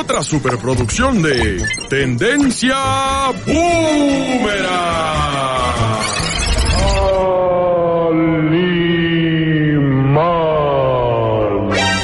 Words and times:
otra 0.00 0.22
superproducción 0.22 1.20
de 1.20 1.62
Tendencia 1.90 2.74
Boomerang. 3.46 4.70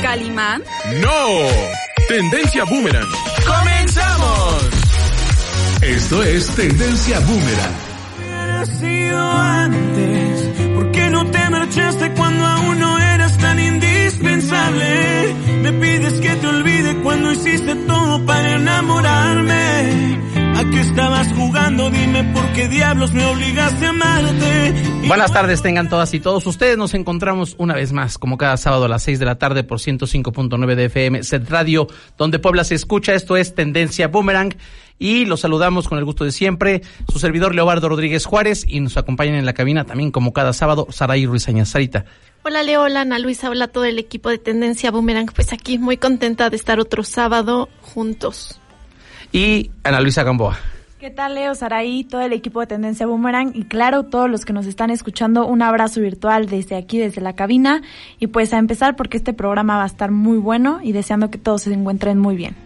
¿Calimán? 0.03 0.63
No, 1.01 1.49
Tendencia 2.07 2.65
Boomerang. 2.65 3.09
¡Comenzamos! 3.47 4.65
Esto 5.81 6.23
es 6.23 6.49
Tendencia 6.55 7.19
Boomerang. 7.21 7.75
antes, 9.39 10.51
¿por 10.75 10.91
qué 10.93 11.09
no 11.09 11.31
te 11.31 11.49
marchaste 11.49 12.13
cuando 12.13 12.45
aún 12.45 12.79
no 12.79 12.99
eras 12.99 13.39
tan 13.39 13.59
indispensable? 13.59 15.26
Me 15.67 15.73
pides 15.73 16.21
que 16.21 16.29
te 16.29 16.47
olvide 16.47 16.95
cuando 17.03 17.33
hiciste 17.33 17.75
todo 17.75 18.25
para 18.25 18.55
enamorarme. 18.55 20.21
¿A 20.55 20.65
qué 20.71 20.81
estabas 20.81 21.27
jugando? 21.33 21.91
Dime 21.91 22.23
por 22.33 22.53
qué 22.53 22.69
diablos 22.69 23.13
me 23.13 23.27
obligaste 23.27 23.85
a 23.85 23.89
amarte. 23.89 24.75
Buenas 25.09 25.33
tardes 25.33 25.63
tengan 25.63 25.89
todas 25.89 26.15
y 26.15 26.21
todos 26.21 26.47
ustedes. 26.47 26.79
Nos 26.79 26.95
encontramos 26.95 27.57
una 27.59 27.75
vez 27.75 27.93
más, 27.93 28.17
como 28.17 28.39
cada 28.39 28.57
sábado 28.59 28.85
a 28.85 28.89
las 28.89 29.03
6 29.03 29.19
de 29.19 29.25
la 29.25 29.39
tarde 29.39 29.65
por 29.65 29.81
105.9 29.81 30.77
de 30.77 30.85
FM, 30.85 31.25
Set 31.25 31.51
Radio, 31.51 31.89
donde 32.17 32.39
Puebla 32.39 32.63
se 32.63 32.77
escucha. 32.77 33.15
Esto 33.15 33.37
es 33.37 33.57
Tendencia 33.57 34.07
Boomerang. 34.07 34.55
Y 34.99 35.27
los 35.27 35.41
saludamos 35.41 35.89
con 35.89 35.99
el 35.99 36.05
gusto 36.05 36.25
de 36.25 36.33
siempre, 36.33 36.83
su 37.11 37.19
servidor 37.19 37.55
Leobardo 37.55 37.89
Rodríguez 37.89 38.25
Juárez 38.25 38.65
y 38.67 38.81
nos 38.81 38.97
acompañan 38.97 39.35
en 39.35 39.45
la 39.45 39.53
cabina 39.53 39.85
también 39.85 40.11
como 40.11 40.33
cada 40.33 40.53
sábado 40.53 40.87
Saraí 40.91 41.27
Ruiz 41.27 41.47
Sarita. 41.65 42.05
Hola 42.45 42.63
Leo, 42.63 42.83
hola 42.83 43.01
Ana 43.01 43.19
Luisa, 43.19 43.51
hola 43.51 43.69
todo 43.69 43.85
el 43.85 43.99
equipo 43.99 44.31
de 44.31 44.39
Tendencia 44.39 44.91
Boomerang. 44.91 45.27
Pues 45.35 45.53
aquí 45.53 45.79
muy 45.79 45.97
contenta 45.97 46.49
de 46.49 46.57
estar 46.57 46.81
otro 46.81 47.03
sábado 47.03 47.69
juntos. 47.83 48.61
Y 49.33 49.71
Ana 49.83 50.01
Luisa 50.01 50.23
Gamboa. 50.23 50.57
¿Qué 50.99 51.11
tal 51.11 51.35
Leo, 51.35 51.55
Saraí, 51.55 52.05
todo 52.05 52.23
el 52.23 52.33
equipo 52.33 52.61
de 52.61 52.69
Tendencia 52.69 53.07
Boomerang 53.07 53.53
y 53.55 53.65
claro, 53.65 54.05
todos 54.05 54.31
los 54.31 54.45
que 54.45 54.53
nos 54.53 54.67
están 54.67 54.91
escuchando, 54.91 55.47
un 55.47 55.61
abrazo 55.61 56.01
virtual 56.01 56.47
desde 56.47 56.75
aquí, 56.75 56.99
desde 56.99 57.21
la 57.21 57.35
cabina 57.35 57.83
y 58.19 58.29
pues 58.29 58.55
a 58.55 58.59
empezar 58.59 58.97
porque 58.97 59.19
este 59.19 59.35
programa 59.35 59.77
va 59.77 59.83
a 59.83 59.87
estar 59.87 60.11
muy 60.11 60.39
bueno 60.39 60.81
y 60.83 60.93
deseando 60.93 61.31
que 61.31 61.39
todos 61.39 61.63
se 61.63 61.73
encuentren 61.73 62.19
muy 62.19 62.35
bien. 62.35 62.66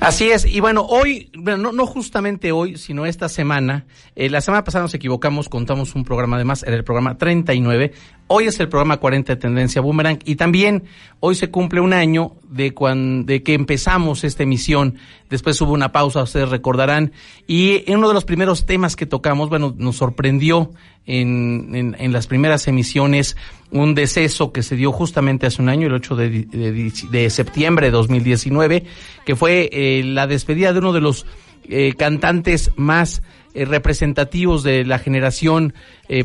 Así 0.00 0.30
es, 0.30 0.44
y 0.44 0.60
bueno, 0.60 0.82
hoy, 0.82 1.30
bueno, 1.36 1.72
no, 1.72 1.86
justamente 1.86 2.52
hoy, 2.52 2.76
sino 2.76 3.06
esta 3.06 3.28
semana, 3.28 3.86
eh, 4.16 4.30
la 4.30 4.40
semana 4.40 4.64
pasada 4.64 4.82
nos 4.82 4.94
equivocamos, 4.94 5.48
contamos 5.48 5.94
un 5.94 6.04
programa 6.04 6.36
además, 6.36 6.62
era 6.62 6.76
el 6.76 6.84
programa 6.84 7.18
39, 7.18 7.92
hoy 8.34 8.46
es 8.46 8.58
el 8.60 8.70
programa 8.70 8.96
40 8.96 9.34
de 9.34 9.40
Tendencia 9.40 9.82
Boomerang 9.82 10.18
y 10.24 10.36
también 10.36 10.84
hoy 11.20 11.34
se 11.34 11.50
cumple 11.50 11.80
un 11.80 11.92
año 11.92 12.32
de, 12.48 12.72
cuando, 12.72 13.26
de 13.26 13.42
que 13.42 13.52
empezamos 13.52 14.24
esta 14.24 14.42
emisión, 14.42 14.96
después 15.28 15.60
hubo 15.60 15.72
una 15.72 15.92
pausa, 15.92 16.22
ustedes 16.22 16.48
recordarán, 16.48 17.12
y 17.46 17.84
en 17.86 17.98
uno 17.98 18.08
de 18.08 18.14
los 18.14 18.24
primeros 18.24 18.64
temas 18.64 18.96
que 18.96 19.04
tocamos, 19.04 19.50
bueno, 19.50 19.74
nos 19.76 19.96
sorprendió 19.96 20.70
en, 21.04 21.94
en, 21.98 22.12
las 22.12 22.26
primeras 22.26 22.66
emisiones 22.68 23.36
un 23.70 23.94
deceso 23.94 24.50
que 24.50 24.62
se 24.62 24.76
dio 24.76 24.92
justamente 24.92 25.46
hace 25.46 25.60
un 25.60 25.68
año, 25.68 25.88
el 25.88 25.92
8 25.92 26.16
de, 26.16 26.90
de, 27.10 27.30
septiembre 27.30 27.88
de 27.88 27.92
2019, 27.92 28.84
que 29.26 29.36
fue 29.36 29.68
eh, 29.72 30.02
la 30.04 30.26
despedida 30.26 30.72
de 30.72 30.78
uno 30.78 30.94
de 30.94 31.02
los 31.02 31.26
eh, 31.64 31.92
cantantes 31.98 32.70
más 32.76 33.22
eh, 33.54 33.64
representativos 33.64 34.62
de 34.62 34.84
la 34.84 34.98
generación 34.98 35.74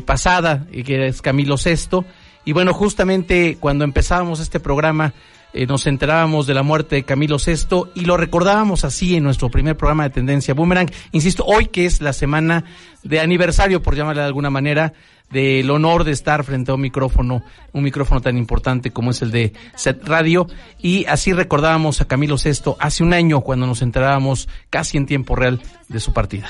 pasada, 0.04 0.66
que 0.84 1.06
es 1.06 1.22
Camilo 1.22 1.56
Sesto. 1.56 2.04
Y 2.44 2.52
bueno, 2.52 2.74
justamente 2.74 3.56
cuando 3.58 3.84
empezábamos 3.84 4.40
este 4.40 4.60
programa, 4.60 5.14
eh, 5.54 5.66
nos 5.66 5.86
enterábamos 5.86 6.46
de 6.46 6.54
la 6.54 6.62
muerte 6.62 6.96
de 6.96 7.02
Camilo 7.04 7.38
VI 7.38 7.90
y 7.94 8.04
lo 8.04 8.16
recordábamos 8.16 8.84
así 8.84 9.16
en 9.16 9.24
nuestro 9.24 9.50
primer 9.50 9.76
programa 9.76 10.04
de 10.04 10.10
Tendencia 10.10 10.52
Boomerang. 10.52 10.90
Insisto, 11.12 11.44
hoy 11.44 11.66
que 11.66 11.86
es 11.86 12.02
la 12.02 12.12
semana 12.12 12.64
de 13.02 13.20
aniversario, 13.20 13.82
por 13.82 13.96
llamarle 13.96 14.22
de 14.22 14.28
alguna 14.28 14.50
manera, 14.50 14.92
del 15.30 15.70
honor 15.70 16.04
de 16.04 16.12
estar 16.12 16.44
frente 16.44 16.70
a 16.70 16.74
un 16.74 16.80
micrófono, 16.80 17.42
un 17.72 17.82
micrófono 17.82 18.20
tan 18.20 18.36
importante 18.36 18.90
como 18.90 19.10
es 19.10 19.22
el 19.22 19.30
de 19.30 19.52
Set 19.74 20.06
Radio. 20.06 20.46
Y 20.78 21.06
así 21.06 21.32
recordábamos 21.32 22.00
a 22.02 22.06
Camilo 22.06 22.36
VI 22.36 22.74
hace 22.78 23.02
un 23.02 23.14
año 23.14 23.40
cuando 23.40 23.66
nos 23.66 23.80
enterábamos 23.80 24.48
casi 24.68 24.98
en 24.98 25.06
tiempo 25.06 25.34
real 25.34 25.60
de 25.88 26.00
su 26.00 26.12
partida. 26.12 26.48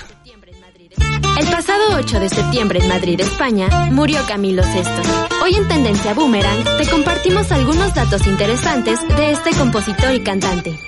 El 1.38 1.46
pasado 1.46 1.96
8 1.96 2.20
de 2.20 2.28
septiembre 2.28 2.80
en 2.80 2.88
Madrid, 2.88 3.20
España, 3.20 3.68
murió 3.90 4.20
Camilo 4.26 4.62
VI. 4.62 4.82
Hoy 5.42 5.54
en 5.54 5.68
Tendencia 5.68 6.12
Boomerang 6.12 6.64
te 6.78 6.86
compartimos 6.88 7.52
algunos 7.52 7.94
datos 7.94 8.26
interesantes 8.26 9.00
de 9.16 9.30
este 9.30 9.50
compositor 9.52 10.12
y 10.14 10.20
cantante. 10.20 10.78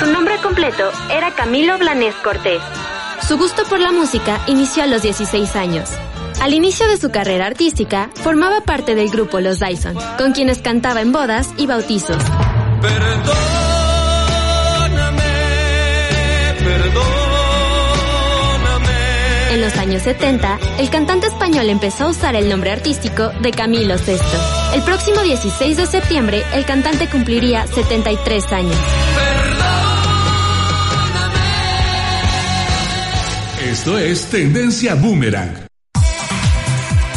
Su 0.00 0.12
nombre 0.12 0.36
completo 0.42 0.90
era 1.10 1.34
Camilo 1.34 1.78
Blanés 1.78 2.14
Cortés. 2.16 2.62
Su 3.28 3.38
gusto 3.38 3.64
por 3.64 3.78
la 3.78 3.92
música 3.92 4.40
inició 4.48 4.82
a 4.82 4.86
los 4.86 5.02
16 5.02 5.54
años. 5.56 5.90
Al 6.40 6.54
inicio 6.54 6.86
de 6.88 6.96
su 6.96 7.10
carrera 7.10 7.46
artística, 7.46 8.10
formaba 8.14 8.62
parte 8.62 8.94
del 8.94 9.10
grupo 9.10 9.40
Los 9.40 9.60
Dyson, 9.60 9.96
con 10.18 10.32
quienes 10.32 10.58
cantaba 10.58 11.00
en 11.00 11.12
bodas 11.12 11.50
y 11.56 11.66
bautizos. 11.66 12.22
Perdóname, 12.80 13.32
perdóname. 16.58 17.12
En 19.52 19.60
los 19.60 19.76
años 19.76 20.02
70, 20.02 20.58
el 20.78 20.90
cantante 20.90 21.26
español 21.28 21.68
empezó 21.68 22.04
a 22.04 22.08
usar 22.08 22.34
el 22.34 22.48
nombre 22.48 22.72
artístico 22.72 23.30
de 23.40 23.50
Camilo 23.52 23.96
VI. 23.96 24.18
El 24.74 24.82
próximo 24.82 25.20
16 25.20 25.76
de 25.76 25.86
septiembre, 25.86 26.42
el 26.54 26.64
cantante 26.64 27.08
cumpliría 27.08 27.66
73 27.66 28.52
años. 28.52 28.76
Esto 33.72 33.96
es 33.96 34.26
Tendencia 34.26 34.94
Boomerang. 34.94 35.71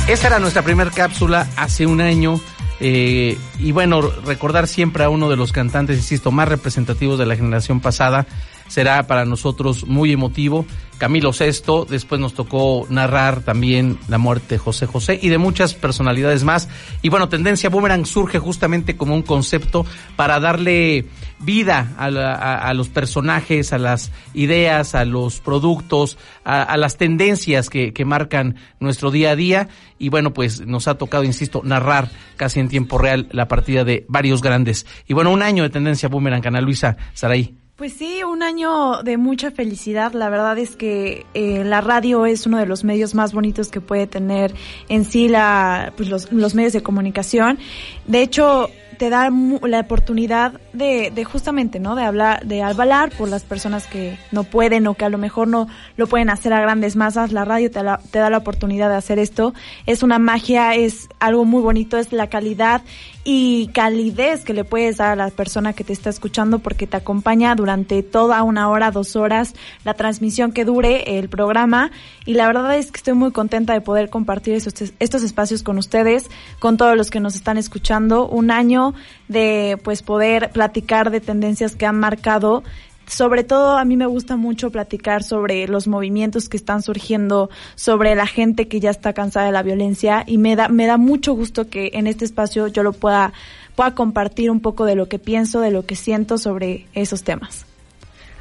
Esa 0.08 0.28
era 0.28 0.38
nuestra 0.38 0.62
primera 0.62 0.92
cápsula 0.92 1.48
hace 1.58 1.88
un 1.88 2.00
año. 2.00 2.40
Eh, 2.80 3.40
y 3.58 3.72
bueno, 3.72 4.02
recordar 4.02 4.68
siempre 4.68 5.04
a 5.04 5.10
uno 5.10 5.30
de 5.30 5.36
los 5.36 5.52
cantantes, 5.52 5.98
insisto, 5.98 6.32
más 6.32 6.48
representativos 6.48 7.18
de 7.18 7.26
la 7.26 7.36
generación 7.36 7.80
pasada, 7.80 8.28
será 8.68 9.08
para 9.08 9.26
nosotros 9.26 9.88
muy 9.88 10.12
emotivo. 10.12 10.68
Camilo 10.98 11.32
VI, 11.32 11.86
después 11.90 12.22
nos 12.22 12.34
tocó 12.34 12.88
narrar 12.90 13.42
también 13.42 14.00
la 14.08 14.18
muerte 14.18 14.56
de 14.56 14.60
José 14.60 14.86
José 14.86 15.20
y 15.22 15.30
de 15.30 15.38
muchas 15.38 15.74
personalidades 15.74 16.44
más. 16.44 16.70
Y 17.02 17.10
bueno, 17.10 17.30
Tendencia 17.30 17.70
Boomerang 17.70 18.06
surge 18.06 18.40
justamente 18.40 18.96
como 18.96 19.14
un 19.14 19.22
concepto 19.22 19.86
para 20.16 20.40
darle 20.40 21.06
vida 21.40 21.94
a, 21.98 22.74
los 22.74 22.90
personajes, 22.90 23.74
a 23.74 23.78
las 23.78 24.12
ideas, 24.34 24.96
a 24.96 25.04
los 25.06 25.42
productos, 25.42 26.18
a, 26.44 26.78
las 26.78 26.98
tendencias 26.98 27.70
que, 27.70 27.94
que, 27.94 28.06
marcan 28.06 28.56
nuestro 28.80 29.12
día 29.12 29.32
a 29.32 29.36
día. 29.36 29.68
Y 30.00 30.10
bueno, 30.10 30.34
pues 30.34 30.66
nos 30.66 30.88
ha 30.88 30.98
tocado, 30.98 31.24
insisto, 31.24 31.62
narrar 31.64 32.10
casi 32.38 32.60
en 32.60 32.70
tiempo 32.70 32.98
real 32.98 33.28
la 33.32 33.48
partida 33.48 33.84
de 33.84 34.06
varios 34.08 34.42
grandes. 34.42 34.86
Y 35.08 35.14
bueno, 35.14 35.32
un 35.32 35.42
año 35.42 35.64
de 35.64 35.70
Tendencia 35.70 36.10
Boomerang, 36.10 36.48
Ana 36.48 36.62
Luisa 36.62 36.98
Saraí. 37.14 37.65
Pues 37.76 37.92
sí, 37.92 38.24
un 38.24 38.42
año 38.42 39.04
de 39.04 39.18
mucha 39.18 39.52
felicidad. 39.52 40.14
La 40.14 40.30
verdad 40.30 40.58
es 40.58 40.78
que 40.78 41.26
eh, 41.34 41.66
la 41.66 41.82
radio 41.82 42.26
es 42.26 42.48
uno 42.48 42.58
de 42.58 42.66
los 42.66 42.86
medios 42.86 43.14
más 43.16 43.34
bonitos 43.34 43.68
que 43.68 43.82
puede 43.82 44.08
tener 44.08 44.54
en 44.88 45.04
sí 45.04 45.28
la, 45.28 45.92
pues 45.98 46.08
los, 46.08 46.32
los 46.32 46.56
medios 46.56 46.72
de 46.72 46.82
comunicación. 46.82 47.60
De 48.08 48.22
hecho, 48.22 48.70
te 48.98 49.10
da 49.10 49.30
la 49.30 49.80
oportunidad 49.82 50.54
de, 50.72 51.12
de, 51.14 51.26
justamente, 51.26 51.82
¿no? 51.82 51.96
De 51.96 52.04
hablar, 52.04 52.46
de 52.46 52.62
hablar 52.62 53.12
por 53.12 53.28
las 53.28 53.44
personas 53.44 53.88
que 53.88 54.18
no 54.32 54.46
pueden 54.46 54.88
o 54.88 54.94
que 54.94 55.04
a 55.04 55.10
lo 55.10 55.18
mejor 55.18 55.50
no 55.50 55.68
lo 55.98 56.08
pueden 56.08 56.30
hacer 56.30 56.54
a 56.54 56.62
grandes 56.62 56.96
masas. 56.96 57.34
La 57.34 57.44
radio 57.44 57.70
te, 57.70 57.82
te 58.10 58.20
da 58.20 58.30
la 58.30 58.38
oportunidad 58.38 58.88
de 58.88 58.96
hacer 58.96 59.20
esto. 59.20 59.54
Es 59.86 60.02
una 60.02 60.18
magia, 60.18 60.76
es 60.76 61.10
algo 61.20 61.44
muy 61.44 61.62
bonito, 61.62 61.98
es 61.98 62.14
la 62.14 62.30
calidad 62.30 62.84
y 63.28 63.70
calidez 63.74 64.46
que 64.46 64.54
le 64.54 64.64
puedes 64.64 64.98
dar 64.98 65.14
a 65.14 65.16
la 65.16 65.32
persona 65.32 65.74
que 65.74 65.84
te 65.84 65.92
está 65.92 66.12
escuchando 66.12 66.60
porque 66.60 66.86
te 66.86 66.96
acompaña 66.96 67.56
durante 67.56 68.04
toda 68.04 68.44
una 68.44 68.70
hora, 68.70 68.92
dos 68.92 69.16
horas, 69.16 69.56
la 69.84 69.96
transmisión 69.96 70.52
que 70.52 70.64
dure 70.64 71.18
el 71.18 71.28
programa. 71.28 71.90
Y 72.26 72.36
la 72.36 72.46
verdad 72.46 72.78
es 72.78 72.92
que 72.92 72.98
estoy 72.98 73.16
muy 73.16 73.32
contenta 73.32 73.74
de 73.74 73.82
poder 73.82 74.12
compartir 74.12 74.54
estos, 74.54 74.94
estos 75.00 75.24
espacios 75.24 75.64
con 75.64 75.80
ustedes, 75.80 76.30
con 76.60 76.78
todos 76.78 76.96
los 76.96 77.10
que 77.10 77.20
nos 77.20 77.34
están 77.34 77.58
escuchando. 77.58 78.28
Un 78.28 78.52
año 78.52 78.94
de 79.28 79.80
pues 79.84 80.04
poder 80.04 80.52
platicar 80.52 81.10
de 81.10 81.20
tendencias 81.20 81.76
que 81.76 81.88
han 81.88 82.00
marcado 82.00 82.64
sobre 83.08 83.44
todo 83.44 83.78
a 83.78 83.86
mí 83.86 83.98
me 83.98 84.06
gusta 84.06 84.36
mucho 84.36 84.72
platicar 84.72 85.24
sobre 85.24 85.68
los 85.68 85.88
movimientos 85.88 86.50
que 86.50 86.58
están 86.58 86.82
surgiendo, 86.82 87.50
sobre 87.76 88.16
la 88.16 88.28
gente 88.28 88.68
que 88.68 88.80
ya 88.80 88.90
está 88.90 89.14
cansada 89.14 89.46
de 89.48 89.52
la 89.52 89.64
violencia 89.64 90.24
y 90.26 90.38
me 90.38 90.56
da 90.56 90.68
me 90.68 90.88
da 90.88 90.98
mucho 90.98 91.34
gusto 91.34 91.70
que 91.70 91.92
en 91.94 92.08
este 92.08 92.26
espacio 92.26 92.68
yo 92.68 92.84
lo 92.84 92.94
pueda 92.94 93.34
pueda 93.76 93.94
compartir 93.94 94.50
un 94.50 94.62
poco 94.62 94.86
de 94.86 94.96
lo 94.96 95.08
que 95.08 95.20
pienso, 95.20 95.60
de 95.60 95.72
lo 95.72 95.86
que 95.86 95.96
siento 95.96 96.38
sobre 96.38 96.88
esos 96.94 97.24
temas. 97.24 97.66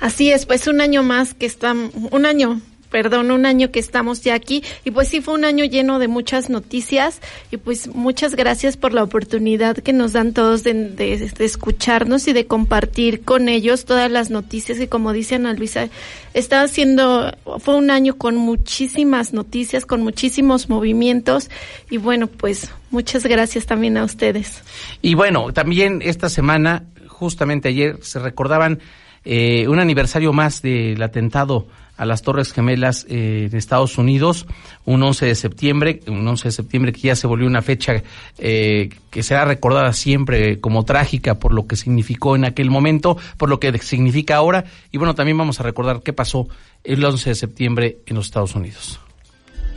Así 0.01 0.31
es, 0.31 0.47
pues 0.47 0.67
un 0.67 0.81
año 0.81 1.03
más 1.03 1.35
que 1.35 1.47
está 1.47 1.73
un 1.73 2.27
año 2.27 2.61
perdón, 2.95 3.33
un 3.33 3.45
año 3.45 3.73
que 3.73 3.81
estamos 3.81 4.23
ya 4.23 4.37
aquí. 4.37 4.63
Y 4.85 4.93
pues 4.93 5.09
sí 5.09 5.21
fue 5.21 5.35
un 5.35 5.45
año 5.45 5.65
lleno 5.65 5.99
de 5.99 6.07
muchas 6.07 6.49
noticias. 6.49 7.21
Y 7.51 7.57
pues 7.57 7.89
muchas 7.93 8.37
gracias 8.37 8.77
por 8.77 8.93
la 8.95 9.03
oportunidad 9.03 9.77
que 9.79 9.93
nos 9.93 10.13
dan 10.13 10.33
todos 10.33 10.63
de, 10.63 11.33
escucharnos 11.41 12.29
y 12.29 12.33
de 12.33 12.47
compartir 12.47 13.25
con 13.25 13.49
ellos 13.49 13.85
todas 13.85 14.09
las 14.13 14.31
noticias 14.31 14.79
y 14.79 14.87
como 14.87 15.13
dice 15.13 15.35
Ana 15.35 15.55
Luisa, 15.55 15.89
está 16.35 16.63
haciendo, 16.63 17.37
fue 17.59 17.75
un 17.75 17.91
año 17.91 18.17
con 18.17 18.37
muchísimas 18.37 19.33
noticias, 19.33 19.87
con 19.87 20.03
muchísimos 20.03 20.69
movimientos. 20.69 21.51
Y 21.91 21.97
bueno, 21.97 22.29
pues 22.29 22.71
muchas 22.93 23.27
gracias 23.27 23.67
también 23.67 23.97
a 23.97 24.05
ustedes. 24.05 24.63
Y 25.03 25.15
bueno, 25.15 25.53
también 25.53 26.01
esta 26.01 26.29
semana, 26.29 26.85
justamente 27.09 27.71
ayer, 27.71 27.99
se 28.03 28.21
recordaban 28.21 28.79
eh, 29.25 29.67
un 29.67 29.81
aniversario 29.81 30.33
más 30.33 30.63
del 30.63 31.03
atentado 31.03 31.67
a 31.97 32.05
las 32.05 32.23
Torres 32.23 32.53
Gemelas 32.53 33.07
eh, 33.09 33.49
en 33.51 33.57
Estados 33.57 33.99
Unidos, 33.99 34.47
un 34.85 35.03
11 35.03 35.27
de 35.27 35.35
septiembre, 35.35 36.01
un 36.07 36.27
11 36.27 36.49
de 36.49 36.53
septiembre 36.53 36.93
que 36.93 37.01
ya 37.01 37.17
se 37.17 37.27
volvió 37.27 37.47
una 37.47 37.63
fecha 37.63 38.03
eh, 38.39 38.91
que 39.11 39.23
será 39.23 39.45
recordada 39.45 39.93
siempre 39.93 40.61
como 40.61 40.85
trágica 40.85 41.39
por 41.39 41.53
lo 41.53 41.67
que 41.67 41.77
significó 41.77 42.37
en 42.37 42.45
aquel 42.45 42.71
momento, 42.71 43.17
por 43.37 43.49
lo 43.49 43.61
que 43.61 43.77
significa 43.79 44.37
ahora, 44.37 44.65
y 44.91 44.99
bueno, 44.99 45.15
también 45.15 45.39
vamos 45.39 45.61
a 45.61 45.63
recordar 45.63 46.03
qué 46.03 46.13
pasó 46.13 46.49
el 46.83 47.05
11 47.05 47.31
de 47.31 47.35
septiembre 47.35 47.99
en 48.07 48.17
los 48.17 48.27
Estados 48.27 48.55
Unidos. 48.55 49.01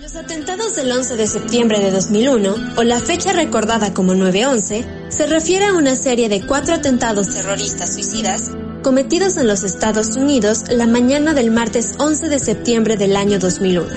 Los 0.02 0.16
atentados 0.16 0.76
del 0.76 0.90
11 0.90 1.18
de 1.18 1.28
septiembre 1.28 1.80
de 1.80 1.92
2001, 1.92 2.56
o 2.78 2.84
la 2.84 3.00
fecha 3.00 3.34
recordada 3.34 3.94
como 3.94 4.14
9-11, 4.14 5.10
se 5.10 5.28
refiere 5.28 5.66
a 5.66 5.74
una 5.74 5.96
serie 5.96 6.30
de 6.30 6.46
cuatro 6.46 6.76
atentados 6.76 7.34
terroristas 7.34 7.94
suicidas 7.94 8.52
cometidos 8.84 9.38
en 9.38 9.48
los 9.48 9.64
Estados 9.64 10.16
Unidos 10.16 10.64
la 10.70 10.88
mañana 10.88 11.34
del 11.34 11.52
martes 11.52 11.96
11 11.98 12.30
de 12.30 12.40
septiembre 12.40 12.98
del 12.98 13.16
año 13.16 13.40
2001, 13.40 13.88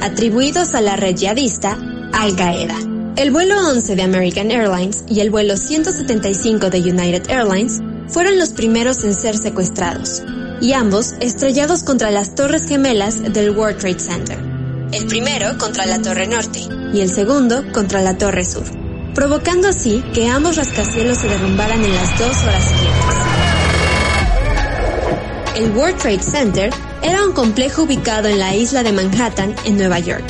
atribuidos 0.00 0.74
a 0.74 0.80
la 0.80 0.96
red 0.96 1.16
yihadista 1.16 1.78
Al 2.12 2.36
Qaeda. 2.36 2.76
El 3.16 3.30
vuelo 3.30 3.56
11 3.68 3.96
de 3.96 4.02
American 4.02 4.50
Airlines 4.50 5.04
y 5.08 5.20
el 5.20 5.30
vuelo 5.30 5.56
175 5.56 6.70
de 6.70 6.78
United 6.80 7.28
Airlines 7.28 7.80
fueron 8.08 8.38
los 8.38 8.50
primeros 8.50 9.04
en 9.04 9.14
ser 9.14 9.36
secuestrados, 9.36 10.22
y 10.60 10.72
ambos 10.72 11.14
estrellados 11.20 11.82
contra 11.82 12.10
las 12.10 12.34
torres 12.34 12.66
gemelas 12.66 13.22
del 13.32 13.50
World 13.50 13.78
Trade 13.78 14.00
Center. 14.00 14.38
El 14.92 15.06
primero 15.06 15.56
contra 15.58 15.86
la 15.86 16.02
Torre 16.02 16.26
Norte 16.26 16.60
y 16.92 17.00
el 17.00 17.10
segundo 17.10 17.64
contra 17.72 18.02
la 18.02 18.18
Torre 18.18 18.44
Sur, 18.44 18.64
provocando 19.14 19.68
así 19.68 20.02
que 20.12 20.28
ambos 20.28 20.56
rascacielos 20.56 21.18
se 21.18 21.28
derrumbaran 21.28 21.84
en 21.84 21.94
las 21.94 22.18
dos 22.18 22.42
horas 22.44 22.64
siguientes. 22.64 23.39
El 25.56 25.76
World 25.76 25.98
Trade 25.98 26.22
Center 26.22 26.70
era 27.02 27.24
un 27.24 27.32
complejo 27.32 27.82
ubicado 27.82 28.28
en 28.28 28.38
la 28.38 28.54
isla 28.54 28.84
de 28.84 28.92
Manhattan, 28.92 29.54
en 29.64 29.76
Nueva 29.76 29.98
York. 29.98 30.24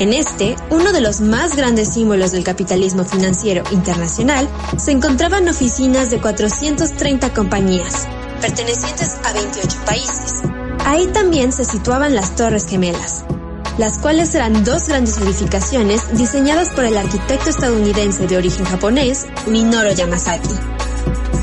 En 0.00 0.12
este, 0.12 0.56
uno 0.70 0.92
de 0.92 1.00
los 1.00 1.20
más 1.20 1.56
grandes 1.56 1.92
símbolos 1.94 2.32
del 2.32 2.42
capitalismo 2.42 3.04
financiero 3.04 3.62
internacional, 3.70 4.48
se 4.76 4.90
encontraban 4.90 5.48
oficinas 5.48 6.10
de 6.10 6.20
430 6.20 7.32
compañías, 7.32 8.06
pertenecientes 8.40 9.16
a 9.24 9.32
28 9.32 9.78
países. 9.86 10.42
Ahí 10.84 11.06
también 11.08 11.52
se 11.52 11.64
situaban 11.64 12.14
las 12.14 12.34
Torres 12.34 12.66
Gemelas, 12.68 13.24
las 13.78 13.98
cuales 13.98 14.34
eran 14.34 14.64
dos 14.64 14.88
grandes 14.88 15.18
edificaciones 15.18 16.02
diseñadas 16.16 16.70
por 16.70 16.84
el 16.84 16.96
arquitecto 16.96 17.48
estadounidense 17.48 18.26
de 18.26 18.36
origen 18.36 18.64
japonés, 18.64 19.26
Minoru 19.46 19.90
Yamasaki. 19.94 20.77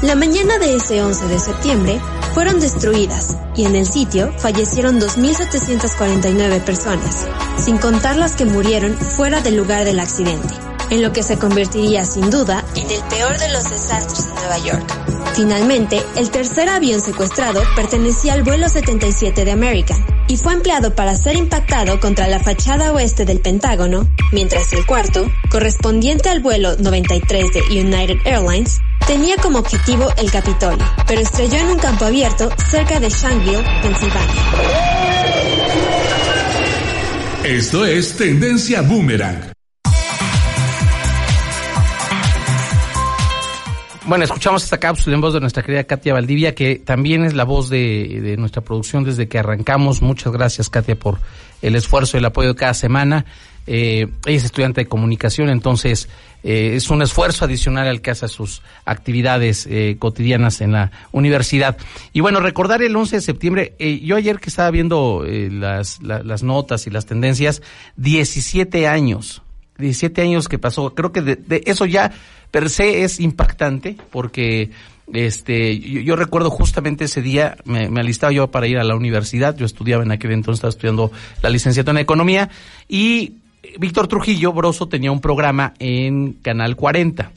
La 0.01 0.15
mañana 0.15 0.57
de 0.57 0.75
ese 0.75 1.01
11 1.01 1.27
de 1.27 1.39
septiembre, 1.39 2.01
fueron 2.35 2.59
destruidas 2.59 3.37
y 3.55 3.63
en 3.63 3.77
el 3.77 3.85
sitio 3.85 4.33
fallecieron 4.37 4.99
2.749 4.99 6.61
personas, 6.65 7.25
sin 7.57 7.77
contar 7.77 8.17
las 8.17 8.35
que 8.35 8.43
murieron 8.43 8.93
fuera 8.93 9.39
del 9.39 9.55
lugar 9.55 9.85
del 9.85 10.01
accidente, 10.01 10.53
en 10.89 11.01
lo 11.01 11.13
que 11.13 11.23
se 11.23 11.37
convertiría 11.37 12.05
sin 12.05 12.29
duda 12.29 12.65
en 12.75 12.91
el 12.91 13.01
peor 13.03 13.37
de 13.39 13.49
los 13.53 13.69
desastres 13.69 14.27
en 14.27 14.35
Nueva 14.35 14.57
York. 14.57 15.05
Finalmente, 15.33 16.03
el 16.17 16.29
tercer 16.29 16.67
avión 16.67 16.99
secuestrado 16.99 17.61
pertenecía 17.75 18.33
al 18.33 18.43
vuelo 18.43 18.67
77 18.67 19.45
de 19.45 19.51
American 19.51 20.05
y 20.27 20.35
fue 20.35 20.53
empleado 20.53 20.93
para 20.93 21.15
ser 21.15 21.37
impactado 21.37 21.99
contra 22.01 22.27
la 22.27 22.39
fachada 22.39 22.91
oeste 22.91 23.23
del 23.23 23.39
Pentágono, 23.39 24.07
mientras 24.33 24.73
el 24.73 24.85
cuarto, 24.85 25.25
correspondiente 25.49 26.29
al 26.29 26.41
vuelo 26.41 26.75
93 26.77 27.45
de 27.53 27.61
United 27.81 28.17
Airlines, 28.25 28.81
Tenía 29.07 29.35
como 29.37 29.59
objetivo 29.59 30.07
el 30.17 30.31
Capitolio, 30.31 30.83
pero 31.07 31.21
estrelló 31.21 31.59
en 31.59 31.67
un 31.67 31.77
campo 31.77 32.05
abierto 32.05 32.49
cerca 32.71 32.99
de 32.99 33.07
Shanksville, 33.07 33.63
Pensilvania. 33.83 34.41
Esto 37.43 37.85
es 37.85 38.17
Tendencia 38.17 38.81
Boomerang. 38.81 39.51
Bueno, 44.07 44.23
escuchamos 44.23 44.63
esta 44.63 44.79
cápsula 44.79 45.15
en 45.15 45.21
voz 45.21 45.35
de 45.35 45.39
nuestra 45.39 45.61
querida 45.61 45.83
Katia 45.83 46.13
Valdivia, 46.13 46.55
que 46.55 46.77
también 46.77 47.25
es 47.25 47.35
la 47.35 47.43
voz 47.43 47.69
de, 47.69 48.21
de, 48.23 48.37
nuestra 48.37 48.63
producción 48.63 49.03
desde 49.03 49.27
que 49.27 49.37
arrancamos. 49.37 50.01
Muchas 50.01 50.33
gracias, 50.33 50.69
Katia, 50.69 50.95
por 50.95 51.19
el 51.61 51.75
esfuerzo 51.75 52.17
y 52.17 52.19
el 52.19 52.25
apoyo 52.25 52.49
de 52.49 52.55
cada 52.55 52.73
semana. 52.73 53.25
Eh, 53.67 54.07
ella 54.25 54.37
es 54.37 54.45
estudiante 54.45 54.81
de 54.81 54.87
comunicación, 54.87 55.49
entonces 55.49 56.07
eh, 56.45 56.75
es 56.75 56.91
un 56.91 57.01
esfuerzo 57.01 57.45
adicional 57.45 57.87
al 57.87 58.01
que 58.01 58.11
hace 58.11 58.27
sus 58.27 58.61
actividades 58.85 59.67
eh, 59.67 59.95
cotidianas 59.97 60.61
en 60.61 60.73
la 60.73 60.91
universidad. 61.11 61.75
Y 62.13 62.19
bueno, 62.21 62.39
recordar 62.39 62.83
el 62.83 62.95
11 62.95 63.15
de 63.15 63.21
septiembre, 63.23 63.75
eh, 63.79 63.99
yo 64.01 64.15
ayer 64.15 64.39
que 64.39 64.49
estaba 64.49 64.69
viendo 64.69 65.23
eh, 65.25 65.49
las, 65.51 66.03
la, 66.03 66.21
las 66.21 66.43
notas 66.43 66.85
y 66.85 66.91
las 66.91 67.07
tendencias, 67.07 67.63
17 67.95 68.87
años, 68.87 69.41
17 69.79 70.21
años 70.21 70.47
que 70.47 70.59
pasó, 70.59 70.93
creo 70.93 71.11
que 71.11 71.21
de, 71.21 71.35
de 71.35 71.63
eso 71.65 71.87
ya 71.87 72.11
per 72.51 72.69
se 72.69 73.03
es 73.03 73.19
impactante 73.19 73.97
porque 74.11 74.69
este 75.13 75.79
yo, 75.79 76.01
yo, 76.01 76.15
recuerdo 76.15 76.49
justamente 76.49 77.05
ese 77.05 77.21
día 77.21 77.57
me, 77.65 77.89
me, 77.89 77.99
alistaba 77.99 78.31
yo 78.31 78.49
para 78.49 78.67
ir 78.67 78.77
a 78.77 78.83
la 78.83 78.95
universidad 78.95 79.55
yo 79.55 79.65
estudiaba 79.65 80.03
en 80.03 80.11
aquel 80.11 80.31
entonces 80.31 80.59
estaba 80.59 80.69
estudiando 80.69 81.11
la 81.41 81.49
licenciatura 81.49 81.99
en 81.99 82.03
economía 82.03 82.49
y 82.87 83.33
Víctor 83.79 84.07
Trujillo 84.07 84.53
Broso 84.53 84.87
tenía 84.87 85.11
un 85.11 85.21
programa 85.21 85.73
en 85.79 86.33
Canal 86.33 86.75
40, 86.75 87.31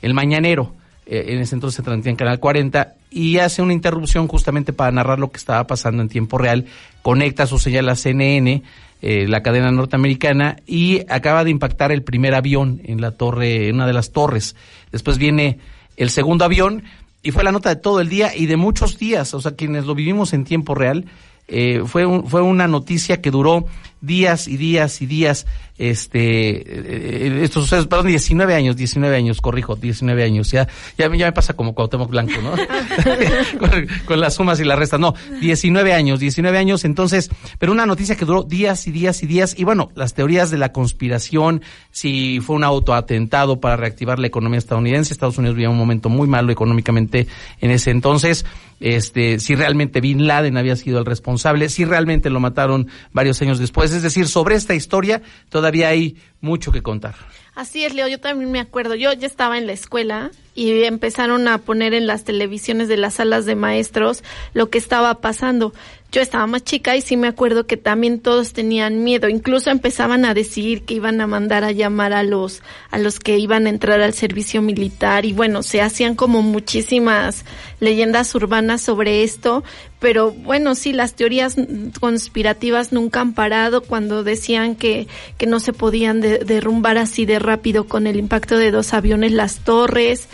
El 0.00 0.14
Mañanero. 0.14 0.74
Eh, 1.06 1.26
en 1.28 1.40
ese 1.40 1.56
entonces 1.56 1.76
se 1.76 1.82
transmitía 1.82 2.10
en 2.10 2.16
Canal 2.16 2.38
40 2.38 2.94
y 3.10 3.38
hace 3.38 3.60
una 3.60 3.72
interrupción 3.72 4.28
justamente 4.28 4.72
para 4.72 4.92
narrar 4.92 5.18
lo 5.18 5.30
que 5.30 5.36
estaba 5.38 5.66
pasando 5.66 6.02
en 6.02 6.08
tiempo 6.08 6.38
real. 6.38 6.66
Conecta 7.02 7.46
su 7.46 7.58
señal 7.58 7.88
a 7.88 7.96
CNN, 7.96 8.62
eh, 9.02 9.26
la 9.28 9.42
cadena 9.42 9.70
norteamericana, 9.70 10.56
y 10.66 11.00
acaba 11.08 11.44
de 11.44 11.50
impactar 11.50 11.92
el 11.92 12.02
primer 12.02 12.34
avión 12.34 12.80
en 12.84 13.00
la 13.00 13.10
torre, 13.12 13.70
una 13.72 13.86
de 13.86 13.92
las 13.92 14.12
torres. 14.12 14.56
Después 14.92 15.18
viene 15.18 15.58
el 15.96 16.10
segundo 16.10 16.44
avión 16.44 16.84
y 17.22 17.30
fue 17.30 17.44
la 17.44 17.52
nota 17.52 17.68
de 17.68 17.76
todo 17.76 18.00
el 18.00 18.08
día 18.08 18.34
y 18.34 18.46
de 18.46 18.56
muchos 18.56 18.98
días. 18.98 19.34
O 19.34 19.40
sea, 19.40 19.52
quienes 19.56 19.86
lo 19.86 19.94
vivimos 19.94 20.32
en 20.32 20.44
tiempo 20.44 20.74
real, 20.74 21.06
eh, 21.48 21.82
fue, 21.84 22.06
un, 22.06 22.26
fue 22.26 22.42
una 22.42 22.68
noticia 22.68 23.20
que 23.20 23.30
duró 23.30 23.66
días 24.02 24.48
y 24.48 24.56
días 24.56 25.00
y 25.00 25.06
días, 25.06 25.46
este, 25.78 26.18
eh, 26.18 27.44
estos 27.44 27.64
sucesos, 27.64 27.86
perdón, 27.86 28.08
19 28.08 28.54
años, 28.54 28.76
19 28.76 29.16
años, 29.16 29.40
corrijo, 29.40 29.76
19 29.76 30.24
años, 30.24 30.50
ya, 30.50 30.68
ya, 30.98 31.06
ya 31.06 31.26
me 31.26 31.32
pasa 31.32 31.54
como 31.54 31.74
Cuauhtémoc 31.74 32.10
Blanco, 32.10 32.34
¿no? 32.42 32.50
con, 33.58 33.86
con, 34.04 34.20
las 34.20 34.34
sumas 34.34 34.60
y 34.60 34.64
las 34.64 34.78
restas, 34.78 35.00
no, 35.00 35.14
19 35.40 35.94
años, 35.94 36.20
19 36.20 36.58
años, 36.58 36.84
entonces, 36.84 37.30
pero 37.58 37.72
una 37.72 37.86
noticia 37.86 38.16
que 38.16 38.24
duró 38.24 38.42
días 38.42 38.86
y 38.86 38.90
días 38.90 39.22
y 39.22 39.26
días, 39.26 39.54
y 39.56 39.64
bueno, 39.64 39.90
las 39.94 40.14
teorías 40.14 40.50
de 40.50 40.58
la 40.58 40.72
conspiración, 40.72 41.62
si 41.92 42.40
fue 42.40 42.56
un 42.56 42.64
autoatentado 42.64 43.60
para 43.60 43.76
reactivar 43.76 44.18
la 44.18 44.26
economía 44.26 44.58
estadounidense, 44.58 45.12
Estados 45.14 45.38
Unidos 45.38 45.56
vivía 45.56 45.70
un 45.70 45.78
momento 45.78 46.08
muy 46.08 46.26
malo 46.26 46.52
económicamente 46.52 47.28
en 47.60 47.70
ese 47.70 47.90
entonces, 47.90 48.44
este, 48.82 49.38
si 49.38 49.54
realmente 49.54 50.00
Bin 50.00 50.26
Laden 50.26 50.56
había 50.56 50.74
sido 50.74 50.98
el 50.98 51.06
responsable, 51.06 51.68
si 51.68 51.84
realmente 51.84 52.30
lo 52.30 52.40
mataron 52.40 52.88
varios 53.12 53.40
años 53.40 53.60
después, 53.60 53.91
es 53.92 54.02
decir, 54.02 54.28
sobre 54.28 54.56
esta 54.56 54.74
historia 54.74 55.22
todavía 55.48 55.88
hay 55.88 56.16
mucho 56.40 56.72
que 56.72 56.82
contar. 56.82 57.14
Así 57.54 57.84
es, 57.84 57.94
Leo, 57.94 58.08
yo 58.08 58.18
también 58.18 58.50
me 58.50 58.60
acuerdo. 58.60 58.94
Yo 58.94 59.12
ya 59.12 59.26
estaba 59.26 59.58
en 59.58 59.66
la 59.66 59.72
escuela 59.72 60.30
y 60.54 60.84
empezaron 60.84 61.48
a 61.48 61.58
poner 61.58 61.92
en 61.92 62.06
las 62.06 62.24
televisiones 62.24 62.88
de 62.88 62.96
las 62.96 63.14
salas 63.14 63.44
de 63.44 63.56
maestros 63.56 64.24
lo 64.54 64.70
que 64.70 64.78
estaba 64.78 65.20
pasando. 65.20 65.74
Yo 66.12 66.20
estaba 66.20 66.46
más 66.46 66.62
chica 66.62 66.94
y 66.94 67.00
sí 67.00 67.16
me 67.16 67.26
acuerdo 67.26 67.66
que 67.66 67.78
también 67.78 68.20
todos 68.20 68.52
tenían 68.52 69.02
miedo. 69.02 69.30
Incluso 69.30 69.70
empezaban 69.70 70.26
a 70.26 70.34
decir 70.34 70.82
que 70.82 70.92
iban 70.92 71.22
a 71.22 71.26
mandar 71.26 71.64
a 71.64 71.72
llamar 71.72 72.12
a 72.12 72.22
los, 72.22 72.62
a 72.90 72.98
los 72.98 73.18
que 73.18 73.38
iban 73.38 73.64
a 73.64 73.70
entrar 73.70 74.02
al 74.02 74.12
servicio 74.12 74.60
militar 74.60 75.24
y 75.24 75.32
bueno, 75.32 75.62
se 75.62 75.80
hacían 75.80 76.14
como 76.14 76.42
muchísimas 76.42 77.46
leyendas 77.80 78.34
urbanas 78.34 78.82
sobre 78.82 79.22
esto. 79.22 79.64
Pero 80.00 80.32
bueno, 80.32 80.74
sí, 80.74 80.92
las 80.92 81.14
teorías 81.14 81.56
conspirativas 81.98 82.92
nunca 82.92 83.22
han 83.22 83.32
parado 83.32 83.82
cuando 83.82 84.22
decían 84.22 84.76
que, 84.76 85.08
que 85.38 85.46
no 85.46 85.60
se 85.60 85.72
podían 85.72 86.20
de, 86.20 86.40
derrumbar 86.40 86.98
así 86.98 87.24
de 87.24 87.38
rápido 87.38 87.84
con 87.86 88.06
el 88.06 88.16
impacto 88.18 88.58
de 88.58 88.70
dos 88.70 88.92
aviones 88.92 89.32
las 89.32 89.60
torres 89.60 90.28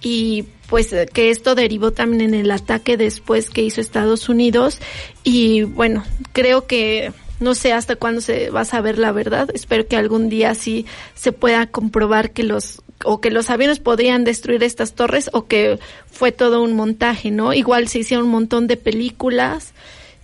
y 0.00 0.44
pues 0.68 0.94
que 1.12 1.30
esto 1.30 1.54
derivó 1.54 1.90
también 1.90 2.22
en 2.22 2.34
el 2.34 2.50
ataque 2.50 2.96
después 2.96 3.50
que 3.50 3.62
hizo 3.62 3.80
Estados 3.80 4.28
Unidos 4.28 4.78
y 5.24 5.62
bueno, 5.62 6.04
creo 6.32 6.66
que 6.66 7.12
no 7.40 7.54
sé 7.54 7.72
hasta 7.72 7.96
cuándo 7.96 8.20
se 8.20 8.50
va 8.50 8.60
a 8.60 8.66
saber 8.66 8.98
la 8.98 9.12
verdad. 9.12 9.48
Espero 9.52 9.86
que 9.86 9.96
algún 9.96 10.28
día 10.28 10.54
sí 10.54 10.86
se 11.14 11.32
pueda 11.32 11.66
comprobar 11.66 12.30
que 12.30 12.44
los 12.44 12.82
o 13.02 13.20
que 13.20 13.30
los 13.30 13.48
aviones 13.48 13.80
podrían 13.80 14.24
destruir 14.24 14.62
estas 14.62 14.94
torres 14.94 15.30
o 15.32 15.46
que 15.46 15.78
fue 16.06 16.32
todo 16.32 16.62
un 16.62 16.74
montaje, 16.74 17.30
¿no? 17.30 17.54
Igual 17.54 17.88
se 17.88 18.00
hicieron 18.00 18.26
un 18.26 18.32
montón 18.32 18.66
de 18.66 18.76
películas 18.76 19.72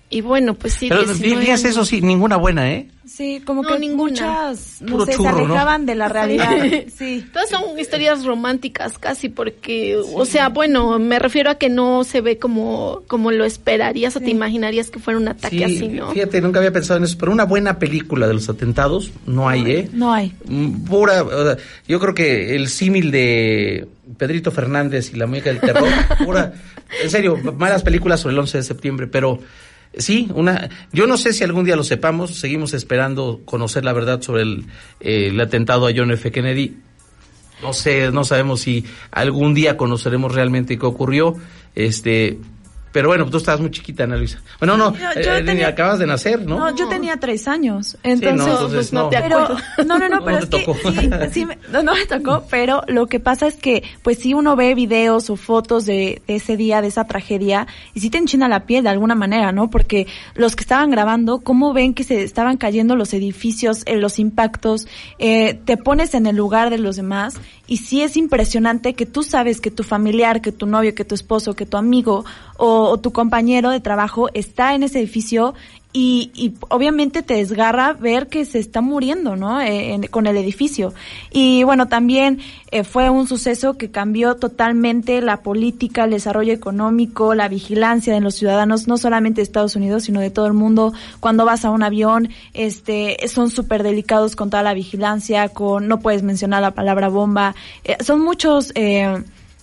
y 0.09 0.21
bueno, 0.21 0.55
pues 0.55 0.75
sí. 0.75 0.89
Pero 0.89 1.05
fíjese 1.07 1.69
eso 1.69 1.85
sí, 1.85 2.01
ninguna 2.01 2.37
buena, 2.37 2.71
¿eh? 2.71 2.89
Sí, 3.07 3.41
como 3.45 3.63
que 3.63 3.79
muchas, 3.91 4.83
no 4.83 5.05
sé, 5.05 5.13
se 5.13 5.27
alejaban 5.27 5.87
de 5.87 5.95
la 5.95 6.09
realidad. 6.09 6.51
sí. 6.97 7.25
Todas 7.33 7.49
son 7.49 7.79
historias 7.79 8.25
románticas 8.25 8.99
casi 8.99 9.29
porque, 9.29 9.97
o 9.97 10.25
sea, 10.25 10.49
bueno, 10.49 10.99
me 10.99 11.19
refiero 11.19 11.51
a 11.51 11.55
que 11.55 11.69
no 11.69 12.05
se 12.05 12.21
ve 12.21 12.39
como, 12.39 13.03
como 13.07 13.31
lo 13.31 13.45
esperarías 13.45 14.17
o 14.17 14.21
te 14.21 14.31
imaginarías 14.31 14.91
que 14.91 14.99
fuera 14.99 15.19
un 15.19 15.29
ataque 15.29 15.65
así, 15.65 15.89
¿no? 15.89 16.11
Fíjate, 16.13 16.41
nunca 16.41 16.59
había 16.59 16.73
pensado 16.73 16.99
en 16.99 17.05
eso, 17.05 17.17
pero 17.19 17.33
una 17.33 17.45
buena 17.45 17.79
película 17.79 18.27
de 18.27 18.35
los 18.35 18.49
atentados 18.49 19.13
no 19.25 19.49
hay, 19.49 19.71
¿eh? 19.71 19.89
No 19.93 20.13
hay. 20.13 20.35
Mm, 20.47 20.85
pura, 20.85 21.25
yo 21.87 22.01
creo 22.01 22.15
que 22.15 22.55
el 22.55 22.69
símil 22.69 23.11
de 23.11 23.89
Pedrito 24.19 24.51
Fernández 24.51 25.13
y 25.13 25.17
la 25.17 25.27
muñeca 25.27 25.51
del 25.51 25.61
terror, 25.61 25.89
pura, 26.25 26.55
en 27.03 27.11
serio, 27.11 27.39
malas 27.57 27.83
películas 27.83 28.21
sobre 28.21 28.35
el 28.35 28.41
11 28.41 28.59
de 28.59 28.65
septiembre, 28.65 29.07
pero 29.07 29.41
Sí, 29.97 30.29
una. 30.35 30.69
Yo 30.93 31.07
no 31.07 31.17
sé 31.17 31.33
si 31.33 31.43
algún 31.43 31.65
día 31.65 31.76
lo 31.76 31.85
sepamos. 31.85 32.37
Seguimos 32.37 32.75
esperando 32.75 33.41
conocer 33.45 33.85
la 33.85 33.93
verdad 33.93 34.21
sobre 34.21 34.43
el, 34.43 34.67
el 35.00 35.41
atentado 35.41 35.87
a 35.87 35.93
John 35.95 36.11
F. 36.11 36.31
Kennedy. 36.31 36.76
No 37.62 37.73
sé, 37.73 38.11
no 38.11 38.25
sabemos 38.25 38.61
si 38.61 38.85
algún 39.11 39.55
día 39.55 39.79
conoceremos 39.79 40.35
realmente 40.35 40.79
qué 40.79 40.85
ocurrió. 40.85 41.37
Este, 41.75 42.38
pero 42.97 43.09
bueno, 43.09 43.26
tú 43.26 43.37
estabas 43.37 43.61
muy 43.61 43.71
chiquita, 43.71 44.05
Ana 44.05 44.17
Luisa. 44.17 44.41
Bueno, 44.59 44.79
no, 44.79 44.95
eh, 45.15 45.65
acabas 45.67 45.99
de 45.99 46.07
nacer, 46.07 46.41
¿no? 46.41 46.59
No, 46.59 46.75
yo 46.75 46.88
tenía 46.88 47.19
tres 47.19 47.47
años. 47.47 47.99
Entonces, 48.03 48.62
no, 48.62 48.69
pues 48.71 48.93
no, 48.95 49.09
te 49.11 49.19
acuerdo. 49.19 49.59
no, 49.87 49.99
no, 49.99 50.09
no, 50.09 50.25
pero 50.25 50.38
es 50.38 50.47
que 50.47 51.31
sí, 51.31 51.47
no, 51.71 51.83
no, 51.83 51.95
me 51.95 52.07
tocó, 52.07 52.47
pero 52.49 52.81
lo 52.87 53.07
que 53.07 53.21
pasa 53.21 53.49
es 53.49 53.57
que, 53.57 53.83
pues 54.03 54.17
si 54.17 54.33
uno 54.33 54.57
ve 54.57 54.75
videos 54.75 55.29
o 55.29 55.37
fotos 55.37 55.85
de, 55.85 56.23
ese 56.26 56.57
día, 56.57 56.81
de 56.81 56.88
esa 56.88 57.07
tragedia, 57.07 57.67
y 57.93 58.00
sí 58.00 58.09
te 58.09 58.17
enchina 58.17 58.49
la 58.49 58.65
piel 58.65 58.85
de 58.85 58.88
alguna 58.88 59.15
manera, 59.15 59.53
¿no? 59.53 59.69
Porque 59.69 60.07
los 60.35 60.57
que 60.57 60.62
estaban 60.62 60.91
grabando, 60.91 61.41
¿cómo 61.41 61.75
ven 61.75 61.93
que 61.93 62.03
se 62.03 62.23
estaban 62.23 62.57
cayendo 62.57 62.97
los 62.97 63.12
edificios, 63.12 63.83
eh, 63.85 63.97
los 63.97 64.19
impactos? 64.19 64.88
Eh, 65.19 65.61
te 65.67 65.76
pones 65.76 66.15
en 66.15 66.25
el 66.25 66.37
lugar 66.37 66.71
de 66.71 66.79
los 66.79 66.97
demás, 66.97 67.35
y 67.66 67.78
sí 67.78 68.02
es 68.02 68.16
impresionante 68.16 68.94
que 68.94 69.06
tú 69.06 69.23
sabes 69.23 69.61
que 69.61 69.70
tu 69.70 69.82
familiar, 69.82 70.40
que 70.40 70.52
tu 70.52 70.66
novio, 70.66 70.94
que 70.94 71.04
tu 71.04 71.14
esposo, 71.14 71.54
que 71.54 71.66
tu 71.66 71.76
amigo, 71.76 72.25
o, 72.56 72.99
tu 72.99 73.12
compañero 73.12 73.70
de 73.70 73.80
trabajo 73.80 74.28
está 74.35 74.75
en 74.75 74.82
ese 74.82 74.99
edificio 75.00 75.54
y, 75.99 76.31
y, 76.35 76.53
obviamente 76.69 77.23
te 77.23 77.37
desgarra 77.37 77.95
ver 77.95 78.29
que 78.29 78.45
se 78.45 78.59
está 78.59 78.83
muriendo, 78.83 79.35
¿no? 79.35 79.62
Eh, 79.62 79.99
con 80.11 80.26
el 80.26 80.37
edificio. 80.37 80.93
Y 81.31 81.62
bueno, 81.65 81.88
también 81.88 82.38
eh, 82.71 82.85
fue 82.85 83.09
un 83.09 83.26
suceso 83.26 83.79
que 83.79 83.91
cambió 83.91 84.35
totalmente 84.35 85.23
la 85.23 85.38
política, 85.38 86.05
el 86.05 86.11
desarrollo 86.11 86.53
económico, 86.53 87.35
la 87.35 87.49
vigilancia 87.49 88.12
de 88.12 88.21
los 88.21 88.35
ciudadanos, 88.35 88.87
no 88.87 88.99
solamente 88.99 89.37
de 89.37 89.45
Estados 89.45 89.75
Unidos, 89.75 90.03
sino 90.03 90.21
de 90.21 90.29
todo 90.29 90.47
el 90.47 90.53
mundo. 90.53 90.93
Cuando 91.19 91.47
vas 91.47 91.65
a 91.65 91.71
un 91.71 91.83
avión, 91.83 92.29
este, 92.53 93.17
son 93.26 93.49
súper 93.49 93.83
delicados 93.83 94.37
con 94.37 94.50
toda 94.50 94.62
la 94.62 94.75
vigilancia, 94.75 95.49
con, 95.49 95.88
no 95.88 96.00
puedes 96.00 96.23
mencionar 96.23 96.61
la 96.61 96.73
palabra 96.73 97.09
bomba. 97.09 97.55
Eh, 97.85 97.97
son 98.05 98.21
muchos, 98.21 98.71
eh, 98.75 99.23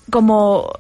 como 0.10 0.72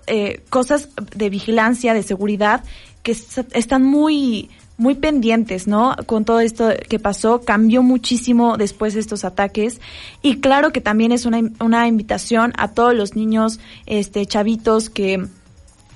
cosas 0.49 0.89
de 1.15 1.29
vigilancia, 1.29 1.93
de 1.93 2.01
seguridad, 2.01 2.63
que 3.03 3.11
están 3.11 3.83
muy 3.83 4.49
muy 4.83 4.95
pendientes, 4.95 5.65
¿no? 5.65 5.95
Con 6.05 6.25
todo 6.25 6.41
esto 6.41 6.69
que 6.89 6.99
pasó, 6.99 7.41
cambió 7.41 7.81
muchísimo 7.81 8.57
después 8.57 8.93
de 8.93 8.99
estos 8.99 9.23
ataques 9.23 9.79
y 10.21 10.41
claro 10.41 10.73
que 10.73 10.81
también 10.81 11.13
es 11.13 11.25
una, 11.25 11.39
una 11.61 11.87
invitación 11.87 12.51
a 12.57 12.67
todos 12.67 12.93
los 12.93 13.15
niños, 13.15 13.61
este, 13.85 14.25
chavitos 14.25 14.89
que 14.89 15.25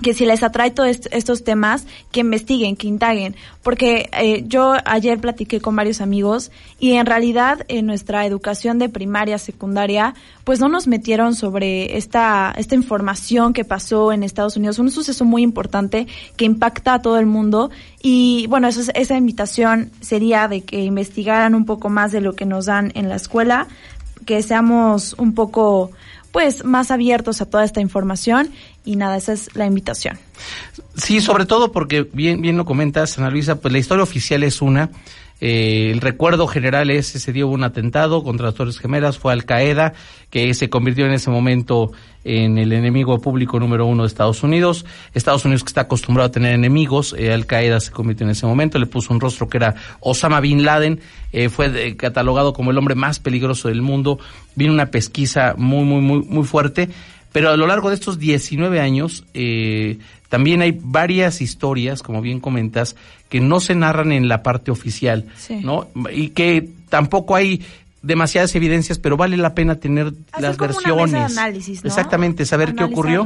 que 0.02 0.14
si 0.14 0.26
les 0.26 0.44
atrae 0.44 0.72
todos 0.72 1.00
estos 1.12 1.44
temas, 1.44 1.88
que 2.12 2.22
investiguen, 2.22 2.76
que 2.76 2.88
indaguen, 2.88 3.36
porque 3.64 4.10
eh, 4.14 4.44
yo 4.48 4.76
ayer 4.86 5.20
platiqué 5.20 5.60
con 5.60 5.76
varios 5.76 6.02
amigos 6.02 6.52
y 6.80 6.94
en 6.94 7.06
realidad 7.06 7.66
en 7.68 7.86
nuestra 7.86 8.26
educación 8.26 8.80
de 8.80 8.90
primaria, 8.90 9.38
secundaria, 9.38 10.14
pues 10.44 10.60
no 10.60 10.70
nos 10.70 10.88
metieron 10.88 11.36
sobre 11.36 11.98
esta, 11.98 12.54
esta 12.58 12.76
información 12.76 13.54
que 13.54 13.66
pasó 13.66 14.12
en 14.12 14.24
Estados 14.24 14.56
Unidos, 14.56 14.80
un 14.80 14.92
suceso 14.92 15.26
muy 15.26 15.42
importante 15.42 16.08
que 16.36 16.46
impacta 16.46 16.96
a 16.96 17.02
todo 17.02 17.18
el 17.18 17.26
mundo. 17.26 17.72
Y 18.02 18.46
bueno, 18.48 18.68
eso, 18.68 18.90
esa 18.94 19.18
invitación 19.18 19.92
sería 20.02 20.48
de 20.48 20.62
que 20.62 20.84
investigaran 20.84 21.56
un 21.56 21.66
poco 21.66 21.90
más 21.90 22.12
de 22.12 22.22
lo 22.22 22.34
que 22.34 22.46
nos 22.46 22.66
dan 22.66 22.92
en 22.96 23.10
la 23.10 23.16
escuela, 23.16 23.68
que 24.26 24.42
seamos 24.44 25.14
un 25.18 25.34
poco 25.34 25.92
pues 26.38 26.64
más 26.64 26.92
abiertos 26.92 27.42
a 27.42 27.48
toda 27.50 27.64
esta 27.64 27.82
información 27.82 28.52
y 28.86 28.96
nada, 28.96 29.18
esa 29.18 29.34
es 29.34 29.56
la 29.56 29.66
invitación. 29.66 30.20
Sí, 30.96 31.20
sobre 31.20 31.48
todo 31.48 31.72
porque 31.72 32.08
bien 32.14 32.44
bien 32.44 32.58
lo 32.58 32.64
comentas, 32.64 33.18
Ana 33.18 33.32
Luisa, 33.32 33.60
pues 33.60 33.72
la 33.72 33.80
historia 33.80 34.04
oficial 34.04 34.44
es 34.44 34.62
una, 34.62 34.92
eh, 35.40 35.92
el 35.92 36.02
recuerdo 36.02 36.48
general 36.48 36.90
es 36.90 37.16
ese 37.16 37.32
día 37.32 37.46
hubo 37.46 37.54
un 37.54 37.64
atentado 37.64 38.24
contra 38.24 38.48
las 38.48 38.56
Torres 38.56 38.80
Gemelas, 38.80 39.20
fue 39.20 39.34
Al 39.34 39.46
Qaeda, 39.46 39.94
que 40.30 40.54
se 40.54 40.70
convirtió 40.70 41.06
en 41.06 41.14
ese 41.14 41.30
momento 41.30 41.92
en 42.24 42.58
el 42.58 42.74
enemigo 42.74 43.20
público 43.20 43.60
número 43.60 43.86
uno 43.86 44.04
de 44.04 44.08
Estados 44.08 44.44
Unidos. 44.44 44.86
Estados 45.14 45.46
Unidos 45.46 45.64
que 45.64 45.70
está 45.70 45.82
acostumbrado 45.82 46.28
a 46.28 46.32
tener 46.32 46.54
enemigos, 46.54 47.16
eh, 47.18 47.32
Al 47.32 47.46
Qaeda 47.46 47.80
se 47.80 47.92
convirtió 47.92 48.26
en 48.26 48.32
ese 48.32 48.46
momento, 48.46 48.80
le 48.80 48.88
puso 48.88 49.14
un 49.14 49.20
rostro 49.20 49.48
que 49.48 49.58
era 49.58 49.76
Osama 50.00 50.40
Bin 50.40 50.64
Laden, 50.64 51.00
eh, 51.32 51.50
fue 51.50 51.96
catalogado 51.96 52.54
como 52.54 52.72
el 52.72 52.78
hombre 52.78 52.96
más 52.96 53.20
peligroso 53.20 53.68
del 53.68 53.82
mundo. 53.82 54.20
Vino 54.56 54.74
una 54.74 54.88
pesquisa 54.88 55.54
muy, 55.58 55.84
muy, 55.84 56.02
muy, 56.02 56.24
muy 56.24 56.44
fuerte. 56.46 56.90
Pero 57.32 57.50
a 57.50 57.58
lo 57.58 57.68
largo 57.68 57.90
de 57.90 57.96
estos 57.96 58.20
19 58.20 58.80
años, 58.80 59.26
eh, 59.34 60.00
también 60.30 60.62
hay 60.62 60.78
varias 60.80 61.42
historias, 61.42 62.04
como 62.04 62.22
bien 62.22 62.40
comentas, 62.40 62.96
que 63.30 63.40
no 63.40 63.60
se 63.60 63.76
narran 63.76 64.12
en 64.12 64.28
la 64.28 64.44
parte 64.44 64.72
oficial, 64.72 65.26
¿no? 65.62 65.88
Y 66.12 66.30
que 66.30 66.70
tampoco 66.90 67.36
hay 67.36 67.62
demasiadas 68.02 68.56
evidencias, 68.56 69.00
pero 69.00 69.18
vale 69.18 69.38
la 69.38 69.54
pena 69.54 69.76
tener 69.76 70.14
las 70.40 70.58
versiones. 70.58 71.38
análisis, 71.38 71.84
Exactamente, 71.84 72.46
saber 72.46 72.74
qué 72.76 72.84
ocurrió. 72.84 73.26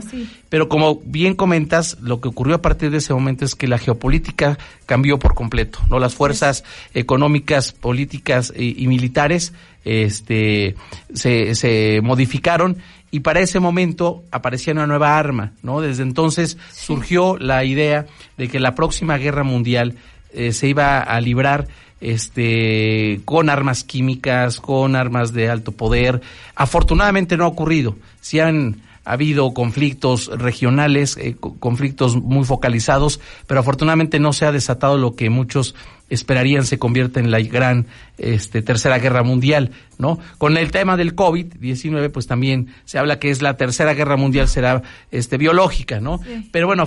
Pero 0.49 0.69
como 0.69 0.99
bien 1.05 1.35
comentas, 1.35 1.97
lo 2.01 2.21
que 2.21 2.29
ocurrió 2.29 2.55
a 2.55 2.61
partir 2.61 2.89
de 2.89 2.97
ese 2.97 3.13
momento 3.13 3.45
es 3.45 3.55
que 3.55 3.67
la 3.67 3.77
geopolítica 3.77 4.57
cambió 4.85 5.19
por 5.19 5.35
completo, 5.35 5.79
¿no? 5.89 5.99
Las 5.99 6.15
fuerzas 6.15 6.63
económicas, 6.93 7.71
políticas 7.71 8.53
y, 8.55 8.81
y 8.81 8.87
militares 8.87 9.53
este 9.83 10.75
se, 11.13 11.55
se 11.55 12.01
modificaron 12.03 12.77
y 13.11 13.19
para 13.19 13.41
ese 13.41 13.59
momento 13.59 14.23
aparecía 14.31 14.73
una 14.73 14.87
nueva 14.87 15.17
arma, 15.17 15.51
¿no? 15.61 15.81
Desde 15.81 16.03
entonces 16.03 16.57
surgió 16.73 17.37
la 17.37 17.65
idea 17.65 18.07
de 18.37 18.47
que 18.47 18.59
la 18.59 18.73
próxima 18.73 19.17
guerra 19.17 19.43
mundial 19.43 19.95
eh, 20.33 20.53
se 20.53 20.69
iba 20.69 20.99
a 20.99 21.19
librar 21.19 21.67
este 21.99 23.21
con 23.25 23.49
armas 23.49 23.83
químicas, 23.83 24.59
con 24.59 24.95
armas 24.95 25.33
de 25.33 25.49
alto 25.49 25.73
poder. 25.73 26.21
Afortunadamente 26.55 27.37
no 27.37 27.43
ha 27.43 27.49
ocurrido. 27.49 27.97
Si 28.21 28.39
han 28.39 28.81
ha 29.03 29.13
habido 29.13 29.53
conflictos 29.53 30.27
regionales, 30.27 31.17
eh, 31.17 31.35
conflictos 31.35 32.15
muy 32.15 32.45
focalizados, 32.45 33.19
pero 33.47 33.59
afortunadamente 33.59 34.19
no 34.19 34.31
se 34.31 34.45
ha 34.45 34.51
desatado 34.51 34.97
lo 34.97 35.15
que 35.15 35.29
muchos 35.29 35.73
esperarían 36.11 36.65
se 36.65 36.77
convierta 36.77 37.19
en 37.19 37.31
la 37.31 37.39
gran 37.39 37.87
este, 38.17 38.61
tercera 38.61 38.99
guerra 38.99 39.23
mundial, 39.23 39.71
¿no? 39.97 40.19
Con 40.37 40.57
el 40.57 40.69
tema 40.69 40.97
del 40.97 41.15
COVID-19, 41.15 42.11
pues 42.11 42.27
también 42.27 42.67
se 42.85 42.99
habla 42.99 43.17
que 43.17 43.31
es 43.31 43.41
la 43.41 43.55
tercera 43.55 43.93
guerra 43.93 44.17
mundial 44.17 44.47
será 44.47 44.83
este, 45.09 45.37
biológica, 45.37 45.99
¿no? 46.01 46.19
Pero 46.51 46.67
bueno, 46.67 46.85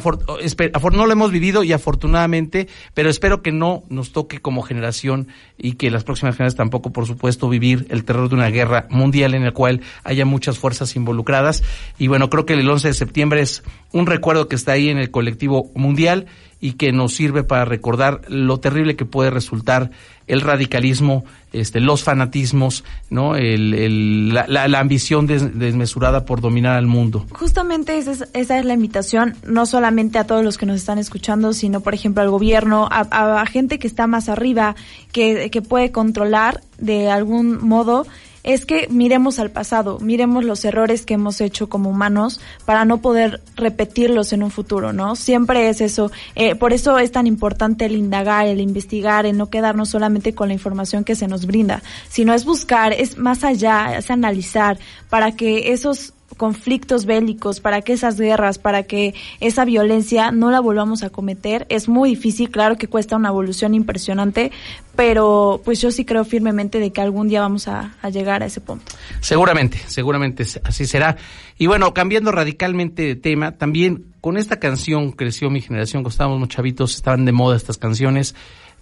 no 0.93 1.07
lo 1.07 1.13
hemos 1.13 1.33
vivido 1.33 1.65
y 1.65 1.73
afortunadamente, 1.73 2.69
pero 2.93 3.09
espero 3.09 3.43
que 3.43 3.51
no 3.51 3.83
nos 3.89 4.13
toque 4.13 4.41
como 4.41 4.63
generación 4.63 5.29
y 5.57 5.73
que 5.73 5.91
las 5.91 6.05
próximas 6.05 6.37
generaciones 6.37 6.57
tampoco, 6.57 6.93
por 6.93 7.07
supuesto, 7.07 7.49
vivir 7.49 7.87
el 7.89 8.05
terror 8.05 8.29
de 8.29 8.35
una 8.35 8.51
guerra 8.51 8.87
mundial 8.91 9.35
en 9.35 9.45
la 9.45 9.53
cual 9.53 9.81
haya 10.05 10.27
muchas 10.27 10.59
fuerzas 10.59 10.95
involucradas. 10.97 11.65
Y 11.99 12.09
bueno, 12.09 12.29
creo 12.29 12.45
que 12.45 12.53
el 12.53 12.69
11 12.69 12.89
de 12.89 12.95
septiembre 12.95 13.41
es 13.41 13.63
un 13.91 14.07
recuerdo 14.07 14.49
que 14.49 14.57
está 14.57 14.73
ahí 14.73 14.91
en 14.91 14.99
el 14.99 15.11
colectivo 15.11 15.71
mundial 15.75 16.27
y 16.65 16.73
que 16.73 16.93
nos 16.93 17.15
sirve 17.15 17.45
para 17.45 17.67
recordar 17.67 18.23
lo 18.29 18.59
terrible 18.59 18.97
que 18.97 19.05
puede 19.05 19.29
resultar 19.29 19.91
el 20.27 20.41
radicalismo, 20.41 21.27
este, 21.53 21.79
los 21.79 22.03
fanatismos, 22.03 22.85
¿no? 23.11 23.37
El, 23.37 24.33
la, 24.33 24.79
ambición 24.79 25.27
desmesurada 25.27 26.25
por 26.25 26.41
dominar 26.41 26.79
al 26.79 26.87
mundo. 26.87 27.27
Justamente 27.33 27.99
esa 27.99 28.13
es, 28.13 28.25
esa 28.33 28.59
es, 28.59 28.65
la 28.65 28.73
invitación, 28.73 29.37
no 29.47 29.67
solamente 29.67 30.17
a 30.17 30.25
todos 30.25 30.43
los 30.43 30.57
que 30.57 30.65
nos 30.65 30.77
están 30.77 30.97
escuchando, 30.97 31.53
sino, 31.53 31.81
por 31.81 31.93
ejemplo, 31.93 32.23
al 32.23 32.31
gobierno, 32.31 32.89
a, 32.91 33.45
gente 33.45 33.79
que 33.79 33.87
está 33.87 34.07
más 34.07 34.31
arriba, 34.31 34.75
que, 35.13 35.51
que 35.51 35.61
puede 35.61 35.93
controlar 35.93 36.63
de 36.79 37.11
algún 37.11 37.63
modo 37.63 38.07
es 38.45 38.67
que 38.67 38.87
miremos 38.89 39.39
al 39.39 39.51
pasado, 39.51 39.99
miremos 40.01 40.45
los 40.45 40.65
errores 40.65 41.05
que 41.05 41.15
hemos 41.15 41.41
hecho 41.41 41.69
como 41.69 41.91
humanos 41.91 42.41
para 42.65 42.85
no 42.85 43.01
poder 43.01 43.41
repetirlos 43.57 44.33
en 44.33 44.43
un 44.43 44.51
futuro, 44.51 44.93
¿no? 44.93 45.17
Siempre 45.17 45.69
es 45.69 45.81
eso. 45.81 46.13
Eh, 46.35 46.55
por 46.55 46.73
eso 46.73 46.99
es 46.99 47.11
tan 47.11 47.27
importante 47.27 47.87
el 47.87 47.97
indagar, 47.97 48.47
el 48.47 48.61
investigar, 48.61 49.27
el 49.27 49.37
no 49.37 49.51
quedarnos 49.51 49.89
solamente 49.89 50.35
con 50.35 50.49
la 50.49 50.55
información 50.55 51.05
que 51.05 51.17
se 51.17 51.27
nos 51.27 51.47
brinda, 51.47 51.83
sino 52.09 52.35
es 52.35 52.45
buscar, 52.45 52.93
es 52.93 53.19
más 53.19 53.45
allá, 53.45 53.97
es 53.97 54.11
analizar 54.11 54.79
para 55.09 55.33
que 55.33 55.73
esos 55.73 56.14
conflictos 56.35 57.07
bélicos, 57.07 57.61
para 57.61 57.83
que 57.83 57.93
esas 57.93 58.19
guerras, 58.19 58.59
para 58.59 58.85
que 58.85 59.15
esa 59.41 59.65
violencia 59.65 60.31
no 60.31 60.51
la 60.51 60.61
volvamos 60.61 61.03
a 61.03 61.11
cometer. 61.11 61.67
Es 61.69 61.89
muy 61.89 62.11
difícil, 62.11 62.51
claro 62.51 62.77
que 62.77 62.89
cuesta 62.89 63.17
una 63.17 63.29
evolución 63.29 63.75
impresionante, 63.75 64.53
pero 64.97 65.61
pues 65.65 65.81
yo 65.81 65.91
sí 65.91 66.05
creo 66.05 66.25
firmemente 66.25 66.79
de 66.79 66.93
que 66.93 67.01
algún 67.01 67.29
día 67.29 67.41
vamos 67.41 67.69
a, 67.69 67.95
llegar 68.11 68.43
a 68.43 68.47
ese 68.47 68.61
punto. 68.61 68.93
Seguramente, 69.21 69.79
seguramente 69.87 70.45
así 70.65 70.87
será. 70.87 71.17
Y 71.59 71.67
bueno, 71.67 71.95
cambiando 71.95 72.33
radicalmente 72.33 73.03
de 73.03 73.17
tema, 73.17 73.53
también 73.53 74.05
con 74.21 74.37
esta 74.37 74.59
canción 74.59 75.13
creció 75.13 75.51
mi 75.51 75.61
generación, 75.61 76.03
cuando 76.03 76.11
estábamos 76.11 76.49
chavitos, 76.49 76.95
estaban 76.95 77.25
de 77.25 77.33
moda 77.33 77.57
estas 77.57 77.79
canciones. 77.79 78.35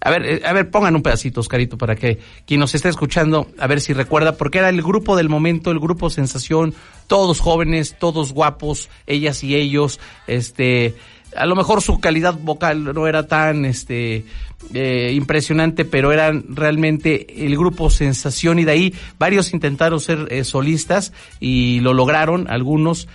A 0.05 0.09
ver, 0.09 0.25
eh, 0.25 0.41
a 0.45 0.51
ver, 0.51 0.69
pongan 0.69 0.95
un 0.97 1.01
pedacito, 1.01 1.39
Oscarito, 1.39 1.77
para 1.77 1.95
que 1.95 2.19
quien 2.45 2.59
nos 2.59 2.75
esté 2.75 2.89
escuchando, 2.89 3.47
a 3.57 3.67
ver 3.67 3.79
si 3.79 3.93
recuerda, 3.93 4.35
porque 4.35 4.57
era 4.57 4.67
el 4.67 4.81
grupo 4.81 5.15
del 5.15 5.29
momento, 5.29 5.71
el 5.71 5.79
grupo 5.79 6.09
sensación, 6.09 6.73
todos 7.07 7.39
jóvenes, 7.39 7.95
todos 7.97 8.33
guapos, 8.33 8.89
ellas 9.07 9.45
y 9.45 9.55
ellos, 9.55 10.01
este, 10.27 10.95
a 11.37 11.45
lo 11.45 11.55
mejor 11.55 11.81
su 11.81 12.01
calidad 12.01 12.37
vocal 12.37 12.83
no 12.83 13.07
era 13.07 13.27
tan, 13.27 13.63
este, 13.63 14.25
eh, 14.73 15.13
impresionante, 15.15 15.85
pero 15.85 16.11
eran 16.11 16.43
realmente 16.49 17.45
el 17.45 17.55
grupo 17.57 17.89
sensación 17.89 18.59
y 18.59 18.65
de 18.65 18.71
ahí 18.73 18.93
varios 19.17 19.53
intentaron 19.53 20.01
ser 20.01 20.27
eh, 20.31 20.43
solistas 20.43 21.13
y 21.39 21.79
lo 21.79 21.93
lograron, 21.93 22.49
algunos, 22.49 23.07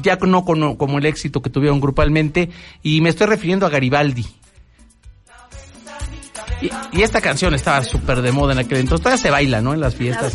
ya 0.00 0.16
no 0.16 0.44
como 0.44 0.98
el 0.98 1.06
éxito 1.06 1.42
que 1.42 1.50
tuvieron 1.50 1.80
grupalmente, 1.80 2.50
y 2.84 3.00
me 3.00 3.08
estoy 3.08 3.26
refiriendo 3.26 3.66
a 3.66 3.70
Garibaldi. 3.70 4.26
Y, 6.60 7.02
esta 7.02 7.20
canción 7.20 7.54
estaba 7.54 7.82
súper 7.82 8.22
de 8.22 8.32
moda 8.32 8.52
en 8.52 8.58
aquel 8.60 8.78
entonces. 8.78 9.02
Todavía 9.02 9.22
se 9.22 9.30
baila, 9.30 9.60
¿no? 9.60 9.74
En 9.74 9.80
las 9.80 9.94
fiestas. 9.94 10.34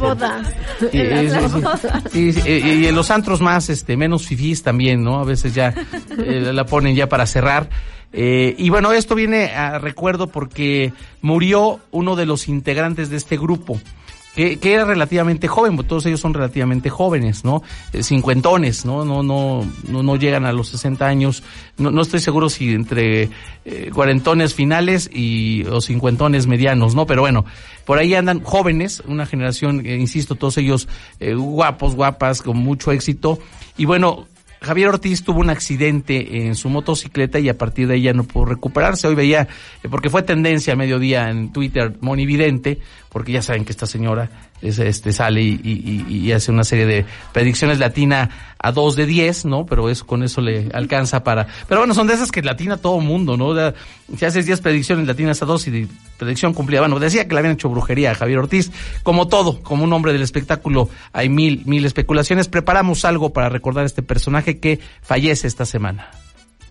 Y, 2.14 2.88
en 2.88 2.96
los 2.96 3.12
antros 3.12 3.42
más, 3.42 3.70
este, 3.70 3.98
menos 3.98 4.26
fifís 4.26 4.64
también, 4.64 5.04
¿no? 5.04 5.20
A 5.20 5.24
veces 5.24 5.54
ya 5.54 5.74
eh, 6.18 6.52
la 6.54 6.66
ponen 6.66 6.96
ya 6.96 7.08
para 7.08 7.26
cerrar. 7.26 7.70
Eh, 8.14 8.56
y 8.58 8.70
bueno, 8.70 8.94
esto 8.94 9.14
viene 9.14 9.54
a 9.54 9.78
recuerdo 9.78 10.28
porque 10.28 10.94
murió 11.22 11.80
uno 11.92 12.16
de 12.16 12.26
los 12.26 12.48
integrantes 12.48 13.10
de 13.10 13.18
este 13.18 13.38
grupo 13.38 13.80
que, 14.36 14.58
que, 14.58 14.74
era 14.74 14.86
relativamente 14.86 15.48
joven, 15.48 15.76
porque 15.76 15.90
todos 15.90 16.06
ellos 16.06 16.20
son 16.20 16.34
relativamente 16.34 16.90
jóvenes, 16.90 17.46
¿no? 17.46 17.64
Eh, 17.94 18.04
cincuentones, 18.04 18.86
¿no? 18.86 19.06
No, 19.06 19.24
no, 19.24 19.66
no, 19.88 20.04
no 20.04 20.16
llegan 20.18 20.46
a 20.46 20.52
los 20.52 20.70
60 20.70 21.06
años. 21.06 21.44
No, 21.78 21.92
no 21.92 22.02
estoy 22.02 22.20
seguro 22.20 22.50
si 22.50 22.74
entre 22.74 23.30
eh, 23.66 23.92
cuarentones 23.94 24.54
finales 24.54 25.10
y 25.12 25.64
o 25.66 25.82
cincuentones 25.82 26.48
medianos, 26.48 26.96
¿no? 26.96 27.06
Pero 27.06 27.22
bueno, 27.22 27.46
por 27.86 27.98
ahí 27.98 28.14
andan 28.14 28.42
jóvenes, 28.44 29.02
una 29.08 29.26
generación, 29.26 29.86
eh, 29.86 29.96
insisto, 29.96 30.36
todos 30.36 30.58
ellos 30.58 30.88
guapos, 31.20 31.96
guapas, 31.96 32.42
con 32.42 32.58
mucho 32.58 32.92
éxito. 32.92 33.40
Y 33.78 33.86
bueno, 33.86 34.28
Javier 34.62 34.90
Ortiz 34.90 35.24
tuvo 35.24 35.40
un 35.40 35.50
accidente 35.50 36.46
en 36.46 36.56
su 36.56 36.70
motocicleta 36.70 37.40
y 37.40 37.50
a 37.50 37.58
partir 37.58 37.88
de 37.88 38.02
ya 38.02 38.14
no 38.14 38.24
pudo 38.24 38.46
recuperarse. 38.46 39.08
Hoy 39.08 39.16
veía, 39.16 39.48
eh, 39.84 39.90
porque 39.90 40.10
fue 40.10 40.24
tendencia 40.24 40.74
a 40.74 40.76
mediodía 40.76 41.30
en 41.30 41.52
Twitter, 41.52 41.96
monividente, 42.02 42.80
porque 43.10 43.32
ya 43.32 43.42
saben 43.42 43.66
que 43.66 43.72
esta 43.72 43.86
señora 43.86 44.30
este, 44.66 45.12
sale 45.12 45.42
y, 45.42 46.32
hace 46.32 46.52
una 46.52 46.64
serie 46.64 46.86
de 46.86 47.06
predicciones 47.32 47.80
latina 47.80 48.30
a 48.60 48.72
dos 48.72 48.96
de 48.96 49.06
diez, 49.06 49.46
¿no? 49.46 49.66
Pero 49.66 49.90
eso, 49.90 50.06
con 50.06 50.24
eso 50.24 50.42
le 50.42 50.70
alcanza 50.74 51.24
para... 51.24 51.48
Pero 51.68 51.82
bueno, 51.82 51.94
son 51.94 52.08
de 52.08 52.16
esas 52.16 52.32
que 52.32 52.42
latina 52.42 52.78
todo 52.78 53.00
mundo, 53.00 53.38
¿no? 53.38 53.54
si 54.18 54.26
haces 54.26 54.46
diez 54.46 54.62
predicciones 54.62 55.08
latinas 55.08 55.42
a 55.42 55.46
dos 55.46 55.68
y 55.68 55.72
de 55.72 55.88
predicción 56.18 56.54
cumplida, 56.54 56.82
bueno, 56.82 57.00
decía 57.00 57.28
que 57.28 57.34
le 57.36 57.40
habían 57.40 57.54
hecho 57.54 57.70
brujería 57.70 58.12
a 58.12 58.16
Javier 58.16 58.40
Ortiz, 58.40 58.72
como 59.04 59.28
todo, 59.28 59.62
como 59.62 59.84
un 59.84 59.94
hombre 59.94 60.14
del 60.14 60.22
espectáculo, 60.22 60.90
hay 61.14 61.30
mil, 61.30 61.64
mil 61.66 61.86
especulaciones. 61.86 62.48
Preparamos 62.48 63.06
algo 63.06 63.32
para 63.32 63.50
recordar 63.50 63.84
a 63.84 63.88
este 63.88 64.02
personaje 64.02 64.60
que 64.60 64.80
fallece 65.02 65.48
esta 65.48 65.66
semana 65.66 66.10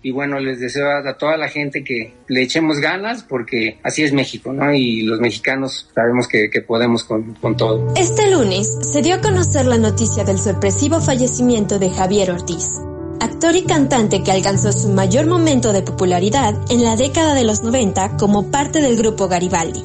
y 0.05 0.11
bueno, 0.11 0.39
les 0.39 0.61
deseo 0.61 0.87
a 0.91 1.17
toda 1.17 1.39
la 1.39 1.49
gente 1.49 1.83
que 1.83 2.13
le 2.29 2.43
echemos 2.43 2.79
ganas 2.79 3.23
porque 3.23 3.79
así 3.83 4.03
es 4.03 4.13
México, 4.13 4.53
¿no? 4.53 4.71
Y 4.75 5.01
los 5.01 5.19
mexicanos 5.19 5.89
sabemos 5.95 6.29
que, 6.29 6.51
podemos 6.61 7.05
con, 7.05 7.35
todo. 7.57 7.95
Este 7.97 8.31
lunes 8.31 8.71
se 8.83 9.01
dio 9.01 9.15
a 9.15 9.21
conocer 9.23 9.65
la 9.65 9.79
noticia 9.79 10.23
del 10.23 10.39
sorpresivo 10.39 11.01
fallecimiento 11.01 11.79
de 11.79 11.89
Javier 11.89 12.33
Ortiz, 12.33 12.83
actor 13.19 13.57
y 13.57 13.63
cantante 13.63 14.23
que 14.23 14.31
alcanzó 14.31 14.73
su 14.73 14.91
mayor 14.91 15.27
momento 15.27 15.73
de 15.73 15.81
popularidad 15.81 16.55
en 16.69 16.85
la 16.85 16.97
década 16.97 17.35
de 17.35 17.45
los 17.45 17.63
90 17.63 18.19
como 18.19 18.51
parte 18.51 18.83
del 18.83 18.99
grupo 18.99 19.27
Garibaldi. 19.27 19.83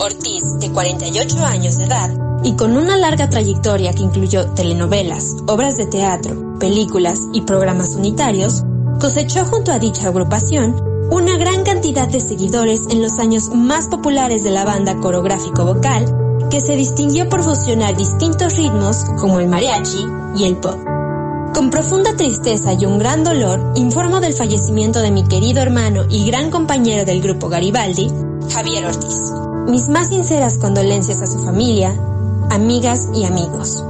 Ortiz, 0.00 0.42
de 0.58 0.68
48 0.72 1.44
años 1.44 1.78
de 1.78 1.84
edad, 1.84 2.10
y 2.42 2.56
con 2.56 2.76
una 2.76 2.96
larga 2.96 3.30
trayectoria 3.30 3.92
que 3.92 4.02
incluyó 4.02 4.50
telenovelas, 4.50 5.36
obras 5.46 5.76
de 5.76 5.86
teatro, 5.86 6.58
películas 6.58 7.20
y 7.32 7.42
programas 7.42 7.90
unitarios, 7.90 8.64
cosechó 9.00 9.46
junto 9.46 9.72
a 9.72 9.78
dicha 9.78 10.08
agrupación 10.08 10.76
una 11.10 11.36
gran 11.38 11.64
cantidad 11.64 12.06
de 12.06 12.20
seguidores 12.20 12.82
en 12.90 13.02
los 13.02 13.18
años 13.18 13.48
más 13.52 13.88
populares 13.88 14.44
de 14.44 14.50
la 14.50 14.64
banda 14.64 14.96
coreográfico 14.98 15.64
vocal, 15.64 16.04
que 16.50 16.60
se 16.60 16.76
distinguió 16.76 17.28
por 17.28 17.42
fusionar 17.42 17.96
distintos 17.96 18.56
ritmos 18.56 19.04
como 19.18 19.40
el 19.40 19.48
mariachi 19.48 20.06
y 20.36 20.44
el 20.44 20.56
pop. 20.58 20.78
Con 21.54 21.70
profunda 21.70 22.14
tristeza 22.16 22.74
y 22.74 22.84
un 22.84 22.98
gran 22.98 23.24
dolor, 23.24 23.72
informo 23.74 24.20
del 24.20 24.34
fallecimiento 24.34 25.00
de 25.00 25.10
mi 25.10 25.24
querido 25.24 25.62
hermano 25.62 26.04
y 26.08 26.26
gran 26.26 26.50
compañero 26.50 27.04
del 27.04 27.20
grupo 27.20 27.48
Garibaldi, 27.48 28.08
Javier 28.52 28.84
Ortiz. 28.84 29.20
Mis 29.66 29.88
más 29.88 30.08
sinceras 30.08 30.58
condolencias 30.58 31.22
a 31.22 31.26
su 31.26 31.42
familia, 31.44 31.92
amigas 32.50 33.08
y 33.14 33.24
amigos. 33.24 33.82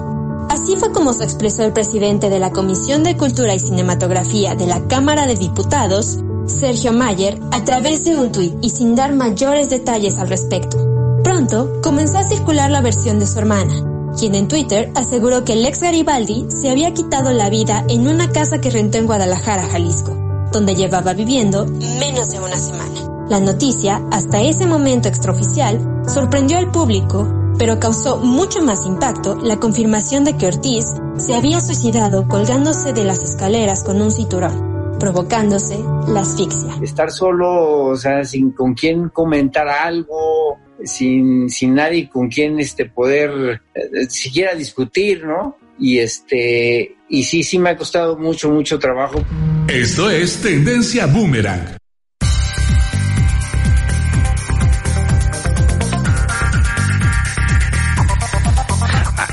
Así 0.70 0.78
fue 0.78 0.92
como 0.92 1.12
se 1.12 1.24
expresó 1.24 1.64
el 1.64 1.72
presidente 1.72 2.30
de 2.30 2.38
la 2.38 2.52
Comisión 2.52 3.02
de 3.02 3.16
Cultura 3.16 3.52
y 3.56 3.58
Cinematografía 3.58 4.54
de 4.54 4.68
la 4.68 4.86
Cámara 4.86 5.26
de 5.26 5.34
Diputados, 5.34 6.20
Sergio 6.46 6.92
Mayer, 6.92 7.40
a 7.50 7.64
través 7.64 8.04
de 8.04 8.14
un 8.14 8.30
tuit 8.30 8.54
y 8.62 8.70
sin 8.70 8.94
dar 8.94 9.12
mayores 9.12 9.68
detalles 9.68 10.16
al 10.16 10.28
respecto. 10.28 10.78
Pronto 11.24 11.80
comenzó 11.82 12.18
a 12.18 12.22
circular 12.22 12.70
la 12.70 12.82
versión 12.82 13.18
de 13.18 13.26
su 13.26 13.40
hermana, 13.40 14.12
quien 14.16 14.36
en 14.36 14.46
Twitter 14.46 14.92
aseguró 14.94 15.44
que 15.44 15.54
el 15.54 15.66
ex 15.66 15.82
Garibaldi 15.82 16.46
se 16.50 16.70
había 16.70 16.94
quitado 16.94 17.32
la 17.32 17.50
vida 17.50 17.84
en 17.88 18.06
una 18.06 18.30
casa 18.30 18.60
que 18.60 18.70
rentó 18.70 18.98
en 18.98 19.06
Guadalajara, 19.06 19.66
Jalisco, 19.66 20.16
donde 20.52 20.76
llevaba 20.76 21.14
viviendo 21.14 21.66
menos 21.98 22.30
de 22.30 22.38
una 22.38 22.56
semana. 22.56 23.26
La 23.28 23.40
noticia, 23.40 24.06
hasta 24.12 24.40
ese 24.40 24.66
momento 24.66 25.08
extraoficial, 25.08 26.04
sorprendió 26.06 26.58
al 26.58 26.70
público 26.70 27.39
pero 27.60 27.78
causó 27.78 28.16
mucho 28.16 28.62
más 28.62 28.86
impacto 28.86 29.36
la 29.36 29.58
confirmación 29.58 30.24
de 30.24 30.34
que 30.34 30.46
Ortiz 30.46 30.86
se 31.18 31.34
había 31.34 31.60
suicidado 31.60 32.26
colgándose 32.26 32.94
de 32.94 33.04
las 33.04 33.22
escaleras 33.22 33.84
con 33.84 34.00
un 34.00 34.10
cinturón, 34.10 34.98
provocándose 34.98 35.78
la 36.08 36.20
asfixia. 36.20 36.78
Estar 36.82 37.10
solo, 37.10 37.88
o 37.88 37.96
sea, 37.96 38.24
sin 38.24 38.52
con 38.52 38.72
quién 38.72 39.10
comentar 39.10 39.68
algo, 39.68 40.58
sin, 40.82 41.50
sin 41.50 41.74
nadie 41.74 42.08
con 42.08 42.28
quien 42.30 42.58
este, 42.60 42.86
poder 42.86 43.60
eh, 43.74 44.06
siquiera 44.08 44.54
discutir, 44.54 45.26
¿no? 45.26 45.58
Y 45.78 45.98
este, 45.98 46.96
y 47.10 47.24
sí, 47.24 47.42
sí 47.42 47.58
me 47.58 47.68
ha 47.68 47.76
costado 47.76 48.16
mucho, 48.16 48.50
mucho 48.50 48.78
trabajo. 48.78 49.22
Esto 49.68 50.10
es 50.10 50.40
Tendencia 50.40 51.04
Boomerang. 51.04 51.79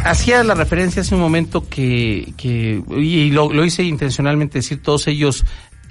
Hacía 0.10 0.44
la 0.44 0.54
referencia 0.54 1.02
hace 1.02 1.16
un 1.16 1.22
momento 1.22 1.68
que, 1.68 2.34
y 2.38 3.30
lo, 3.32 3.52
lo 3.52 3.66
hice 3.66 3.84
intencionalmente 3.84 4.60
decir, 4.60 4.82
todos 4.82 5.08
ellos 5.08 5.46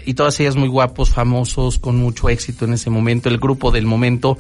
y 0.05 0.15
todas 0.15 0.39
ellas 0.41 0.57
muy 0.57 0.69
guapos, 0.69 1.11
famosos, 1.11 1.79
con 1.79 1.97
mucho 1.97 2.29
éxito 2.29 2.65
en 2.65 2.75
ese 2.75 2.91
momento, 2.91 3.29
el 3.29 3.39
grupo 3.39 3.71
del 3.73 3.87
momento, 3.87 4.39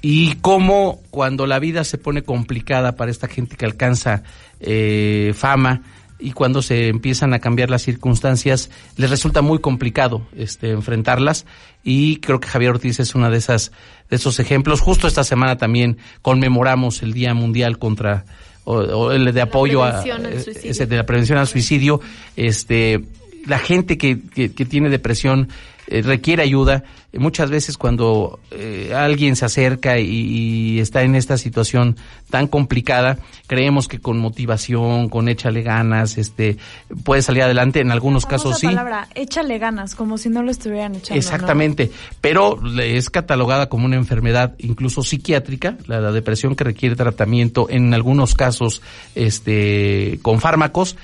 y 0.00 0.36
cómo 0.36 1.00
cuando 1.10 1.46
la 1.46 1.58
vida 1.58 1.84
se 1.84 1.98
pone 1.98 2.22
complicada 2.22 2.96
para 2.96 3.10
esta 3.10 3.26
gente 3.26 3.56
que 3.56 3.64
alcanza 3.64 4.22
eh, 4.60 5.32
fama 5.34 5.82
y 6.20 6.32
cuando 6.32 6.62
se 6.62 6.88
empiezan 6.88 7.32
a 7.34 7.38
cambiar 7.38 7.70
las 7.70 7.82
circunstancias, 7.82 8.70
les 8.96 9.10
resulta 9.10 9.42
muy 9.42 9.60
complicado 9.60 10.26
este, 10.36 10.70
enfrentarlas 10.70 11.46
y 11.84 12.16
creo 12.16 12.40
que 12.40 12.48
Javier 12.48 12.72
Ortiz 12.72 13.00
es 13.00 13.14
una 13.14 13.30
de 13.30 13.38
esas 13.38 13.72
de 14.10 14.16
esos 14.16 14.40
ejemplos. 14.40 14.80
Justo 14.80 15.06
esta 15.06 15.22
semana 15.24 15.56
también 15.56 15.98
conmemoramos 16.22 17.02
el 17.02 17.12
Día 17.12 17.34
Mundial 17.34 17.78
contra 17.78 18.24
o, 18.68 19.12
el 19.12 19.32
de 19.32 19.40
apoyo 19.40 19.82
a 19.82 20.02
ese 20.02 20.86
de 20.86 20.96
la 20.96 21.06
prevención 21.06 21.38
al 21.38 21.46
suicidio, 21.46 22.00
este 22.36 23.00
la 23.46 23.58
gente 23.58 23.96
que, 23.96 24.20
que, 24.20 24.48
tiene 24.66 24.90
depresión 24.90 25.48
eh, 25.90 26.02
requiere 26.02 26.42
ayuda. 26.42 26.84
muchas 27.14 27.50
veces 27.50 27.78
cuando 27.78 28.40
eh, 28.50 28.92
alguien 28.94 29.36
se 29.36 29.46
acerca 29.46 29.98
y, 29.98 30.78
está 30.80 31.02
en 31.02 31.14
esta 31.14 31.38
situación 31.38 31.96
tan 32.28 32.46
complicada, 32.46 33.18
creemos 33.46 33.88
que 33.88 33.98
con 33.98 34.18
motivación, 34.18 35.08
con 35.08 35.28
échale 35.28 35.62
ganas, 35.62 36.18
este, 36.18 36.58
puede 37.04 37.22
salir 37.22 37.42
adelante. 37.42 37.80
En 37.80 37.90
algunos 37.90 38.26
casos 38.26 38.58
sí. 38.58 38.66
palabra, 38.66 39.08
échale 39.14 39.58
ganas, 39.58 39.94
como 39.94 40.18
si 40.18 40.28
no 40.28 40.42
lo 40.42 40.50
estuvieran 40.50 40.94
echando. 40.94 41.18
Exactamente, 41.18 41.90
pero 42.20 42.60
es 42.78 43.08
catalogada 43.08 43.70
como 43.70 43.86
una 43.86 43.96
enfermedad 43.96 44.54
incluso 44.58 45.02
psiquiátrica, 45.02 45.78
la, 45.86 46.00
la 46.00 46.12
depresión 46.12 46.54
que 46.54 46.64
requiere 46.64 46.96
tratamiento 46.96 47.66
en 47.70 47.94
algunos 47.94 48.34
casos, 48.34 48.82
este, 49.14 50.18
con 50.20 50.40
fármacos. 50.40 50.96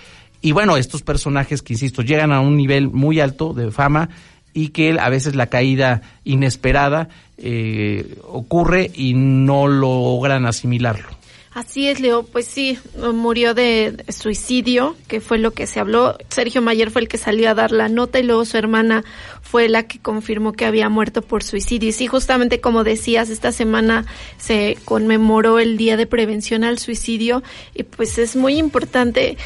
Y 0.45 0.53
bueno, 0.53 0.77
estos 0.77 1.01
personajes 1.01 1.63
que, 1.63 1.73
insisto, 1.73 2.03
llegan 2.03 2.31
a 2.31 2.41
un 2.41 2.55
nivel 2.55 2.91
muy 2.91 3.19
alto 3.19 3.55
de 3.55 3.71
fama, 3.71 4.11
y 4.55 4.69
que 4.69 4.97
a 4.99 5.11
veces 5.11 5.35
la 5.35 5.49
caída 5.49 6.01
inesperada 6.25 7.09
eh, 7.37 8.17
ocurre 8.23 8.91
y 8.95 9.13
no 9.15 9.67
logran 9.67 10.47
asimilarlo. 10.47 11.09
Así 11.55 11.87
es, 11.87 12.01
Leo. 12.01 12.25
Pues 12.25 12.47
sí, 12.47 12.79
murió 12.97 13.55
de 13.55 14.05
suicidio, 14.09 14.97
que 15.07 15.21
fue 15.21 15.39
lo 15.39 15.53
que 15.53 15.69
se 15.69 15.79
habló. 15.79 16.19
Sergio 16.29 16.61
Mayer 16.63 16.91
fue 16.91 17.03
el 17.03 17.09
que 17.09 17.17
salió 17.17 17.49
a 17.49 17.55
dar 17.55 17.71
la 17.71 17.89
nota 17.89 18.19
y 18.19 18.25
luego 18.25 18.45
su 18.45 18.57
hermana 18.57 19.05
fue 19.41 19.69
la 19.69 19.85
que 19.85 20.01
confirmó 20.01 20.53
que 20.53 20.65
había 20.65 20.89
muerto 20.89 21.23
por 21.23 21.45
suicidio. 21.45 21.91
Y 21.91 21.93
sí, 21.93 22.09
justamente 22.09 22.61
como 22.61 22.83
decías, 22.83 23.31
esta 23.31 23.53
semana 23.53 24.05
se 24.37 24.77
conmemoró 24.85 25.61
el 25.61 25.77
Día 25.77 25.97
de 25.97 26.09
Prevención 26.09 26.65
al 26.65 26.81
Suicidio 26.81 27.45
y 27.73 27.85
pues 27.85 28.19
es 28.19 28.35
muy 28.35 28.59
importante 28.59 29.37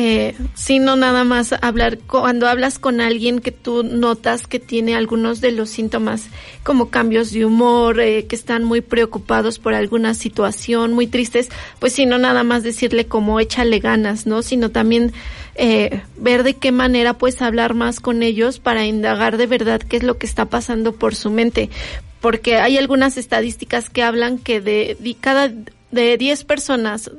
eh, 0.00 0.36
sino 0.54 0.94
nada 0.94 1.24
más 1.24 1.52
hablar 1.60 1.98
cuando 1.98 2.46
hablas 2.46 2.78
con 2.78 3.00
alguien 3.00 3.40
que 3.40 3.50
tú 3.50 3.82
notas 3.82 4.46
que 4.46 4.60
tiene 4.60 4.94
algunos 4.94 5.40
de 5.40 5.50
los 5.50 5.70
síntomas 5.70 6.28
como 6.62 6.88
cambios 6.88 7.32
de 7.32 7.44
humor, 7.44 7.98
eh, 7.98 8.26
que 8.26 8.36
están 8.36 8.62
muy 8.62 8.80
preocupados 8.80 9.58
por 9.58 9.74
alguna 9.74 10.14
situación, 10.14 10.92
muy 10.92 11.08
tristes, 11.08 11.48
pues 11.80 11.94
sino 11.94 12.16
nada 12.16 12.44
más 12.44 12.62
decirle 12.62 13.06
como 13.06 13.40
échale 13.40 13.80
ganas, 13.80 14.24
¿no? 14.24 14.42
Sino 14.42 14.70
también 14.70 15.12
eh, 15.56 16.00
ver 16.16 16.44
de 16.44 16.54
qué 16.54 16.70
manera 16.70 17.14
puedes 17.14 17.42
hablar 17.42 17.74
más 17.74 17.98
con 17.98 18.22
ellos 18.22 18.60
para 18.60 18.86
indagar 18.86 19.36
de 19.36 19.48
verdad 19.48 19.80
qué 19.80 19.96
es 19.96 20.04
lo 20.04 20.16
que 20.16 20.26
está 20.26 20.44
pasando 20.44 20.92
por 20.92 21.16
su 21.16 21.30
mente. 21.30 21.70
Porque 22.20 22.58
hay 22.58 22.78
algunas 22.78 23.16
estadísticas 23.16 23.90
que 23.90 24.04
hablan 24.04 24.38
que 24.38 24.60
de, 24.60 24.96
de 25.00 25.16
cada 25.20 25.52
de 25.90 26.16
10 26.18 26.44
personas 26.44 27.10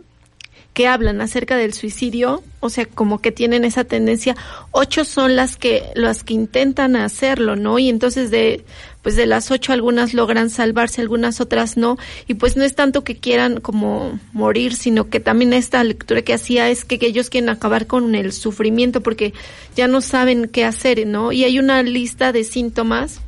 que 0.79 0.87
hablan 0.87 1.19
acerca 1.19 1.57
del 1.57 1.73
suicidio, 1.73 2.41
o 2.61 2.69
sea, 2.69 2.85
como 2.85 3.19
que 3.19 3.33
tienen 3.33 3.65
esa 3.65 3.83
tendencia, 3.83 4.37
ocho 4.71 5.03
son 5.03 5.35
las 5.35 5.57
que 5.57 5.83
las 5.93 6.23
que 6.23 6.33
intentan 6.33 6.95
hacerlo, 6.95 7.57
¿no? 7.57 7.79
Y 7.79 7.89
entonces 7.89 8.31
de 8.31 8.63
pues 9.01 9.17
de 9.17 9.25
las 9.25 9.51
ocho 9.51 9.73
algunas 9.73 10.13
logran 10.13 10.49
salvarse, 10.49 11.01
algunas 11.01 11.41
otras 11.41 11.75
no, 11.75 11.97
y 12.27 12.35
pues 12.35 12.55
no 12.55 12.63
es 12.63 12.75
tanto 12.75 13.03
que 13.03 13.17
quieran 13.17 13.59
como 13.59 14.17
morir, 14.31 14.73
sino 14.73 15.09
que 15.09 15.19
también 15.19 15.51
esta 15.51 15.83
lectura 15.83 16.21
que 16.21 16.33
hacía 16.33 16.69
es 16.69 16.85
que, 16.85 16.97
que 16.97 17.07
ellos 17.07 17.29
quieren 17.29 17.49
acabar 17.49 17.85
con 17.85 18.15
el 18.15 18.31
sufrimiento 18.31 19.01
porque 19.01 19.33
ya 19.75 19.89
no 19.89 19.99
saben 19.99 20.47
qué 20.47 20.63
hacer, 20.63 21.05
¿no? 21.05 21.33
Y 21.33 21.43
hay 21.43 21.59
una 21.59 21.83
lista 21.83 22.31
de 22.31 22.45
síntomas 22.45 23.19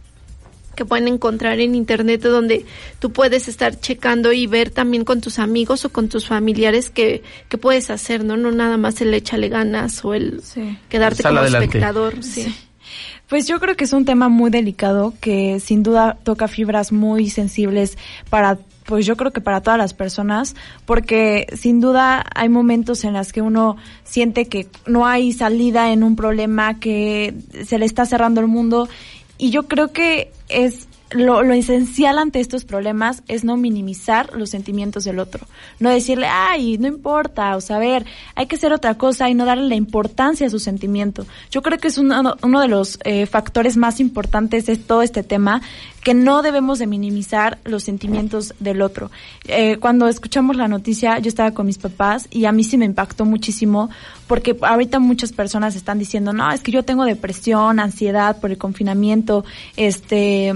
que 0.75 0.85
pueden 0.85 1.07
encontrar 1.07 1.59
en 1.59 1.75
internet 1.75 2.21
donde 2.21 2.65
tú 2.99 3.11
puedes 3.11 3.47
estar 3.47 3.79
checando 3.79 4.31
y 4.31 4.47
ver 4.47 4.69
también 4.69 5.03
con 5.03 5.21
tus 5.21 5.39
amigos 5.39 5.85
o 5.85 5.89
con 5.89 6.09
tus 6.09 6.27
familiares 6.27 6.89
qué, 6.89 7.23
qué 7.49 7.57
puedes 7.57 7.89
hacer, 7.89 8.23
¿no? 8.23 8.37
No 8.37 8.51
nada 8.51 8.77
más 8.77 9.01
el 9.01 9.13
échale 9.13 9.49
ganas 9.49 10.03
o 10.05 10.13
el 10.13 10.41
quedarte 10.89 11.23
como 11.23 11.41
espectador. 11.41 12.23
Sí. 12.23 12.53
Pues 13.27 13.47
yo 13.47 13.59
creo 13.61 13.77
que 13.77 13.85
es 13.85 13.93
un 13.93 14.03
tema 14.03 14.27
muy 14.27 14.49
delicado 14.49 15.13
que 15.21 15.61
sin 15.61 15.83
duda 15.83 16.17
toca 16.23 16.49
fibras 16.49 16.91
muy 16.91 17.29
sensibles 17.29 17.97
para 18.29 18.59
pues 18.83 19.05
yo 19.05 19.15
creo 19.15 19.31
que 19.31 19.39
para 19.39 19.61
todas 19.61 19.77
las 19.77 19.93
personas, 19.93 20.55
porque 20.85 21.47
sin 21.55 21.79
duda 21.79 22.25
hay 22.35 22.49
momentos 22.49 23.05
en 23.05 23.13
los 23.13 23.31
que 23.31 23.41
uno 23.41 23.77
siente 24.03 24.47
que 24.47 24.67
no 24.85 25.05
hay 25.05 25.31
salida 25.31 25.93
en 25.93 26.03
un 26.03 26.17
problema, 26.17 26.79
que 26.79 27.33
se 27.63 27.77
le 27.77 27.85
está 27.85 28.05
cerrando 28.05 28.41
el 28.41 28.47
mundo 28.47 28.89
y 29.37 29.49
yo 29.49 29.63
creo 29.63 29.93
que 29.93 30.31
es 30.51 30.87
lo, 31.11 31.43
lo, 31.43 31.53
esencial 31.53 32.17
ante 32.17 32.39
estos 32.39 32.65
problemas 32.65 33.23
es 33.27 33.43
no 33.43 33.57
minimizar 33.57 34.35
los 34.35 34.49
sentimientos 34.49 35.03
del 35.03 35.19
otro. 35.19 35.45
No 35.79 35.89
decirle, 35.89 36.27
ay, 36.27 36.77
no 36.77 36.87
importa, 36.87 37.55
o 37.55 37.61
saber, 37.61 38.05
hay 38.35 38.47
que 38.47 38.55
hacer 38.55 38.73
otra 38.73 38.95
cosa 38.95 39.29
y 39.29 39.33
no 39.33 39.45
darle 39.45 39.67
la 39.67 39.75
importancia 39.75 40.47
a 40.47 40.49
su 40.49 40.59
sentimiento. 40.59 41.25
Yo 41.49 41.61
creo 41.61 41.77
que 41.77 41.89
es 41.89 41.97
uno, 41.97 42.35
uno 42.41 42.59
de 42.61 42.67
los 42.67 42.99
eh, 43.03 43.25
factores 43.25 43.77
más 43.77 43.99
importantes 43.99 44.65
de 44.65 44.77
todo 44.77 45.01
este 45.01 45.23
tema, 45.23 45.61
que 46.03 46.13
no 46.13 46.41
debemos 46.41 46.79
de 46.79 46.87
minimizar 46.87 47.59
los 47.63 47.83
sentimientos 47.83 48.55
del 48.59 48.81
otro. 48.81 49.11
Eh, 49.45 49.77
cuando 49.77 50.07
escuchamos 50.07 50.55
la 50.55 50.67
noticia, 50.67 51.19
yo 51.19 51.29
estaba 51.29 51.51
con 51.51 51.67
mis 51.67 51.77
papás 51.77 52.27
y 52.31 52.45
a 52.45 52.51
mí 52.51 52.63
sí 52.63 52.77
me 52.77 52.85
impactó 52.85 53.25
muchísimo 53.25 53.89
porque 54.27 54.57
ahorita 54.61 54.99
muchas 54.99 55.31
personas 55.31 55.75
están 55.75 55.99
diciendo, 55.99 56.33
no, 56.33 56.51
es 56.51 56.61
que 56.61 56.71
yo 56.71 56.83
tengo 56.83 57.05
depresión, 57.05 57.79
ansiedad 57.79 58.39
por 58.39 58.49
el 58.51 58.57
confinamiento, 58.57 59.45
este 59.75 60.55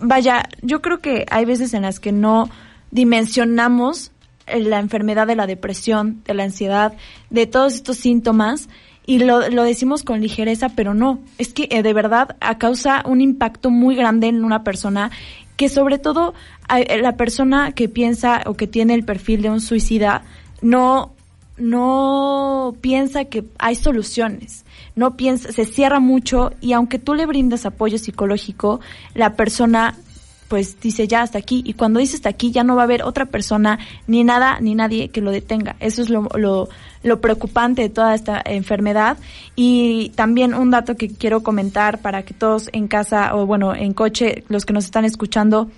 vaya, 0.00 0.48
yo 0.62 0.82
creo 0.82 1.00
que 1.00 1.26
hay 1.30 1.44
veces 1.44 1.74
en 1.74 1.82
las 1.82 2.00
que 2.00 2.12
no 2.12 2.50
dimensionamos 2.90 4.12
la 4.46 4.80
enfermedad 4.80 5.26
de 5.26 5.36
la 5.36 5.46
depresión, 5.46 6.22
de 6.24 6.34
la 6.34 6.44
ansiedad, 6.44 6.92
de 7.30 7.46
todos 7.46 7.74
estos 7.74 7.98
síntomas 7.98 8.68
y 9.06 9.18
lo, 9.18 9.48
lo 9.48 9.62
decimos 9.62 10.02
con 10.02 10.20
ligereza, 10.20 10.70
pero 10.70 10.94
no, 10.94 11.20
es 11.38 11.52
que 11.52 11.68
eh, 11.70 11.82
de 11.82 11.92
verdad 11.92 12.36
causa 12.58 13.02
un 13.06 13.20
impacto 13.20 13.70
muy 13.70 13.94
grande 13.94 14.28
en 14.28 14.44
una 14.44 14.64
persona 14.64 15.10
que 15.56 15.68
sobre 15.68 15.98
todo 15.98 16.34
la 16.68 17.16
persona 17.16 17.72
que 17.72 17.88
piensa 17.88 18.42
o 18.46 18.54
que 18.54 18.66
tiene 18.66 18.94
el 18.94 19.04
perfil 19.04 19.42
de 19.42 19.50
un 19.50 19.60
suicida 19.60 20.22
no 20.62 21.12
no 21.60 22.74
piensa 22.80 23.24
que 23.26 23.44
hay 23.58 23.74
soluciones, 23.74 24.64
no 24.96 25.16
piensa, 25.16 25.52
se 25.52 25.64
cierra 25.64 26.00
mucho 26.00 26.52
y 26.60 26.72
aunque 26.72 26.98
tú 26.98 27.14
le 27.14 27.26
brindas 27.26 27.66
apoyo 27.66 27.98
psicológico, 27.98 28.80
la 29.14 29.34
persona 29.34 29.96
pues 30.48 30.80
dice 30.80 31.06
ya 31.06 31.22
hasta 31.22 31.38
aquí 31.38 31.62
y 31.64 31.74
cuando 31.74 32.00
dice 32.00 32.16
hasta 32.16 32.28
aquí 32.28 32.50
ya 32.50 32.64
no 32.64 32.74
va 32.74 32.82
a 32.82 32.84
haber 32.84 33.04
otra 33.04 33.26
persona 33.26 33.78
ni 34.08 34.24
nada 34.24 34.58
ni 34.60 34.74
nadie 34.74 35.08
que 35.10 35.20
lo 35.20 35.30
detenga. 35.30 35.76
Eso 35.78 36.02
es 36.02 36.10
lo, 36.10 36.28
lo, 36.34 36.68
lo 37.04 37.20
preocupante 37.20 37.82
de 37.82 37.88
toda 37.88 38.16
esta 38.16 38.42
enfermedad 38.44 39.16
y 39.54 40.10
también 40.16 40.54
un 40.54 40.72
dato 40.72 40.96
que 40.96 41.08
quiero 41.08 41.44
comentar 41.44 42.00
para 42.00 42.24
que 42.24 42.34
todos 42.34 42.68
en 42.72 42.88
casa 42.88 43.36
o 43.36 43.46
bueno 43.46 43.76
en 43.76 43.94
coche 43.94 44.42
los 44.48 44.66
que 44.66 44.72
nos 44.72 44.86
están 44.86 45.04
escuchando 45.04 45.70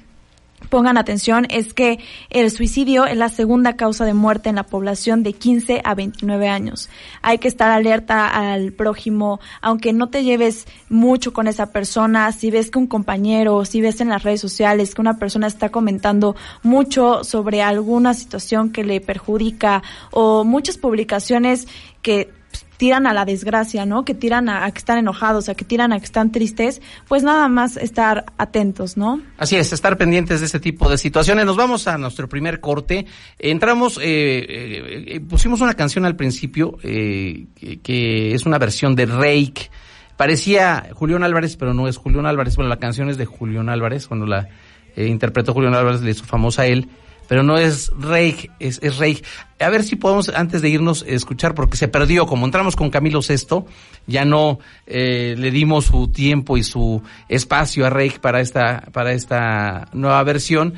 pongan 0.69 0.99
atención 0.99 1.47
es 1.51 1.75
que 1.75 1.99
el 2.31 2.51
suicidio 2.51 3.07
es 3.07 3.17
la 3.17 3.29
segunda 3.29 3.77
causa 3.77 4.05
de 4.05 4.15
muerte 4.15 4.49
en 4.49 4.57
la 4.57 4.65
población 4.65 5.23
de 5.23 5.33
15 5.33 5.83
a 5.85 5.95
29 5.95 6.49
años. 6.49 6.89
Hay 7.23 7.39
que 7.39 7.49
estar 7.49 7.71
alerta 7.71 8.29
al 8.29 8.73
prójimo, 8.73 9.41
aunque 9.61 9.93
no 9.93 10.09
te 10.09 10.25
lleves 10.25 10.67
mucho 10.89 11.33
con 11.33 11.49
esa 11.49 11.73
persona, 11.73 12.33
si 12.33 12.51
ves 12.51 12.71
que 12.71 12.79
un 12.79 12.87
compañero, 12.87 13.65
si 13.65 13.81
ves 13.81 14.01
en 14.01 14.09
las 14.09 14.23
redes 14.23 14.41
sociales 14.41 14.95
que 14.95 15.01
una 15.01 15.19
persona 15.19 15.47
está 15.47 15.71
comentando 15.71 16.37
mucho 16.63 17.25
sobre 17.25 17.63
alguna 17.63 18.15
situación 18.15 18.71
que 18.71 18.85
le 18.85 19.01
perjudica 19.01 19.83
o 20.11 20.45
muchas 20.45 20.79
publicaciones 20.79 21.69
que 22.03 22.31
tiran 22.77 23.07
a 23.07 23.13
la 23.13 23.25
desgracia, 23.25 23.87
¿no? 23.87 24.05
Que 24.05 24.15
tiran 24.15 24.49
a, 24.49 24.71
que 24.71 24.79
están 24.79 24.99
enojados, 24.99 25.49
a 25.49 25.55
que 25.55 25.65
tiran 25.65 25.93
a 25.93 25.99
que 25.99 26.05
están 26.05 26.33
tristes, 26.33 26.83
pues 27.09 27.23
nada 27.23 27.49
más 27.49 27.77
estar 27.77 28.25
atentos, 28.39 28.97
¿no? 28.97 29.21
Así 29.39 29.57
es, 29.57 29.73
estar 29.73 29.97
pendientes 29.97 30.41
de 30.41 30.47
este 30.47 30.61
tipo 30.61 30.89
de 30.89 30.99
situaciones. 30.99 31.47
Nos 31.47 31.57
vamos 31.57 31.87
a 31.87 31.99
nuestro 31.99 32.29
primer 32.29 32.61
corte. 32.61 33.07
Entramos, 33.39 33.99
eh, 33.99 35.15
eh, 35.15 35.21
pusimos 35.21 35.61
una 35.61 35.75
canción 35.75 36.05
al 36.05 36.17
principio 36.17 36.79
eh, 36.83 37.47
que, 37.83 38.35
es 38.35 38.47
una 38.47 38.59
versión 38.59 38.95
de 38.95 39.07
Rake. 39.07 39.71
Parecía 40.17 40.89
Julián 40.93 41.25
Álvarez, 41.25 41.57
pero 41.57 41.75
no 41.75 41.89
es 41.89 41.97
Julián 41.97 42.27
Álvarez. 42.27 42.57
Bueno, 42.57 42.69
la 42.69 42.79
canción 42.79 43.09
es 43.09 43.17
de 43.17 43.27
Julián 43.27 43.69
Álvarez, 43.69 44.07
cuando 44.07 44.27
la 44.27 44.49
interpretó 44.97 45.55
Julián 45.55 45.75
Álvarez, 45.75 46.03
le 46.03 46.11
hizo 46.11 46.25
famosa 46.25 46.63
a 46.63 46.67
él 46.67 46.89
pero 47.33 47.43
no 47.43 47.57
es 47.57 47.91
Rey, 47.99 48.51
es, 48.59 48.79
es. 48.83 49.23
A 49.59 49.71
ver 49.71 49.85
si 49.85 49.97
podemos, 49.97 50.29
antes 50.29 50.61
de 50.61 50.69
irnos, 50.69 51.03
escuchar, 51.09 51.55
porque 51.55 51.79
se 51.79 51.89
perdió. 51.89 52.27
Como 52.27 52.45
entramos 52.45 52.77
con 52.77 52.91
Camilo 52.91 53.23
Sesto, 53.23 53.65
ya 54.07 54.27
no 54.27 54.59
eh, 54.87 55.35
le 55.39 55.51
dimos 55.51 55.87
su 55.87 56.09
tiempo 56.09 56.59
y 56.59 56.63
su 56.63 57.01
espacio 57.31 57.87
a 57.87 57.89
Rey 57.89 58.13
para 58.21 58.43
esta, 58.43 58.83
para 58.93 59.15
esta 59.15 59.89
nueva 59.95 60.23
versión. 60.25 60.75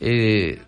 Eh, 0.00 0.62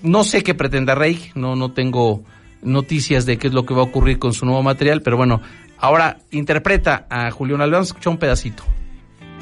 no 0.00 0.24
sé 0.24 0.42
qué 0.42 0.54
pretenda 0.54 0.96
Rey, 0.96 1.30
no, 1.36 1.54
no 1.54 1.70
tengo 1.70 2.24
noticias 2.62 3.24
de 3.24 3.38
qué 3.38 3.46
es 3.46 3.54
lo 3.54 3.64
que 3.64 3.74
va 3.74 3.82
a 3.82 3.84
ocurrir 3.84 4.18
con 4.18 4.32
su 4.32 4.46
nuevo 4.46 4.64
material, 4.64 5.00
pero 5.02 5.16
bueno, 5.16 5.42
ahora 5.78 6.18
interpreta 6.32 7.06
a 7.08 7.30
Julián 7.30 7.60
Alonso, 7.60 7.92
escucha 7.92 8.10
un 8.10 8.18
pedacito. 8.18 8.64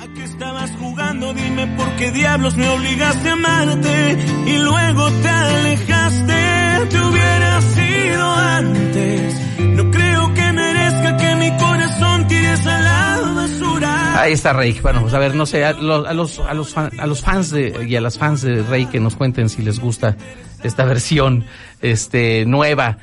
¿A 0.01 0.09
qué 0.15 0.25
estabas 0.25 0.71
jugando? 0.79 1.35
Dime 1.35 1.67
por 1.77 1.97
qué 1.97 2.11
diablos 2.11 2.57
me 2.57 2.67
obligaste 2.71 3.29
a 3.29 3.33
amarte 3.35 4.19
y 4.47 4.57
luego 4.57 5.11
te 5.11 5.29
alejaste. 5.29 6.87
Te 6.89 7.01
hubiera 7.03 7.61
sido 7.61 8.35
antes. 8.35 9.35
No 9.59 9.91
creo 9.91 10.33
que 10.33 10.53
merezca 10.55 11.17
que 11.19 11.37
mi 11.37 11.57
corazón 11.59 12.27
tires 12.29 12.67
a 12.67 12.81
la 12.81 13.33
basura. 13.35 14.23
Ahí 14.23 14.33
está 14.33 14.55
Rey. 14.55 14.79
Bueno, 14.81 15.03
pues 15.03 15.13
a 15.13 15.19
ver, 15.19 15.35
no 15.35 15.45
sé, 15.45 15.67
a 15.67 15.75
los, 15.75 16.07
a 16.07 16.15
los, 16.15 16.39
a 16.39 16.55
los, 16.55 16.79
a 16.79 17.07
los 17.07 17.21
fans 17.21 17.51
de, 17.51 17.87
y 17.87 17.95
a 17.95 18.01
las 18.01 18.17
fans 18.17 18.41
de 18.41 18.63
Rey 18.63 18.87
que 18.87 19.01
nos 19.01 19.17
cuenten 19.17 19.51
si 19.51 19.61
les 19.61 19.81
gusta 19.81 20.17
esta 20.63 20.87
versión, 20.87 21.45
este, 21.83 22.47
nueva 22.47 22.97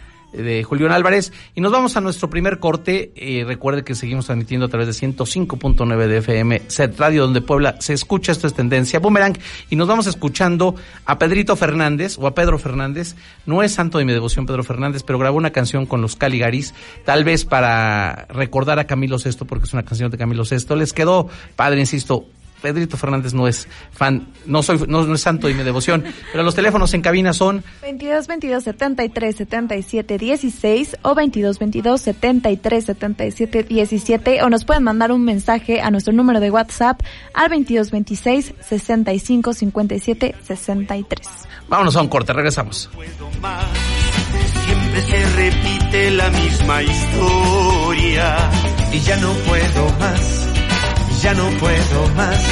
de 0.44 0.64
Julián 0.64 0.92
Álvarez. 0.92 1.34
Y 1.56 1.62
nos 1.62 1.72
vamos 1.72 1.98
a 1.98 2.02
nuestro 2.02 2.30
primer 2.30 2.60
corte. 2.60 3.12
Eh, 3.16 3.44
recuerde 3.46 3.84
que 3.84 3.96
seguimos 3.96 4.26
transmitiendo 4.26 4.66
a 4.66 4.70
través 4.70 4.88
de 4.88 5.08
105.9 5.08 6.08
de 6.08 6.18
FM, 6.18 6.62
Set 6.68 6.98
Radio, 7.00 7.24
donde 7.24 7.42
Puebla 7.42 7.76
se 7.80 7.94
escucha. 7.94 8.32
Esto 8.32 8.48
es 8.48 8.54
Tendencia 8.54 9.00
Boomerang. 9.00 9.38
Y 9.70 9.76
nos 9.76 9.88
vamos 9.88 10.08
escuchando 10.08 10.76
a 11.06 11.18
Pedrito 11.18 11.56
Fernández 11.56 12.18
o 12.18 12.28
a 12.28 12.36
Pedro 12.36 12.60
Fernández. 12.60 13.16
No 13.46 13.64
es 13.64 13.74
santo 13.74 13.98
de 13.98 14.06
mi 14.06 14.14
devoción 14.14 14.46
Pedro 14.46 14.64
Fernández, 14.64 15.04
pero 15.04 15.20
grabó 15.20 15.38
una 15.38 15.52
canción 15.52 15.86
con 15.86 16.02
los 16.02 16.16
Caligaris, 16.16 16.74
tal 17.06 17.24
vez 17.24 17.46
para 17.46 18.28
recordar 18.30 18.80
a 18.80 18.86
Camilo 18.86 19.20
Sesto, 19.20 19.46
porque 19.46 19.66
es 19.66 19.74
una 19.74 19.84
canción 19.84 20.12
de 20.12 20.18
Camilo 20.18 20.46
Sesto. 20.46 20.76
Les 20.76 20.94
quedó 20.94 21.28
padre, 21.56 21.80
insisto, 21.80 22.26
Pedrito 22.62 22.98
Fernández 22.98 23.34
no 23.34 23.48
es 23.48 23.68
fan, 23.92 24.28
no 24.46 24.64
soy, 24.64 24.80
no, 24.88 25.14
es 25.14 25.22
santo 25.22 25.50
y 25.50 25.54
mi 25.54 25.64
devoción, 25.64 26.04
pero 26.32 26.44
los 26.44 26.56
teléfonos 26.56 26.94
en 26.94 27.02
cabina 27.02 27.34
son 27.34 27.64
22 27.82 28.28
22 28.28 28.64
73 28.64 29.36
77 29.36 30.18
16 30.18 30.98
o 31.04 31.16
22 31.16 31.60
22 31.60 32.02
73 32.02 32.86
77 32.86 33.64
17 33.64 34.44
o 34.44 34.50
nos 34.50 34.66
pueden 34.66 34.84
mandar 34.84 35.12
un 35.12 35.24
mensaje 35.24 35.82
a 35.82 35.92
nuestro 35.92 36.14
número 36.14 36.40
de 36.40 36.52
WhatsApp 36.52 37.02
al 37.34 37.50
22 37.50 37.92
26 37.92 38.54
65 38.62 39.54
57 39.54 40.36
63. 40.44 41.28
Vámonos 41.68 41.96
a 41.96 42.02
un 42.02 42.08
corte, 42.08 42.34
regresamos. 42.34 42.90
Siempre 44.66 45.02
se 45.02 45.26
repite 45.36 46.12
la 46.12 46.30
misma 46.30 46.84
historia 46.84 48.50
y 48.92 49.00
ya 49.00 49.18
no 49.18 49.32
puedo 49.34 49.90
más 50.00 50.47
ya 51.22 51.34
no 51.34 51.50
puedo 51.58 52.10
más. 52.16 52.44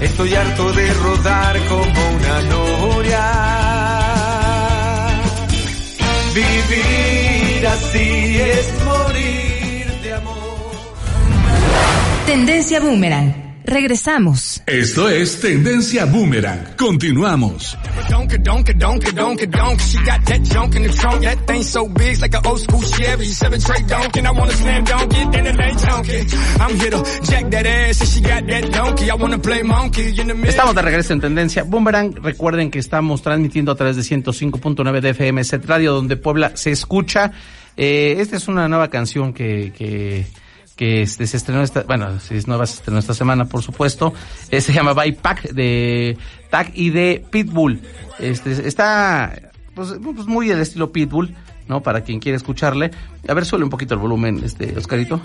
Estoy 0.00 0.34
harto 0.34 0.72
de 0.72 0.94
rodar 0.94 1.58
como 1.66 2.08
una 2.16 2.42
noria. 2.42 3.24
Vivir 6.34 7.66
así 7.66 8.38
es 8.40 8.84
morir 8.84 9.92
de 10.02 10.14
amor. 10.14 10.70
Tendencia 12.26 12.80
Boomerang. 12.80 13.47
Regresamos. 13.68 14.62
Esto 14.64 15.10
es 15.10 15.40
Tendencia 15.40 16.06
Boomerang. 16.06 16.74
Continuamos. 16.78 17.76
Estamos 30.48 30.74
de 30.74 30.82
regreso 30.82 31.12
en 31.12 31.20
Tendencia 31.20 31.62
Boomerang. 31.64 32.14
Recuerden 32.22 32.70
que 32.70 32.78
estamos 32.78 33.20
transmitiendo 33.20 33.70
a 33.70 33.74
través 33.74 33.96
de 33.96 34.02
105.9 34.02 35.00
de 35.02 35.10
FM 35.10 35.44
Set 35.44 35.66
Radio, 35.66 35.92
donde 35.92 36.16
Puebla 36.16 36.52
se 36.54 36.70
escucha. 36.70 37.32
Eh, 37.76 38.16
esta 38.18 38.36
es 38.36 38.48
una 38.48 38.66
nueva 38.66 38.88
canción 38.88 39.34
que, 39.34 39.74
que 39.76 40.26
que 40.78 41.02
este, 41.02 41.26
se 41.26 41.36
estrenó 41.36 41.60
esta, 41.60 41.82
bueno, 41.82 42.20
si 42.20 42.36
es 42.36 42.46
nueva, 42.46 42.64
se 42.64 42.74
estrenó 42.74 43.00
esta 43.00 43.12
semana, 43.12 43.46
por 43.46 43.62
supuesto. 43.62 44.14
Eh, 44.48 44.60
se 44.60 44.72
llama 44.72 44.92
By 44.94 45.12
Pack 45.12 45.50
de 45.50 46.16
Tag 46.50 46.70
y 46.72 46.90
de 46.90 47.24
Pitbull. 47.30 47.82
Este, 48.20 48.52
está, 48.66 49.50
pues, 49.74 49.94
pues, 50.02 50.26
muy 50.26 50.50
el 50.50 50.60
estilo 50.60 50.92
Pitbull, 50.92 51.34
¿no? 51.66 51.82
Para 51.82 52.02
quien 52.02 52.20
quiere 52.20 52.36
escucharle. 52.36 52.92
A 53.28 53.34
ver, 53.34 53.44
suele 53.44 53.64
un 53.64 53.70
poquito 53.70 53.94
el 53.94 54.00
volumen, 54.00 54.40
este, 54.44 54.78
Oscarito. 54.78 55.20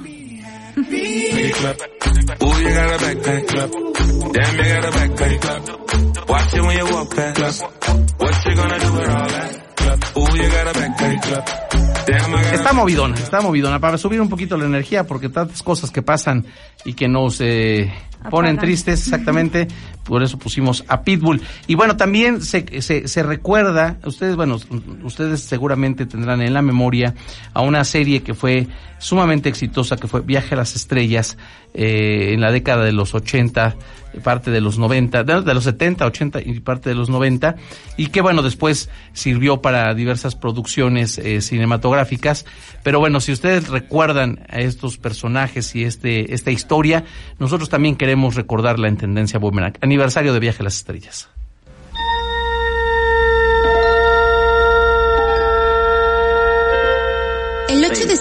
Está 12.54 12.74
movidona, 12.74 13.16
está 13.16 13.42
movidona, 13.42 13.80
para 13.80 13.98
subir 13.98 14.20
un 14.22 14.30
poquito 14.30 14.58
la 14.58 14.66
energía, 14.66 15.06
porque 15.06 15.30
tantas 15.30 15.64
cosas 15.64 15.90
que 15.92 16.02
pasan 16.02 16.46
y 16.86 16.94
que 16.94 17.08
nos 17.08 17.40
eh, 17.42 17.94
ponen 18.30 18.58
tristes, 18.58 19.02
exactamente, 19.04 19.68
por 20.04 20.24
eso 20.24 20.38
pusimos 20.38 20.84
a 20.88 21.02
Pitbull. 21.04 21.42
Y 21.68 21.76
bueno, 21.76 21.98
también 21.98 22.42
se, 22.42 22.82
se, 22.82 23.08
se, 23.08 23.24
recuerda, 23.24 23.98
ustedes, 24.06 24.36
bueno, 24.36 24.60
ustedes 25.04 25.42
seguramente 25.42 26.06
tendrán 26.06 26.42
en 26.42 26.54
la 26.54 26.62
memoria 26.62 27.14
a 27.54 27.62
una 27.62 27.84
serie 27.84 28.22
que 28.22 28.34
fue 28.34 28.68
sumamente 29.04 29.50
exitosa, 29.50 29.98
que 29.98 30.08
fue 30.08 30.22
Viaje 30.22 30.56
a 30.56 30.58
las 30.58 30.76
Estrellas, 30.76 31.38
eh, 31.74 32.32
en 32.34 32.42
la 32.42 32.52
década 32.52 32.86
de 32.86 32.94
los 32.94 33.14
80, 33.14 33.76
parte 34.24 34.52
de 34.52 34.62
los 34.62 34.78
90, 34.78 35.24
de, 35.24 35.54
los 35.54 35.64
70, 35.64 36.06
80 36.06 36.42
y 36.42 36.60
parte 36.60 36.90
de 36.90 36.96
los 36.96 37.10
90, 37.10 37.56
y 37.98 38.08
que 38.08 38.22
bueno, 38.22 38.42
después 38.42 38.90
sirvió 39.12 39.62
para 39.62 39.94
diversas 39.94 40.36
producciones 40.36 41.18
eh, 41.18 41.42
cinematográficas. 41.42 42.46
Pero 42.84 43.00
bueno, 43.00 43.22
si 43.22 43.32
ustedes 43.32 43.70
recuerdan 43.70 44.46
a 44.50 44.60
estos 44.60 44.98
personajes 44.98 45.74
y 45.76 45.86
este, 45.86 46.34
esta 46.34 46.52
historia, 46.52 47.06
nosotros 47.40 47.70
también 47.70 47.96
queremos 47.96 48.36
recordarla 48.36 48.90
en 48.90 48.98
Tendencia 48.98 49.40
Boomerang. 49.40 49.74
Aniversario 49.82 50.34
de 50.34 50.40
Viaje 50.40 50.62
a 50.62 50.66
las 50.66 50.76
Estrellas. 50.76 51.30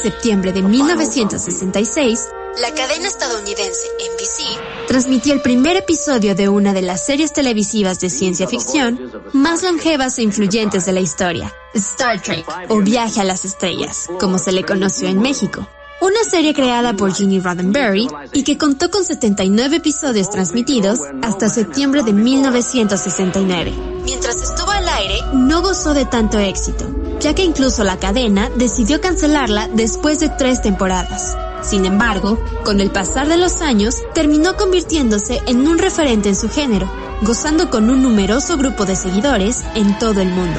Septiembre 0.03 0.53
de 0.53 0.63
1966, 0.63 2.29
la 2.61 2.75
cadena 2.75 3.07
estadounidense 3.07 3.87
NBC 4.13 4.89
transmitió 4.89 5.33
el 5.33 5.41
primer 5.41 5.77
episodio 5.77 6.35
de 6.35 6.49
una 6.49 6.73
de 6.73 6.83
las 6.83 7.07
series 7.07 7.33
televisivas 7.33 8.01
de 8.01 8.11
ciencia 8.11 8.49
ficción 8.49 9.13
más 9.33 9.63
longevas 9.63 10.19
e 10.19 10.23
influyentes 10.23 10.85
de 10.85 10.93
la 10.93 11.01
historia, 11.01 11.55
Star 11.73 12.21
Trek 12.21 12.45
o 12.69 12.81
Viaje 12.81 13.21
a 13.21 13.25
las 13.25 13.45
Estrellas, 13.45 14.09
como 14.19 14.39
se 14.39 14.51
le 14.51 14.65
conoció 14.65 15.09
en 15.09 15.23
México. 15.23 15.69
Una 16.01 16.25
serie 16.29 16.53
creada 16.53 16.95
por 16.95 17.15
Ginny 17.15 17.39
Roddenberry 17.39 18.09
y 18.33 18.43
que 18.43 18.59
contó 18.59 18.91
con 18.91 19.05
79 19.05 19.77
episodios 19.77 20.31
transmitidos 20.31 20.99
hasta 21.23 21.49
septiembre 21.49 22.03
de 22.03 22.13
1969. 22.13 23.73
Mientras 24.03 24.43
estuvo 24.43 24.73
al 24.73 24.89
aire, 24.89 25.21
no 25.33 25.63
gozó 25.63 25.95
de 25.95 26.05
tanto 26.05 26.41
éxito, 26.41 26.93
ya 27.23 27.35
que 27.35 27.45
incluso 27.45 27.85
la 27.85 27.99
cadena 27.99 28.51
decidió 28.57 29.01
cancelarla 29.01 29.69
después 29.69 30.19
de 30.19 30.29
tres 30.29 30.61
temporadas. 30.61 31.37
Sin 31.63 31.87
embargo, 31.87 32.39
con 32.65 32.81
el 32.81 32.91
pasar 32.91 33.29
de 33.29 33.37
los 33.37 33.63
años, 33.63 34.03
terminó 34.13 34.57
convirtiéndose 34.57 35.41
en 35.47 35.67
un 35.67 35.79
referente 35.79 36.29
en 36.29 36.37
su 36.37 36.49
género, 36.51 36.91
gozando 37.23 37.71
con 37.71 37.89
un 37.89 38.03
numeroso 38.03 38.57
grupo 38.57 38.85
de 38.85 38.97
seguidores 38.97 39.63
en 39.77 39.97
todo 39.99 40.21
el 40.21 40.29
mundo. 40.29 40.59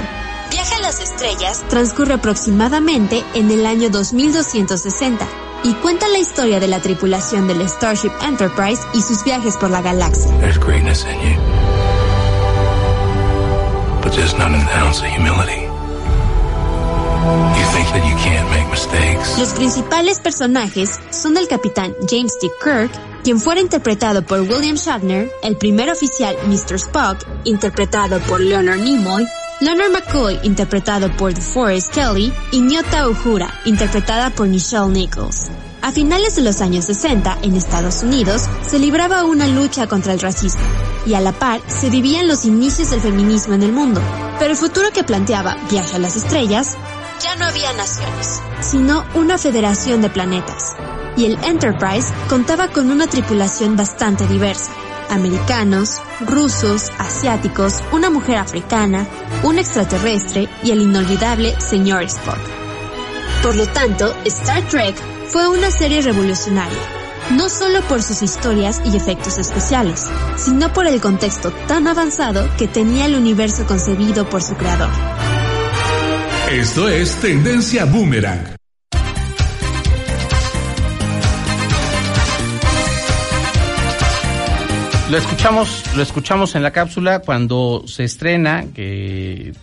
Viaje 0.49 0.75
a 0.75 0.79
las 0.79 1.01
Estrellas 1.01 1.65
transcurre 1.67 2.13
aproximadamente 2.13 3.23
en 3.33 3.51
el 3.51 3.65
año 3.65 3.89
2260 3.89 5.27
y 5.63 5.73
cuenta 5.75 6.07
la 6.07 6.19
historia 6.19 6.59
de 6.59 6.67
la 6.67 6.79
tripulación 6.79 7.47
del 7.47 7.67
Starship 7.67 8.11
Enterprise 8.21 8.81
y 8.93 9.01
sus 9.01 9.23
viajes 9.25 9.57
por 9.57 9.69
la 9.69 9.81
galaxia. 9.81 10.31
Los 19.39 19.53
principales 19.53 20.19
personajes 20.19 20.99
son 21.09 21.37
el 21.37 21.47
capitán 21.47 21.93
James 22.09 22.37
T. 22.39 22.49
Kirk, 22.63 22.91
quien 23.23 23.39
fuera 23.39 23.61
interpretado 23.61 24.21
por 24.21 24.41
William 24.41 24.75
Shatner, 24.75 25.29
el 25.41 25.57
primer 25.57 25.89
oficial 25.89 26.35
Mr. 26.47 26.75
Spock, 26.75 27.25
interpretado 27.43 28.19
por 28.21 28.39
Leonard 28.39 28.79
Nimoy, 28.79 29.25
Leonard 29.59 29.91
McCoy, 29.91 30.39
interpretado 30.43 31.11
por 31.15 31.33
DeForest 31.33 31.93
Kelly, 31.93 32.33
y 32.51 32.61
Nyota 32.61 33.07
Uhura, 33.07 33.53
interpretada 33.65 34.29
por 34.29 34.47
Nichelle 34.47 34.87
Nichols. 34.87 35.49
A 35.81 35.91
finales 35.91 36.35
de 36.35 36.41
los 36.41 36.61
años 36.61 36.85
60, 36.85 37.39
en 37.41 37.55
Estados 37.55 38.03
Unidos, 38.03 38.43
se 38.65 38.79
libraba 38.79 39.25
una 39.25 39.47
lucha 39.47 39.87
contra 39.87 40.13
el 40.13 40.19
racismo, 40.19 40.61
y 41.05 41.13
a 41.13 41.21
la 41.21 41.33
par 41.33 41.61
se 41.67 41.89
vivían 41.89 42.27
los 42.27 42.45
inicios 42.45 42.91
del 42.91 43.01
feminismo 43.01 43.53
en 43.53 43.63
el 43.63 43.73
mundo. 43.73 44.01
Pero 44.39 44.51
el 44.51 44.57
futuro 44.57 44.91
que 44.93 45.03
planteaba 45.03 45.57
Viaje 45.69 45.97
a 45.97 45.99
las 45.99 46.15
Estrellas 46.15 46.77
ya 47.23 47.35
no 47.37 47.45
había 47.45 47.71
naciones, 47.73 48.41
sino 48.59 49.05
una 49.13 49.37
federación 49.37 50.01
de 50.01 50.09
planetas. 50.09 50.75
Y 51.15 51.25
el 51.25 51.37
Enterprise 51.43 52.13
contaba 52.27 52.67
con 52.67 52.91
una 52.91 53.07
tripulación 53.07 53.77
bastante 53.77 54.27
diversa. 54.27 54.71
Americanos, 55.09 56.01
rusos, 56.21 56.91
asiáticos, 56.97 57.81
una 57.91 58.09
mujer 58.09 58.37
africana, 58.37 59.07
un 59.43 59.57
extraterrestre 59.57 60.49
y 60.63 60.71
el 60.71 60.81
inolvidable 60.81 61.59
señor 61.61 62.03
Spock. 62.03 62.39
Por 63.41 63.55
lo 63.55 63.67
tanto, 63.67 64.13
Star 64.25 64.63
Trek 64.67 64.95
fue 65.27 65.47
una 65.47 65.71
serie 65.71 66.01
revolucionaria, 66.01 66.79
no 67.31 67.47
solo 67.47 67.81
por 67.83 68.01
sus 68.01 68.21
historias 68.21 68.81
y 68.85 68.97
efectos 68.97 69.37
especiales, 69.37 70.09
sino 70.35 70.73
por 70.73 70.87
el 70.87 70.99
contexto 70.99 71.51
tan 71.67 71.87
avanzado 71.87 72.49
que 72.57 72.67
tenía 72.67 73.05
el 73.05 73.15
universo 73.15 73.65
concebido 73.65 74.27
por 74.29 74.41
su 74.41 74.55
creador. 74.55 74.89
Esto 76.53 76.87
es 76.87 77.19
Tendencia 77.19 77.83
Boomerang. 77.85 78.55
Lo 85.09 85.17
escuchamos, 85.17 85.83
lo 85.95 86.03
escuchamos 86.03 86.53
en 86.53 86.61
la 86.61 86.69
cápsula 86.69 87.21
cuando 87.21 87.85
se 87.87 88.03
estrena, 88.03 88.65
que 88.71 89.53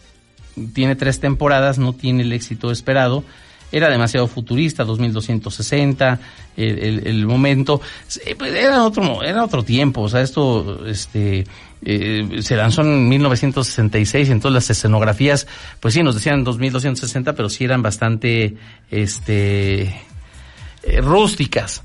tiene 0.75 0.97
tres 0.97 1.21
temporadas, 1.21 1.79
no 1.79 1.93
tiene 1.93 2.25
el 2.25 2.33
éxito 2.33 2.73
esperado. 2.73 3.23
Era 3.71 3.89
demasiado 3.89 4.27
futurista, 4.27 4.83
2260, 4.83 6.19
el, 6.57 7.25
momento. 7.25 7.81
Pues, 8.37 8.53
era 8.53 8.83
otro, 8.83 9.23
era 9.23 9.45
otro 9.45 9.63
tiempo, 9.63 10.01
o 10.01 10.09
sea, 10.09 10.23
esto, 10.23 10.85
este, 10.89 11.47
eh, 11.83 12.43
se 12.43 12.57
lanzó 12.57 12.83
en 12.83 13.09
1966, 13.09 14.29
entonces 14.29 14.55
las 14.55 14.71
escenografías, 14.71 15.47
pues 15.81 15.95
sí, 15.95 16.03
nos 16.03 16.15
decían 16.15 16.45
2260, 16.45 17.35
pero 17.35 17.49
sí 17.49 17.65
eran 17.65 17.83
bastante, 17.83 18.57
este, 18.91 19.83
eh, 20.83 21.01
rústicas. 21.01 21.83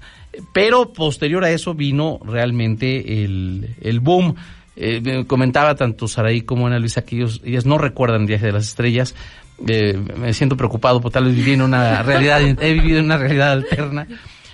Pero 0.52 0.92
posterior 0.92 1.46
a 1.46 1.52
eso 1.52 1.74
vino 1.74 2.20
realmente 2.26 3.24
el, 3.24 3.76
el 3.80 4.02
boom. 4.02 4.36
Eh, 4.76 5.24
comentaba 5.28 5.76
tanto 5.76 6.10
Saraí 6.10 6.42
como 6.42 6.68
Ana 6.68 6.78
Luisa 6.78 7.06
que 7.06 7.16
ellos, 7.16 7.42
ellas 7.46 7.66
no 7.66 7.78
recuerdan 7.78 8.26
Viaje 8.26 8.48
de 8.48 8.52
las 8.52 8.68
Estrellas. 8.68 9.16
Me 9.58 10.34
siento 10.34 10.58
preocupado 10.58 11.00
por 11.00 11.14
tal 11.14 11.24
vez 11.24 11.36
vivir 11.36 11.54
en 11.54 11.62
una 11.62 12.04
realidad, 12.04 12.42
he 12.42 12.74
vivido 12.74 13.00
en 13.00 13.06
una 13.06 13.18
realidad 13.18 13.54
alterna. 13.54 14.06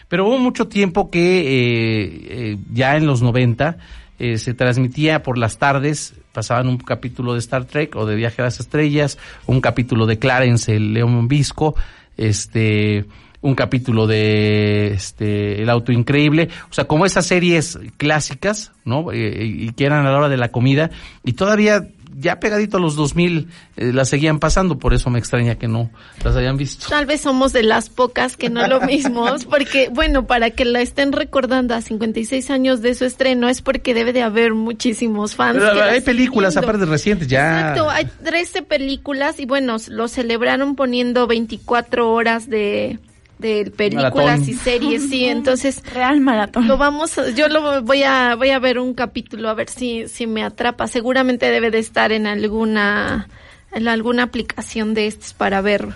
Pero 0.08 0.28
hubo 0.28 0.38
mucho 0.38 0.68
tiempo 0.68 1.10
que 1.10 2.60
ya 2.72 2.96
en 2.96 3.08
los 3.08 3.24
90 3.24 3.78
eh, 4.22 4.38
se 4.38 4.54
transmitía 4.54 5.24
por 5.24 5.40
las 5.40 5.58
tardes, 5.58 6.14
pasaban 6.32 6.68
un 6.68 6.78
capítulo 6.78 7.34
de 7.34 7.40
Star 7.40 7.66
Trek 7.66 7.96
o 7.96 8.06
de 8.06 8.16
Viaje 8.16 8.44
a 8.44 8.46
las 8.46 8.60
Estrellas, 8.60 9.18
un 9.48 9.62
capítulo 9.62 10.06
de 10.06 10.20
Clarence, 10.20 10.76
el 10.76 10.94
León 10.94 11.28
Visco, 11.28 11.74
este, 12.18 13.06
un 13.42 13.56
capítulo 13.56 14.06
de 14.06 14.94
este 14.94 15.64
El 15.64 15.72
auto 15.72 15.92
increíble, 15.92 16.50
o 16.70 16.74
sea, 16.74 16.86
como 16.86 17.08
esas 17.08 17.26
series 17.26 17.80
clásicas, 17.98 18.72
¿no? 18.86 19.12
Eh, 19.12 19.44
y 19.44 19.72
que 19.72 19.86
eran 19.86 20.06
a 20.06 20.12
la 20.12 20.18
hora 20.20 20.30
de 20.30 20.38
la 20.38 20.50
comida 20.50 20.92
y 21.24 21.34
todavía 21.34 21.88
ya 22.17 22.39
pegadito 22.39 22.78
a 22.78 22.80
los 22.80 22.95
2000 22.95 23.47
eh, 23.78 23.93
las 23.93 24.10
seguían 24.10 24.39
pasando, 24.39 24.78
por 24.78 24.93
eso 24.93 25.10
me 25.10 25.19
extraña 25.19 25.56
que 25.56 25.67
no 25.67 25.89
las 26.24 26.36
hayan 26.36 26.58
visto. 26.58 26.88
Tal 26.89 27.06
vez 27.06 27.21
somos 27.21 27.54
de 27.54 27.63
las 27.63 27.89
pocas 27.89 28.38
que 28.38 28.50
no 28.50 28.67
lo 28.67 28.82
mismos, 28.82 29.45
porque 29.50 29.89
bueno, 29.89 30.26
para 30.28 30.50
que 30.50 30.65
la 30.65 30.82
estén 30.82 31.12
recordando 31.12 31.76
a 31.76 31.82
56 31.82 32.50
años 32.50 32.82
de 32.82 32.95
su 32.95 33.06
estreno 33.06 33.50
es 33.50 33.62
porque 33.62 33.93
debe 33.93 34.13
de 34.13 34.24
haber 34.24 34.54
muchísimos 34.54 35.36
fans. 35.36 35.62
hay 35.63 36.02
películas 36.02 36.58
aparte 36.58 36.86
recientes 36.86 37.28
ya. 37.28 37.60
Exacto, 37.60 37.89
hay 37.89 38.06
13 38.24 38.63
películas 38.63 39.39
y 39.39 39.45
bueno, 39.45 39.78
lo 39.88 40.08
celebraron 40.08 40.76
poniendo 40.76 41.28
24 41.28 42.12
horas 42.12 42.50
de 42.50 43.00
de 43.42 43.72
películas 43.72 44.48
y 44.48 44.54
series, 44.54 45.10
sí, 45.10 45.26
entonces 45.28 45.84
real 45.94 46.22
maratón. 46.22 46.68
Lo 46.68 46.78
vamos, 46.78 47.20
yo 47.36 47.50
lo 47.50 47.82
voy 47.82 48.04
a 48.04 48.36
voy 48.36 48.52
a 48.52 48.60
ver 48.60 48.80
un 48.80 48.94
capítulo 48.94 49.50
a 49.50 49.54
ver 49.54 49.70
si 49.70 50.08
si 50.08 50.28
me 50.28 50.44
atrapa. 50.44 50.88
Seguramente 50.88 51.52
debe 51.52 51.72
de 51.72 51.80
estar 51.80 52.12
en 52.12 52.28
alguna 52.28 53.28
en 53.74 53.88
alguna 53.88 54.24
aplicación 54.24 54.94
de 54.94 55.08
estos 55.08 55.34
para 55.34 55.62
ver 55.62 55.90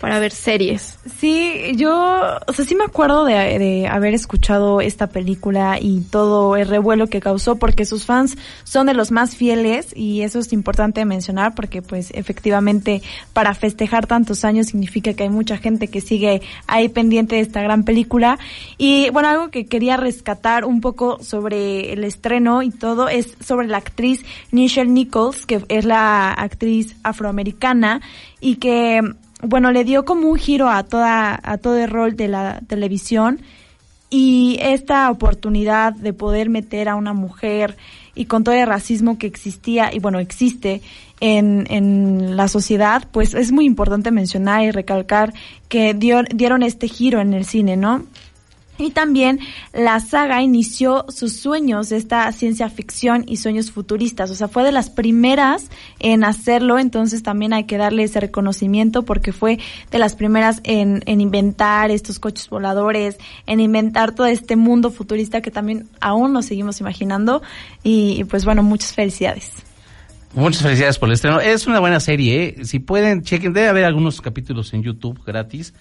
para 0.00 0.18
ver 0.18 0.32
series. 0.32 0.98
Sí, 1.18 1.72
yo, 1.76 2.20
o 2.46 2.52
sea, 2.52 2.64
sí 2.64 2.74
me 2.74 2.84
acuerdo 2.84 3.24
de, 3.24 3.88
haber 3.88 4.14
escuchado 4.14 4.80
esta 4.80 5.06
película 5.06 5.78
y 5.80 6.00
todo 6.02 6.56
el 6.56 6.68
revuelo 6.68 7.06
que 7.06 7.20
causó 7.20 7.56
porque 7.56 7.86
sus 7.86 8.04
fans 8.04 8.36
son 8.64 8.86
de 8.86 8.94
los 8.94 9.10
más 9.10 9.36
fieles 9.36 9.96
y 9.96 10.22
eso 10.22 10.38
es 10.38 10.52
importante 10.52 11.04
mencionar 11.04 11.54
porque 11.54 11.82
pues 11.82 12.10
efectivamente 12.14 13.02
para 13.32 13.54
festejar 13.54 14.06
tantos 14.06 14.44
años 14.44 14.66
significa 14.66 15.14
que 15.14 15.22
hay 15.22 15.30
mucha 15.30 15.56
gente 15.56 15.88
que 15.88 16.00
sigue 16.00 16.42
ahí 16.66 16.88
pendiente 16.88 17.36
de 17.36 17.42
esta 17.42 17.62
gran 17.62 17.84
película 17.84 18.38
y 18.76 19.08
bueno, 19.10 19.28
algo 19.28 19.50
que 19.50 19.66
quería 19.66 19.96
rescatar 19.96 20.64
un 20.64 20.80
poco 20.80 21.22
sobre 21.22 21.92
el 21.92 22.04
estreno 22.04 22.62
y 22.62 22.70
todo 22.70 23.08
es 23.08 23.34
sobre 23.40 23.66
la 23.66 23.78
actriz 23.78 24.24
Nichelle 24.52 24.90
Nichols, 24.90 25.46
que 25.46 25.62
es 25.68 25.84
la 25.84 26.32
actriz 26.32 26.96
afroamericana 27.02 28.00
y 28.40 28.56
que 28.56 29.00
bueno, 29.42 29.70
le 29.70 29.84
dio 29.84 30.04
como 30.04 30.28
un 30.28 30.38
giro 30.38 30.68
a 30.68 30.82
toda, 30.84 31.38
a 31.42 31.58
todo 31.58 31.76
el 31.78 31.90
rol 31.90 32.16
de 32.16 32.28
la 32.28 32.60
televisión 32.66 33.40
y 34.08 34.58
esta 34.60 35.10
oportunidad 35.10 35.92
de 35.92 36.12
poder 36.12 36.48
meter 36.48 36.88
a 36.88 36.94
una 36.94 37.12
mujer 37.12 37.76
y 38.14 38.26
con 38.26 38.44
todo 38.44 38.54
el 38.54 38.66
racismo 38.66 39.18
que 39.18 39.26
existía 39.26 39.92
y 39.92 39.98
bueno, 39.98 40.20
existe 40.20 40.80
en, 41.20 41.66
en 41.70 42.36
la 42.36 42.48
sociedad, 42.48 43.06
pues 43.10 43.34
es 43.34 43.52
muy 43.52 43.66
importante 43.66 44.10
mencionar 44.10 44.64
y 44.64 44.70
recalcar 44.70 45.34
que 45.68 45.92
dio, 45.92 46.22
dieron 46.22 46.62
este 46.62 46.88
giro 46.88 47.20
en 47.20 47.34
el 47.34 47.44
cine, 47.44 47.76
¿no? 47.76 48.04
Y 48.78 48.90
también 48.90 49.40
la 49.72 50.00
saga 50.00 50.42
inició 50.42 51.06
sus 51.08 51.36
sueños 51.36 51.92
esta 51.92 52.30
ciencia 52.32 52.68
ficción 52.68 53.24
y 53.26 53.38
sueños 53.38 53.70
futuristas. 53.70 54.30
O 54.30 54.34
sea, 54.34 54.48
fue 54.48 54.64
de 54.64 54.72
las 54.72 54.90
primeras 54.90 55.70
en 55.98 56.24
hacerlo, 56.24 56.78
entonces 56.78 57.22
también 57.22 57.52
hay 57.52 57.64
que 57.64 57.78
darle 57.78 58.04
ese 58.04 58.20
reconocimiento 58.20 59.02
porque 59.02 59.32
fue 59.32 59.58
de 59.90 59.98
las 59.98 60.14
primeras 60.14 60.60
en, 60.64 61.02
en 61.06 61.20
inventar 61.20 61.90
estos 61.90 62.18
coches 62.18 62.48
voladores, 62.48 63.16
en 63.46 63.60
inventar 63.60 64.14
todo 64.14 64.26
este 64.26 64.56
mundo 64.56 64.90
futurista 64.90 65.40
que 65.40 65.50
también 65.50 65.88
aún 66.00 66.32
nos 66.32 66.46
seguimos 66.46 66.80
imaginando. 66.80 67.42
Y, 67.82 68.24
pues 68.24 68.44
bueno, 68.44 68.62
muchas 68.62 68.94
felicidades. 68.94 69.52
Muchas 70.34 70.62
felicidades 70.62 70.98
por 70.98 71.08
el 71.08 71.14
estreno. 71.14 71.40
Es 71.40 71.66
una 71.66 71.80
buena 71.80 71.98
serie, 71.98 72.44
¿eh? 72.58 72.64
Si 72.64 72.78
pueden, 72.78 73.22
chequen, 73.22 73.54
debe 73.54 73.68
haber 73.68 73.84
algunos 73.84 74.20
capítulos 74.20 74.74
en 74.74 74.82
YouTube 74.82 75.22
gratis 75.24 75.72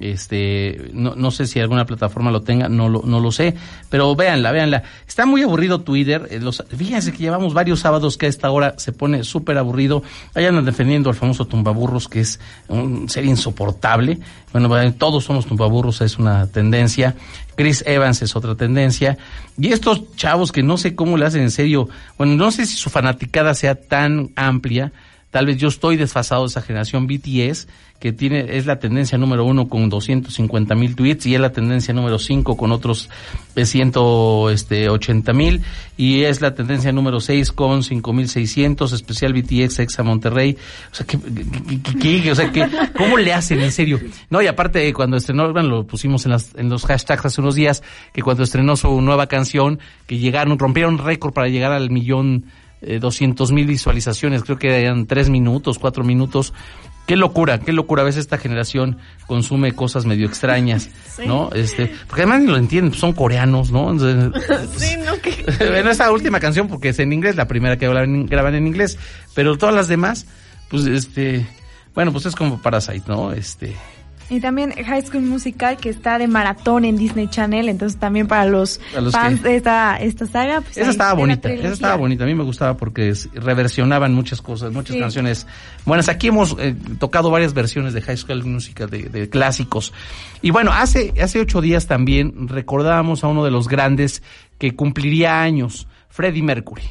este, 0.00 0.90
no, 0.94 1.14
no 1.14 1.30
sé 1.30 1.46
si 1.46 1.60
alguna 1.60 1.84
plataforma 1.84 2.30
lo 2.30 2.40
tenga, 2.40 2.68
no 2.68 2.88
lo, 2.88 3.02
no 3.04 3.20
lo 3.20 3.30
sé, 3.30 3.54
pero 3.88 4.16
véanla, 4.16 4.50
véanla. 4.50 4.82
Está 5.06 5.26
muy 5.26 5.42
aburrido 5.42 5.82
Twitter. 5.82 6.26
Eh, 6.30 6.40
los, 6.40 6.64
fíjense 6.74 7.12
que 7.12 7.18
llevamos 7.18 7.54
varios 7.54 7.80
sábados 7.80 8.16
que 8.16 8.26
a 8.26 8.28
esta 8.28 8.50
hora 8.50 8.74
se 8.78 8.92
pone 8.92 9.24
súper 9.24 9.58
aburrido. 9.58 10.02
Ahí 10.34 10.46
andan 10.46 10.64
defendiendo 10.64 11.10
al 11.10 11.16
famoso 11.16 11.46
tumbaburros, 11.46 12.08
que 12.08 12.20
es 12.20 12.40
un 12.68 13.08
ser 13.08 13.24
insoportable. 13.24 14.18
Bueno, 14.52 14.92
todos 14.94 15.24
somos 15.24 15.46
tumbaburros, 15.46 16.00
es 16.00 16.18
una 16.18 16.46
tendencia. 16.46 17.14
Chris 17.56 17.84
Evans 17.86 18.22
es 18.22 18.34
otra 18.34 18.54
tendencia. 18.54 19.18
Y 19.58 19.68
estos 19.68 20.16
chavos 20.16 20.50
que 20.50 20.62
no 20.62 20.78
sé 20.78 20.94
cómo 20.94 21.18
le 21.18 21.26
hacen 21.26 21.42
en 21.42 21.50
serio, 21.50 21.88
bueno, 22.16 22.34
no 22.36 22.50
sé 22.50 22.64
si 22.64 22.76
su 22.76 22.88
fanaticada 22.88 23.54
sea 23.54 23.74
tan 23.74 24.30
amplia. 24.34 24.92
Tal 25.30 25.46
vez 25.46 25.58
yo 25.58 25.68
estoy 25.68 25.96
desfasado 25.96 26.42
de 26.42 26.48
esa 26.48 26.62
generación 26.62 27.06
BTS 27.06 27.68
que 28.00 28.12
tiene, 28.12 28.56
es 28.56 28.64
la 28.64 28.78
tendencia 28.78 29.18
número 29.18 29.44
uno 29.44 29.68
con 29.68 29.90
250 29.90 30.74
mil 30.74 30.96
tweets 30.96 31.26
y 31.26 31.34
es 31.34 31.40
la 31.40 31.52
tendencia 31.52 31.92
número 31.92 32.18
cinco 32.18 32.56
con 32.56 32.72
otros 32.72 33.10
180 33.54 35.32
mil 35.34 35.60
y 35.98 36.22
es 36.22 36.40
la 36.40 36.54
tendencia 36.54 36.92
número 36.92 37.20
seis 37.20 37.52
con 37.52 37.82
5600, 37.82 38.92
especial 38.92 39.34
BTX 39.34 39.80
Exa 39.80 40.02
Monterrey. 40.02 40.56
O 40.90 40.94
sea, 40.94 41.06
¿qué, 41.06 42.30
o 42.30 42.34
sea, 42.34 42.50
¿qué, 42.50 42.66
¿cómo 42.96 43.18
le 43.18 43.34
hacen 43.34 43.60
en 43.60 43.70
serio? 43.70 44.00
No, 44.30 44.40
y 44.40 44.46
aparte 44.46 44.90
cuando 44.94 45.18
estrenó, 45.18 45.52
bueno, 45.52 45.68
lo 45.68 45.86
pusimos 45.86 46.24
en, 46.24 46.32
las, 46.32 46.54
en 46.56 46.70
los 46.70 46.86
hashtags 46.86 47.26
hace 47.26 47.40
unos 47.42 47.54
días, 47.54 47.82
que 48.14 48.22
cuando 48.22 48.44
estrenó 48.44 48.76
su 48.76 49.00
nueva 49.02 49.26
canción, 49.26 49.78
que 50.06 50.16
llegaron, 50.16 50.58
rompieron 50.58 50.96
récord 50.96 51.34
para 51.34 51.48
llegar 51.48 51.72
al 51.72 51.90
millón 51.90 52.46
eh, 52.82 52.98
doscientos 52.98 53.52
mil 53.52 53.66
visualizaciones, 53.66 54.42
creo 54.42 54.58
que 54.58 54.80
eran 54.80 55.06
tres 55.06 55.30
minutos, 55.30 55.78
cuatro 55.78 56.04
minutos, 56.04 56.52
Qué 57.10 57.16
locura, 57.16 57.58
qué 57.58 57.72
locura. 57.72 58.02
A 58.02 58.04
veces 58.04 58.20
esta 58.20 58.38
generación 58.38 58.98
consume 59.26 59.72
cosas 59.72 60.06
medio 60.06 60.28
extrañas, 60.28 60.90
¿no? 61.26 61.50
Este, 61.52 61.92
porque 62.06 62.22
además 62.22 62.42
ni 62.42 62.46
lo 62.46 62.56
entienden, 62.56 62.90
pues 62.90 63.00
son 63.00 63.14
coreanos, 63.14 63.72
¿no? 63.72 63.98
sí, 64.76 64.94
no, 65.04 65.20
que... 65.20 65.44
bueno, 65.70 65.90
esta 65.90 66.12
última 66.12 66.38
canción 66.38 66.68
porque 66.68 66.90
es 66.90 67.00
en 67.00 67.12
inglés, 67.12 67.34
la 67.34 67.48
primera 67.48 67.76
que 67.76 67.88
graban 67.88 68.54
en 68.54 68.66
inglés, 68.68 68.96
pero 69.34 69.58
todas 69.58 69.74
las 69.74 69.88
demás, 69.88 70.26
pues 70.68 70.86
este, 70.86 71.44
bueno, 71.96 72.12
pues 72.12 72.26
es 72.26 72.36
como 72.36 72.62
Parasite, 72.62 73.02
¿no? 73.08 73.32
Este, 73.32 73.74
y 74.30 74.40
también 74.40 74.72
High 74.72 75.02
School 75.02 75.24
Musical, 75.24 75.76
que 75.76 75.88
está 75.88 76.16
de 76.16 76.28
maratón 76.28 76.84
en 76.84 76.96
Disney 76.96 77.26
Channel, 77.28 77.68
entonces 77.68 77.98
también 77.98 78.28
para 78.28 78.46
los, 78.46 78.80
fans 79.10 79.42
de 79.42 79.56
esta, 79.56 79.96
esta 79.96 80.26
saga. 80.26 80.60
Pues 80.60 80.78
esa 80.78 80.90
estaba 80.90 81.14
bonita, 81.14 81.50
esa 81.50 81.72
estaba 81.72 81.96
bonita, 81.96 82.22
a 82.22 82.26
mí 82.28 82.34
me 82.36 82.44
gustaba 82.44 82.76
porque 82.76 83.12
reversionaban 83.34 84.14
muchas 84.14 84.40
cosas, 84.40 84.72
muchas 84.72 84.96
canciones. 84.96 85.48
Bueno, 85.84 86.04
aquí 86.08 86.28
hemos 86.28 86.56
eh, 86.60 86.76
tocado 87.00 87.30
varias 87.30 87.54
versiones 87.54 87.92
de 87.92 88.02
High 88.02 88.16
School 88.16 88.44
Musical, 88.44 88.88
de, 88.88 89.08
de, 89.08 89.28
clásicos. 89.28 89.92
Y 90.42 90.52
bueno, 90.52 90.70
hace, 90.72 91.12
hace 91.20 91.40
ocho 91.40 91.60
días 91.60 91.88
también 91.88 92.48
recordábamos 92.48 93.24
a 93.24 93.26
uno 93.26 93.44
de 93.44 93.50
los 93.50 93.66
grandes 93.66 94.22
que 94.58 94.76
cumpliría 94.76 95.42
años, 95.42 95.88
Freddie 96.08 96.44
Mercury. 96.44 96.84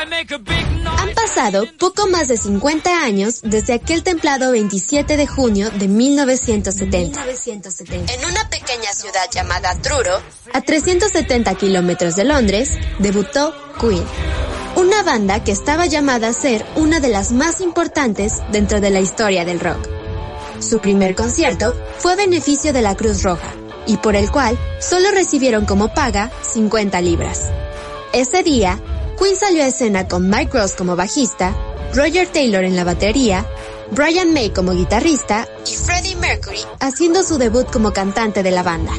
Han 0.00 0.12
pasado 1.28 1.66
poco 1.78 2.06
más 2.06 2.28
de 2.28 2.36
50 2.36 3.02
años 3.02 3.40
desde 3.42 3.74
aquel 3.74 4.02
templado 4.02 4.52
27 4.52 5.16
de 5.16 5.26
junio 5.26 5.70
de 5.70 5.86
1970. 5.86 7.20
En 7.22 8.24
una 8.24 8.48
pequeña 8.48 8.92
ciudad 8.94 9.28
llamada 9.30 9.74
Truro, 9.82 10.20
a 10.52 10.60
370 10.62 11.54
kilómetros 11.56 12.16
de 12.16 12.24
Londres, 12.24 12.70
debutó 12.98 13.52
Queen. 13.78 14.04
Una 14.76 15.02
banda 15.02 15.44
que 15.44 15.52
estaba 15.52 15.86
llamada 15.86 16.28
a 16.28 16.32
ser 16.32 16.64
una 16.76 17.00
de 17.00 17.08
las 17.08 17.32
más 17.32 17.60
importantes 17.60 18.34
dentro 18.50 18.80
de 18.80 18.90
la 18.90 19.00
historia 19.00 19.44
del 19.44 19.60
rock. 19.60 19.86
Su 20.60 20.78
primer 20.78 21.14
concierto 21.14 21.74
fue 21.98 22.12
a 22.12 22.16
beneficio 22.16 22.72
de 22.72 22.82
la 22.82 22.96
Cruz 22.96 23.22
Roja 23.22 23.52
y 23.86 23.98
por 23.98 24.16
el 24.16 24.30
cual 24.30 24.58
solo 24.80 25.10
recibieron 25.10 25.66
como 25.66 25.92
paga 25.92 26.30
50 26.42 27.00
libras. 27.02 27.50
Ese 28.14 28.42
día, 28.42 28.80
Queen 29.18 29.36
salió 29.36 29.64
a 29.64 29.66
escena 29.66 30.06
con 30.06 30.28
Mike 30.30 30.52
Ross 30.52 30.74
como 30.74 30.96
bajista, 30.96 31.54
Roger 31.94 32.28
Taylor 32.28 32.64
en 32.64 32.76
la 32.76 32.84
batería, 32.84 33.44
Brian 33.90 34.32
May 34.32 34.50
como 34.50 34.72
guitarrista 34.72 35.48
y 35.66 35.74
Freddie 35.74 36.16
Mercury 36.16 36.60
haciendo 36.80 37.22
su 37.22 37.38
debut 37.38 37.70
como 37.70 37.92
cantante 37.92 38.42
de 38.42 38.50
la 38.50 38.62
banda. 38.62 38.92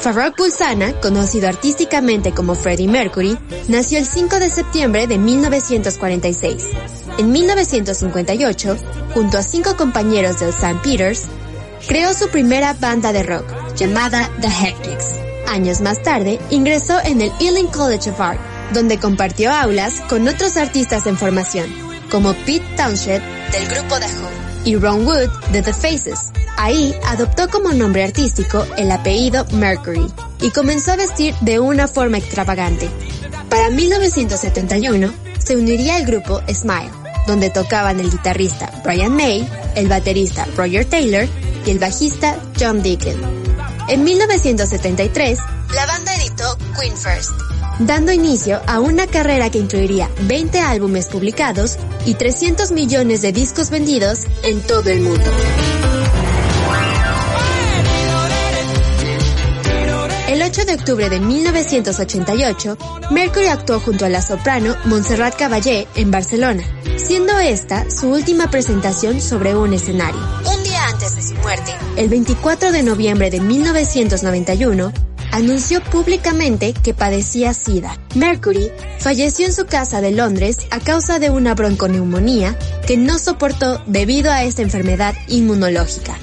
Farrokh 0.00 0.36
Bulsana, 0.36 0.92
conocido 1.00 1.48
artísticamente 1.48 2.32
como 2.32 2.54
Freddie 2.54 2.88
Mercury, 2.88 3.38
nació 3.68 3.98
el 3.98 4.06
5 4.06 4.38
de 4.38 4.50
septiembre 4.50 5.06
de 5.06 5.18
1946. 5.18 6.68
En 7.18 7.32
1958, 7.32 8.76
junto 9.14 9.38
a 9.38 9.42
cinco 9.42 9.76
compañeros 9.76 10.40
del 10.40 10.50
St. 10.50 10.80
Peters, 10.82 11.22
creó 11.86 12.12
su 12.12 12.28
primera 12.28 12.74
banda 12.74 13.12
de 13.12 13.22
rock, 13.22 13.46
llamada 13.76 14.28
The 14.40 14.48
Hectics. 14.48 15.06
Años 15.48 15.80
más 15.80 16.02
tarde, 16.02 16.38
ingresó 16.50 16.98
en 17.04 17.20
el 17.20 17.32
Ealing 17.40 17.68
College 17.68 18.10
of 18.10 18.20
Art, 18.20 18.40
donde 18.72 18.98
compartió 18.98 19.50
aulas 19.50 20.00
con 20.08 20.26
otros 20.28 20.56
artistas 20.56 21.06
en 21.06 21.16
formación, 21.16 21.66
como 22.10 22.34
Pete 22.34 22.64
Townshend 22.76 23.22
del 23.52 23.66
grupo 23.68 23.96
The 23.98 24.06
Who 24.06 24.44
y 24.64 24.76
Ron 24.76 25.06
Wood 25.06 25.30
de 25.52 25.62
The 25.62 25.72
Faces. 25.72 26.30
Ahí 26.56 26.94
adoptó 27.06 27.48
como 27.48 27.72
nombre 27.72 28.04
artístico 28.04 28.64
el 28.76 28.90
apellido 28.90 29.44
Mercury 29.52 30.06
y 30.40 30.50
comenzó 30.50 30.92
a 30.92 30.96
vestir 30.96 31.34
de 31.40 31.58
una 31.58 31.88
forma 31.88 32.18
extravagante. 32.18 32.88
Para 33.48 33.70
1971 33.70 35.12
se 35.38 35.56
uniría 35.56 35.96
al 35.96 36.06
grupo 36.06 36.40
Smile, 36.52 36.90
donde 37.26 37.50
tocaban 37.50 38.00
el 38.00 38.10
guitarrista 38.10 38.70
Brian 38.84 39.14
May, 39.14 39.48
el 39.74 39.88
baterista 39.88 40.46
Roger 40.56 40.84
Taylor 40.84 41.28
y 41.66 41.70
el 41.70 41.78
bajista 41.78 42.36
John 42.58 42.82
Deacon. 42.82 43.44
En 43.88 44.02
1973, 44.02 45.38
la 45.74 45.86
banda 45.86 46.14
editó 46.14 46.56
Queen 46.78 46.96
First, 46.96 47.32
dando 47.78 48.12
inicio 48.12 48.60
a 48.66 48.80
una 48.80 49.06
carrera 49.06 49.50
que 49.50 49.58
incluiría 49.58 50.10
20 50.22 50.60
álbumes 50.60 51.06
publicados 51.06 51.78
y 52.06 52.14
300 52.14 52.72
millones 52.72 53.22
de 53.22 53.32
discos 53.32 53.70
vendidos 53.70 54.20
en 54.42 54.60
todo 54.60 54.90
el 54.90 55.00
mundo. 55.00 55.30
El 60.28 60.42
8 60.42 60.64
de 60.64 60.74
octubre 60.74 61.08
de 61.08 61.20
1988, 61.20 62.76
Mercury 63.12 63.46
actuó 63.46 63.78
junto 63.78 64.04
a 64.04 64.08
la 64.08 64.20
soprano 64.20 64.74
Montserrat 64.84 65.36
Caballé 65.36 65.86
en 65.94 66.10
Barcelona, 66.10 66.64
siendo 66.96 67.38
esta 67.38 67.88
su 67.88 68.08
última 68.08 68.50
presentación 68.50 69.20
sobre 69.20 69.54
un 69.54 69.72
escenario. 69.74 70.20
Un 70.52 70.64
día 70.64 70.88
antes 70.88 71.14
de 71.14 71.22
su 71.22 71.34
muerte, 71.36 71.70
el 71.96 72.08
24 72.08 72.72
de 72.72 72.82
noviembre 72.82 73.30
de 73.30 73.38
1991, 73.38 74.92
anunció 75.34 75.82
públicamente 75.82 76.72
que 76.72 76.94
padecía 76.94 77.52
SIDA. 77.54 77.98
Mercury 78.14 78.70
falleció 79.00 79.46
en 79.46 79.52
su 79.52 79.66
casa 79.66 80.00
de 80.00 80.12
Londres 80.12 80.58
a 80.70 80.78
causa 80.78 81.18
de 81.18 81.30
una 81.30 81.54
bronconeumonía 81.54 82.56
que 82.86 82.96
no 82.96 83.18
soportó 83.18 83.82
debido 83.86 84.30
a 84.30 84.44
esta 84.44 84.62
enfermedad 84.62 85.14
inmunológica. 85.26 86.16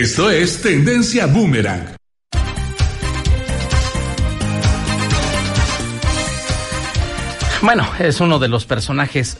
Esto 0.00 0.30
es 0.30 0.62
Tendencia 0.62 1.26
Boomerang. 1.26 1.94
Bueno, 7.60 7.86
es 7.98 8.18
uno 8.22 8.38
de 8.38 8.48
los 8.48 8.64
personajes 8.64 9.36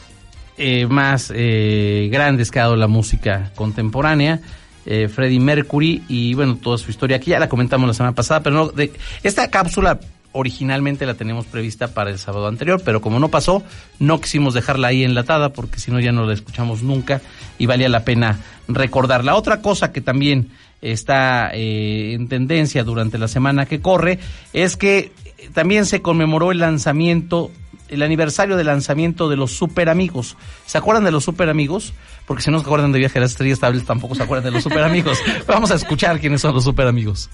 eh, 0.59 0.85
más 0.85 1.33
eh, 1.33 2.09
grandes 2.11 2.51
que 2.51 2.59
ha 2.59 2.65
dado 2.65 2.75
la 2.75 2.85
música 2.85 3.51
contemporánea. 3.55 4.39
Eh, 4.85 5.07
Freddie 5.07 5.39
Mercury 5.39 6.03
y 6.07 6.35
bueno, 6.35 6.59
toda 6.61 6.77
su 6.77 6.91
historia 6.91 7.17
aquí 7.17 7.31
ya 7.31 7.39
la 7.39 7.49
comentamos 7.49 7.87
la 7.87 7.95
semana 7.95 8.13
pasada, 8.13 8.43
pero 8.43 8.55
no, 8.55 8.67
de, 8.67 8.93
esta 9.23 9.49
cápsula 9.49 9.99
originalmente 10.33 11.05
la 11.05 11.15
teníamos 11.15 11.45
prevista 11.45 11.89
para 11.89 12.09
el 12.09 12.19
sábado 12.19 12.47
anterior, 12.47 12.81
pero 12.83 13.01
como 13.01 13.19
no 13.19 13.29
pasó, 13.29 13.63
no 13.99 14.21
quisimos 14.21 14.53
dejarla 14.53 14.89
ahí 14.89 15.03
enlatada 15.03 15.49
porque 15.53 15.79
si 15.79 15.91
no 15.91 15.99
ya 15.99 16.11
no 16.11 16.25
la 16.25 16.33
escuchamos 16.33 16.83
nunca 16.83 17.21
y 17.57 17.65
valía 17.65 17.89
la 17.89 18.05
pena 18.05 18.39
recordarla. 18.67 19.35
Otra 19.35 19.61
cosa 19.61 19.91
que 19.91 20.01
también 20.01 20.49
está 20.81 21.51
eh, 21.53 22.13
en 22.13 22.27
tendencia 22.27 22.83
durante 22.83 23.17
la 23.17 23.27
semana 23.27 23.65
que 23.65 23.81
corre 23.81 24.19
es 24.53 24.77
que 24.77 25.11
también 25.53 25.85
se 25.85 26.01
conmemoró 26.01 26.51
el 26.51 26.59
lanzamiento 26.59 27.51
el 27.91 28.03
aniversario 28.03 28.55
del 28.55 28.67
lanzamiento 28.67 29.27
de 29.27 29.35
los 29.35 29.51
Super 29.51 29.89
Amigos. 29.89 30.37
¿Se 30.65 30.77
acuerdan 30.77 31.03
de 31.03 31.11
los 31.11 31.25
Super 31.25 31.49
Amigos? 31.49 31.93
Porque 32.25 32.41
si 32.41 32.49
no 32.49 32.57
se 32.57 32.65
acuerdan 32.65 32.93
de 32.93 32.99
Viaje 32.99 33.19
a 33.19 33.21
las 33.21 33.31
Estrellas, 33.31 33.59
tal 33.59 33.73
vez 33.73 33.83
tampoco 33.83 34.15
se 34.15 34.23
acuerdan 34.23 34.45
de 34.45 34.51
los 34.51 34.63
Super 34.63 34.83
Amigos. 34.83 35.19
Vamos 35.47 35.71
a 35.71 35.75
escuchar 35.75 36.21
quiénes 36.21 36.39
son 36.39 36.53
los 36.53 36.63
Super 36.63 36.87
Amigos. 36.87 37.29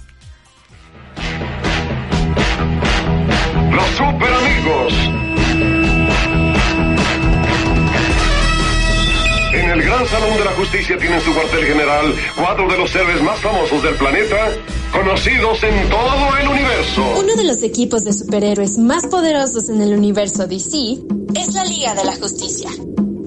Los 3.77 3.89
Super 3.89 4.33
Amigos. 4.33 4.93
En 9.53 9.69
el 9.69 9.81
Gran 9.83 10.07
Salón 10.07 10.35
de 10.35 10.45
la 10.45 10.51
Justicia 10.53 10.97
tienen 10.97 11.21
su 11.21 11.31
cuartel 11.31 11.63
general 11.63 12.11
cuatro 12.35 12.67
de 12.71 12.75
los 12.75 12.95
héroes 12.95 13.21
más 13.21 13.39
famosos 13.39 13.83
del 13.83 13.93
planeta, 13.93 14.49
conocidos 14.91 15.63
en 15.63 15.89
todo 15.89 16.37
el 16.41 16.47
universo. 16.47 17.03
Uno 17.19 17.35
de 17.35 17.43
los 17.43 17.61
equipos 17.61 18.03
de 18.03 18.13
superhéroes 18.13 18.79
más 18.79 19.05
poderosos 19.05 19.69
en 19.69 19.79
el 19.79 19.93
universo 19.93 20.47
DC 20.47 20.97
es 21.35 21.53
la 21.53 21.63
Liga 21.63 21.93
de 21.93 22.03
la 22.03 22.15
Justicia, 22.15 22.71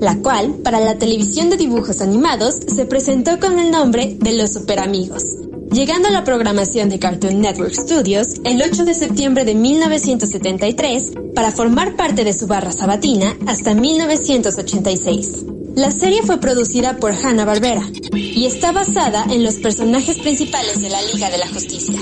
la 0.01 0.17
cual, 0.17 0.57
para 0.65 0.81
la 0.81 0.99
televisión 0.99 1.51
de 1.51 1.59
dibujos 1.59 2.01
animados, 2.01 2.57
se 2.67 2.87
presentó 2.87 3.39
con 3.39 3.61
el 3.61 3.71
nombre 3.71 4.17
de 4.19 4.33
los 4.33 4.55
Superamigos 4.55 5.50
llegando 5.73 6.09
a 6.09 6.11
la 6.11 6.25
programación 6.25 6.89
de 6.89 6.99
Cartoon 6.99 7.41
Network 7.41 7.73
Studios 7.73 8.41
el 8.45 8.61
8 8.61 8.85
de 8.85 8.95
septiembre 8.95 9.45
de 9.45 9.55
1973 9.55 11.13
para 11.35 11.53
formar 11.53 11.97
parte 11.97 12.25
de 12.25 12.33
su 12.33 12.47
barra 12.47 12.73
sabatina 12.73 13.37
hasta 13.47 13.75
1986. 13.75 15.45
La 15.77 15.91
serie 15.93 16.23
fue 16.23 16.39
producida 16.39 16.97
por 16.97 17.13
Hanna-Barbera 17.13 17.83
y 18.13 18.47
está 18.47 18.73
basada 18.73 19.25
en 19.31 19.45
los 19.45 19.57
personajes 19.57 20.19
principales 20.19 20.83
de 20.83 20.89
la 20.89 21.01
Liga 21.03 21.31
de 21.31 21.39
la 21.39 21.49
Justicia, 21.49 21.99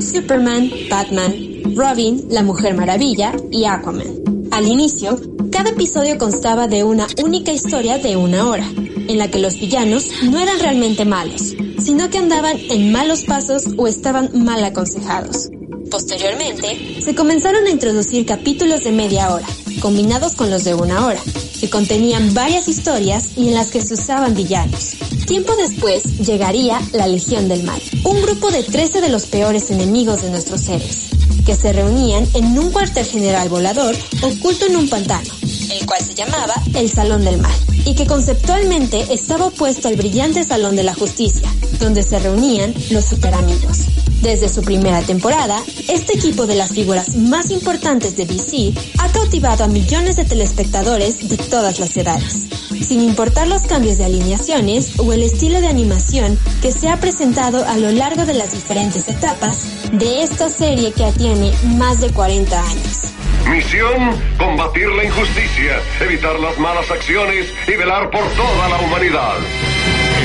Superman, 0.00 0.70
Batman, 0.90 1.32
Robin, 1.76 2.24
la 2.28 2.42
Mujer 2.42 2.74
Maravilla 2.74 3.32
y 3.50 3.64
Aquaman. 3.64 4.48
Al 4.50 4.66
inicio, 4.66 5.18
cada 5.52 5.70
episodio 5.70 6.18
constaba 6.18 6.66
de 6.66 6.82
una 6.82 7.06
única 7.22 7.52
historia 7.52 7.98
de 7.98 8.16
una 8.16 8.48
hora, 8.48 8.66
en 9.08 9.18
la 9.18 9.30
que 9.30 9.38
los 9.38 9.58
villanos 9.58 10.08
no 10.24 10.40
eran 10.40 10.58
realmente 10.58 11.04
malos, 11.04 11.54
sino 11.84 12.10
que 12.10 12.18
andaban 12.18 12.58
en 12.70 12.92
malos 12.92 13.22
pasos 13.22 13.64
o 13.76 13.86
estaban 13.86 14.30
mal 14.44 14.62
aconsejados. 14.64 15.50
Posteriormente, 15.90 17.02
se 17.02 17.14
comenzaron 17.14 17.66
a 17.66 17.70
introducir 17.70 18.24
capítulos 18.24 18.84
de 18.84 18.92
media 18.92 19.34
hora, 19.34 19.46
combinados 19.80 20.34
con 20.34 20.50
los 20.50 20.64
de 20.64 20.74
una 20.74 21.04
hora, 21.06 21.20
que 21.60 21.68
contenían 21.68 22.32
varias 22.32 22.68
historias 22.68 23.36
y 23.36 23.48
en 23.48 23.54
las 23.54 23.70
que 23.70 23.82
se 23.82 23.94
usaban 23.94 24.34
villanos. 24.34 24.96
Tiempo 25.26 25.54
después 25.56 26.18
llegaría 26.18 26.80
la 26.92 27.06
Legión 27.06 27.48
del 27.48 27.64
Mal, 27.64 27.80
un 28.04 28.22
grupo 28.22 28.50
de 28.50 28.62
13 28.62 29.00
de 29.00 29.08
los 29.10 29.26
peores 29.26 29.70
enemigos 29.70 30.22
de 30.22 30.30
nuestros 30.30 30.62
seres, 30.62 31.10
que 31.44 31.54
se 31.54 31.72
reunían 31.72 32.26
en 32.34 32.58
un 32.58 32.70
cuartel 32.70 33.04
general 33.04 33.48
volador 33.48 33.94
oculto 34.22 34.66
en 34.66 34.76
un 34.76 34.88
pantano, 34.88 35.28
el 35.72 35.86
cual 35.86 36.00
se 36.04 36.14
llamaba 36.14 36.54
el 36.74 36.90
Salón 36.90 37.24
del 37.24 37.38
Mal, 37.38 37.54
y 37.84 37.94
que 37.94 38.06
conceptualmente 38.06 39.12
estaba 39.12 39.46
opuesto 39.46 39.88
al 39.88 39.96
brillante 39.96 40.44
Salón 40.44 40.76
de 40.76 40.82
la 40.82 40.94
Justicia, 40.94 41.48
donde 41.80 42.02
se 42.02 42.18
reunían 42.18 42.74
los 42.90 43.04
superamigos. 43.04 43.86
Desde 44.22 44.48
su 44.48 44.62
primera 44.62 45.02
temporada, 45.02 45.60
este 45.88 46.14
equipo 46.14 46.46
de 46.46 46.54
las 46.54 46.70
figuras 46.70 47.16
más 47.16 47.50
importantes 47.50 48.16
de 48.16 48.24
DC 48.24 48.72
ha 48.98 49.08
cautivado 49.08 49.64
a 49.64 49.68
millones 49.68 50.14
de 50.14 50.24
telespectadores 50.24 51.28
de 51.28 51.36
todas 51.36 51.80
las 51.80 51.96
edades, 51.96 52.46
sin 52.86 53.00
importar 53.00 53.48
los 53.48 53.62
cambios 53.62 53.98
de 53.98 54.04
alineaciones 54.04 55.00
o 55.00 55.12
el 55.12 55.24
estilo 55.24 55.60
de 55.60 55.66
animación 55.66 56.38
que 56.60 56.70
se 56.70 56.88
ha 56.88 57.00
presentado 57.00 57.64
a 57.66 57.76
lo 57.78 57.90
largo 57.90 58.24
de 58.24 58.34
las 58.34 58.52
diferentes 58.52 59.08
etapas 59.08 59.58
de 59.92 60.22
esta 60.22 60.48
serie 60.48 60.92
que 60.92 61.10
tiene 61.12 61.52
más 61.76 62.00
de 62.00 62.10
40 62.10 62.60
años. 62.60 63.21
Misión, 63.48 64.20
combatir 64.38 64.88
la 64.88 65.04
injusticia, 65.04 65.80
evitar 66.00 66.38
las 66.40 66.58
malas 66.58 66.90
acciones 66.90 67.52
y 67.66 67.72
velar 67.72 68.10
por 68.10 68.24
toda 68.32 68.68
la 68.68 68.78
humanidad. 68.80 69.36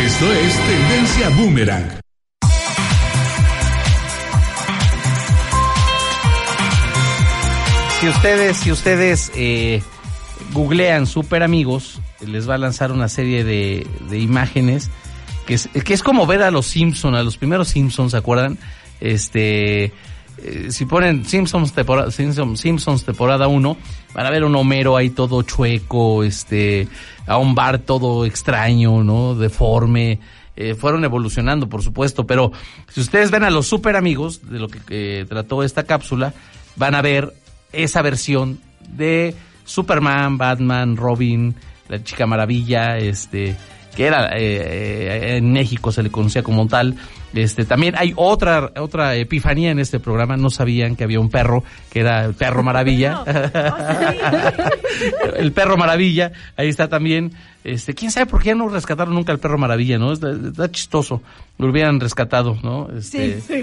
Esto 0.05 0.31
es 0.33 0.59
Tendencia 0.67 1.29
Boomerang. 1.29 2.07
si 7.99 8.07
ustedes, 8.07 8.57
si 8.57 8.71
ustedes 8.71 9.31
eh, 9.35 9.81
googlean 10.53 11.07
Super 11.07 11.41
Amigos, 11.41 11.99
les 12.25 12.47
va 12.47 12.55
a 12.55 12.57
lanzar 12.59 12.91
una 12.91 13.09
serie 13.09 13.43
de, 13.43 13.87
de 14.09 14.19
imágenes 14.19 14.91
que 15.47 15.55
es, 15.55 15.67
que 15.67 15.93
es 15.93 16.03
como 16.03 16.27
ver 16.27 16.43
a 16.43 16.51
los 16.51 16.67
Simpsons, 16.67 17.17
a 17.17 17.23
los 17.23 17.37
primeros 17.37 17.69
Simpsons, 17.69 18.11
¿se 18.11 18.17
acuerdan? 18.17 18.59
Este, 18.99 19.93
eh, 20.37 20.67
si 20.71 20.85
ponen 20.85 21.25
Simpsons 21.25 21.73
temporada, 21.73 22.11
Simpsons, 22.11 22.59
Simpsons 22.59 23.03
temporada 23.03 23.47
1, 23.47 23.77
van 24.13 24.25
a 24.25 24.29
ver 24.29 24.43
un 24.43 24.55
Homero 24.55 24.95
ahí 24.95 25.09
todo 25.09 25.41
chueco, 25.41 26.23
este, 26.23 26.87
a 27.25 27.37
un 27.37 27.55
bar 27.55 27.79
todo 27.79 28.25
extraño, 28.25 29.03
¿no? 29.03 29.35
Deforme. 29.35 30.19
Eh, 30.59 30.73
fueron 30.73 31.03
evolucionando, 31.05 31.69
por 31.69 31.83
supuesto, 31.83 32.25
pero 32.25 32.51
si 32.89 32.99
ustedes 32.99 33.29
ven 33.29 33.43
a 33.43 33.51
los 33.51 33.67
super 33.67 33.95
amigos 33.95 34.49
de 34.49 34.57
lo 34.57 34.67
que 34.67 34.79
eh, 34.89 35.25
trató 35.29 35.61
esta 35.61 35.83
cápsula, 35.83 36.33
van 36.75 36.95
a 36.95 37.03
ver 37.03 37.31
esa 37.71 38.01
versión 38.01 38.59
de 38.89 39.35
Superman, 39.65 40.39
Batman, 40.39 40.97
Robin, 40.97 41.53
la 41.89 42.03
Chica 42.03 42.25
Maravilla, 42.25 42.97
este, 42.97 43.55
que 43.95 44.07
era 44.07 44.31
eh, 44.35 45.37
en 45.37 45.53
México 45.53 45.91
se 45.91 46.01
le 46.01 46.09
conocía 46.09 46.41
como 46.41 46.65
tal. 46.67 46.95
Este, 47.33 47.65
también 47.65 47.95
hay 47.97 48.13
otra 48.15 48.71
otra 48.77 49.15
epifanía 49.15 49.71
en 49.71 49.79
este 49.79 49.99
programa. 49.99 50.37
No 50.37 50.49
sabían 50.49 50.95
que 50.95 51.03
había 51.03 51.19
un 51.19 51.29
perro 51.29 51.63
que 51.91 51.99
era 51.99 52.25
el 52.25 52.33
perro 52.33 52.63
maravilla. 52.63 53.23
el 55.37 55.51
perro 55.51 55.77
maravilla. 55.77 56.31
Ahí 56.55 56.69
está 56.69 56.87
también. 56.87 57.33
Este, 57.63 57.93
quién 57.93 58.11
sabe 58.11 58.27
por 58.27 58.41
qué 58.41 58.55
no 58.55 58.69
rescataron 58.69 59.13
nunca 59.13 59.33
al 59.33 59.39
perro 59.39 59.57
maravilla, 59.57 59.97
¿no? 59.97 60.13
Está, 60.13 60.71
chistoso. 60.71 61.21
Lo 61.57 61.69
hubieran 61.69 61.99
rescatado, 61.99 62.57
¿no? 62.63 62.87
Este, 62.97 63.41
sí, 63.41 63.61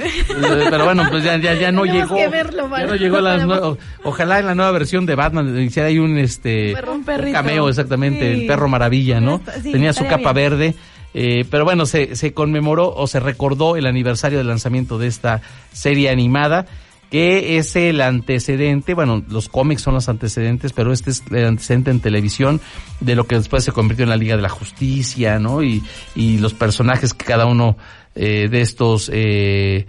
Pero 0.68 0.84
bueno, 0.84 1.04
pues 1.10 1.24
ya, 1.24 1.38
ya, 1.38 1.54
ya 1.54 1.72
no 1.72 1.86
llegó. 1.86 2.16
Que 2.16 2.28
verlo, 2.28 2.68
ya 2.68 2.86
no 2.86 2.96
llegó 2.96 3.20
la 3.20 3.76
ojalá 4.02 4.40
en 4.40 4.46
la 4.46 4.54
nueva 4.54 4.72
versión 4.72 5.06
de 5.06 5.14
Batman 5.14 5.58
hiciera 5.58 5.88
ahí 5.88 5.98
un 5.98 6.18
este 6.18 6.74
un, 6.86 7.04
cameo 7.32 7.68
exactamente, 7.70 8.30
el 8.30 8.46
perro 8.46 8.68
maravilla, 8.68 9.20
¿no? 9.20 9.40
Tenía 9.62 9.94
su 9.94 10.06
capa 10.06 10.34
verde. 10.34 10.74
Eh, 11.14 11.44
pero 11.48 11.64
bueno, 11.64 11.86
se, 11.86 12.16
se 12.16 12.34
conmemoró 12.34 12.92
o 12.92 13.06
se 13.06 13.20
recordó 13.20 13.76
el 13.76 13.86
aniversario 13.86 14.38
del 14.38 14.48
lanzamiento 14.48 14.98
de 14.98 15.06
esta 15.06 15.40
serie 15.72 16.10
animada 16.10 16.66
que 17.14 17.58
es 17.58 17.76
el 17.76 18.00
antecedente, 18.00 18.92
bueno, 18.94 19.22
los 19.28 19.48
cómics 19.48 19.82
son 19.82 19.94
los 19.94 20.08
antecedentes, 20.08 20.72
pero 20.72 20.92
este 20.92 21.10
es 21.10 21.22
el 21.30 21.46
antecedente 21.46 21.92
en 21.92 22.00
televisión 22.00 22.60
de 22.98 23.14
lo 23.14 23.28
que 23.28 23.36
después 23.36 23.62
se 23.62 23.70
convirtió 23.70 24.02
en 24.02 24.10
la 24.10 24.16
Liga 24.16 24.34
de 24.34 24.42
la 24.42 24.48
Justicia, 24.48 25.38
¿no? 25.38 25.62
Y, 25.62 25.84
y 26.16 26.38
los 26.38 26.54
personajes 26.54 27.14
que 27.14 27.24
cada 27.24 27.46
uno 27.46 27.76
eh, 28.16 28.48
de 28.50 28.60
estos 28.62 29.12
eh, 29.12 29.86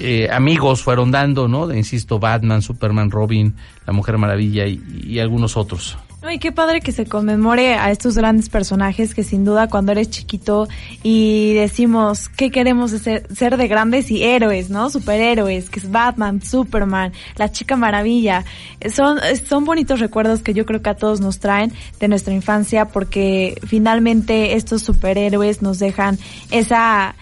eh, 0.00 0.28
amigos 0.32 0.82
fueron 0.82 1.12
dando, 1.12 1.46
¿no? 1.46 1.72
Insisto, 1.72 2.18
Batman, 2.18 2.60
Superman, 2.60 3.12
Robin, 3.12 3.54
La 3.86 3.92
Mujer 3.92 4.18
Maravilla 4.18 4.66
y, 4.66 4.82
y 5.04 5.20
algunos 5.20 5.56
otros. 5.56 5.96
Ay, 6.22 6.38
qué 6.38 6.50
padre 6.50 6.80
que 6.80 6.92
se 6.92 7.04
conmemore 7.04 7.74
a 7.74 7.90
estos 7.90 8.16
grandes 8.16 8.48
personajes 8.48 9.14
que 9.14 9.22
sin 9.22 9.44
duda 9.44 9.68
cuando 9.68 9.92
eres 9.92 10.08
chiquito 10.10 10.66
y 11.02 11.52
decimos 11.54 12.30
qué 12.30 12.50
queremos 12.50 12.90
ser, 12.90 13.26
ser 13.32 13.58
de 13.58 13.68
grandes 13.68 14.10
y 14.10 14.24
héroes, 14.24 14.70
¿no? 14.70 14.88
Superhéroes, 14.88 15.68
que 15.68 15.78
es 15.78 15.90
Batman, 15.90 16.42
Superman, 16.42 17.12
la 17.36 17.52
chica 17.52 17.76
maravilla. 17.76 18.44
Son, 18.90 19.18
son 19.46 19.66
bonitos 19.66 20.00
recuerdos 20.00 20.42
que 20.42 20.54
yo 20.54 20.64
creo 20.64 20.80
que 20.80 20.90
a 20.90 20.96
todos 20.96 21.20
nos 21.20 21.38
traen 21.38 21.72
de 22.00 22.08
nuestra 22.08 22.32
infancia 22.32 22.86
porque 22.86 23.60
finalmente 23.66 24.54
estos 24.54 24.82
superhéroes 24.82 25.60
nos 25.60 25.78
dejan 25.78 26.18
esa 26.50 27.14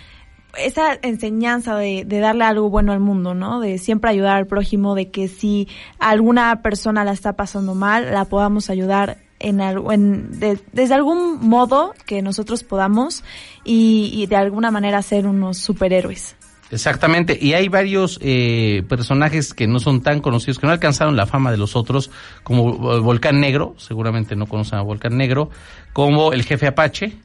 esa 0.57 0.99
enseñanza 1.03 1.77
de, 1.77 2.05
de, 2.05 2.19
darle 2.19 2.45
algo 2.45 2.71
bueno 2.71 2.93
al 2.93 3.01
mundo, 3.01 3.35
¿no? 3.35 3.61
De 3.61 3.79
siempre 3.79 4.11
ayudar 4.11 4.37
al 4.37 4.47
prójimo, 4.47 4.95
de 4.95 5.11
que 5.11 5.29
si 5.29 5.69
alguna 5.99 6.63
persona 6.63 7.05
la 7.05 7.13
está 7.13 7.35
pasando 7.35 7.75
mal, 7.75 8.13
la 8.13 8.25
podamos 8.27 8.71
ayudar 8.71 9.19
en, 9.39 9.61
en 9.61 10.41
de, 10.41 10.59
desde 10.73 10.95
algún 10.95 11.47
modo 11.47 11.95
que 12.07 12.23
nosotros 12.23 12.65
podamos 12.65 13.25
y, 13.65 14.11
y, 14.15 14.27
de 14.27 14.37
alguna 14.37 14.71
manera 14.71 15.03
ser 15.03 15.27
unos 15.27 15.59
superhéroes. 15.59 16.37
Exactamente, 16.71 17.39
y 17.41 17.53
hay 17.53 17.69
varios 17.69 18.19
eh, 18.23 18.83
personajes 18.89 19.55
que 19.55 19.67
no 19.67 19.79
son 19.79 20.03
tan 20.03 20.21
conocidos, 20.21 20.59
que 20.59 20.67
no 20.67 20.73
alcanzaron 20.73 21.15
la 21.15 21.27
fama 21.27 21.51
de 21.53 21.57
los 21.59 21.77
otros, 21.77 22.11
como 22.43 22.73
Volcán 23.03 23.39
Negro, 23.39 23.75
seguramente 23.77 24.35
no 24.35 24.47
conocen 24.47 24.79
a 24.79 24.83
Volcán 24.83 25.17
Negro, 25.17 25.51
como 25.93 26.33
el 26.33 26.43
jefe 26.43 26.67
Apache, 26.67 27.19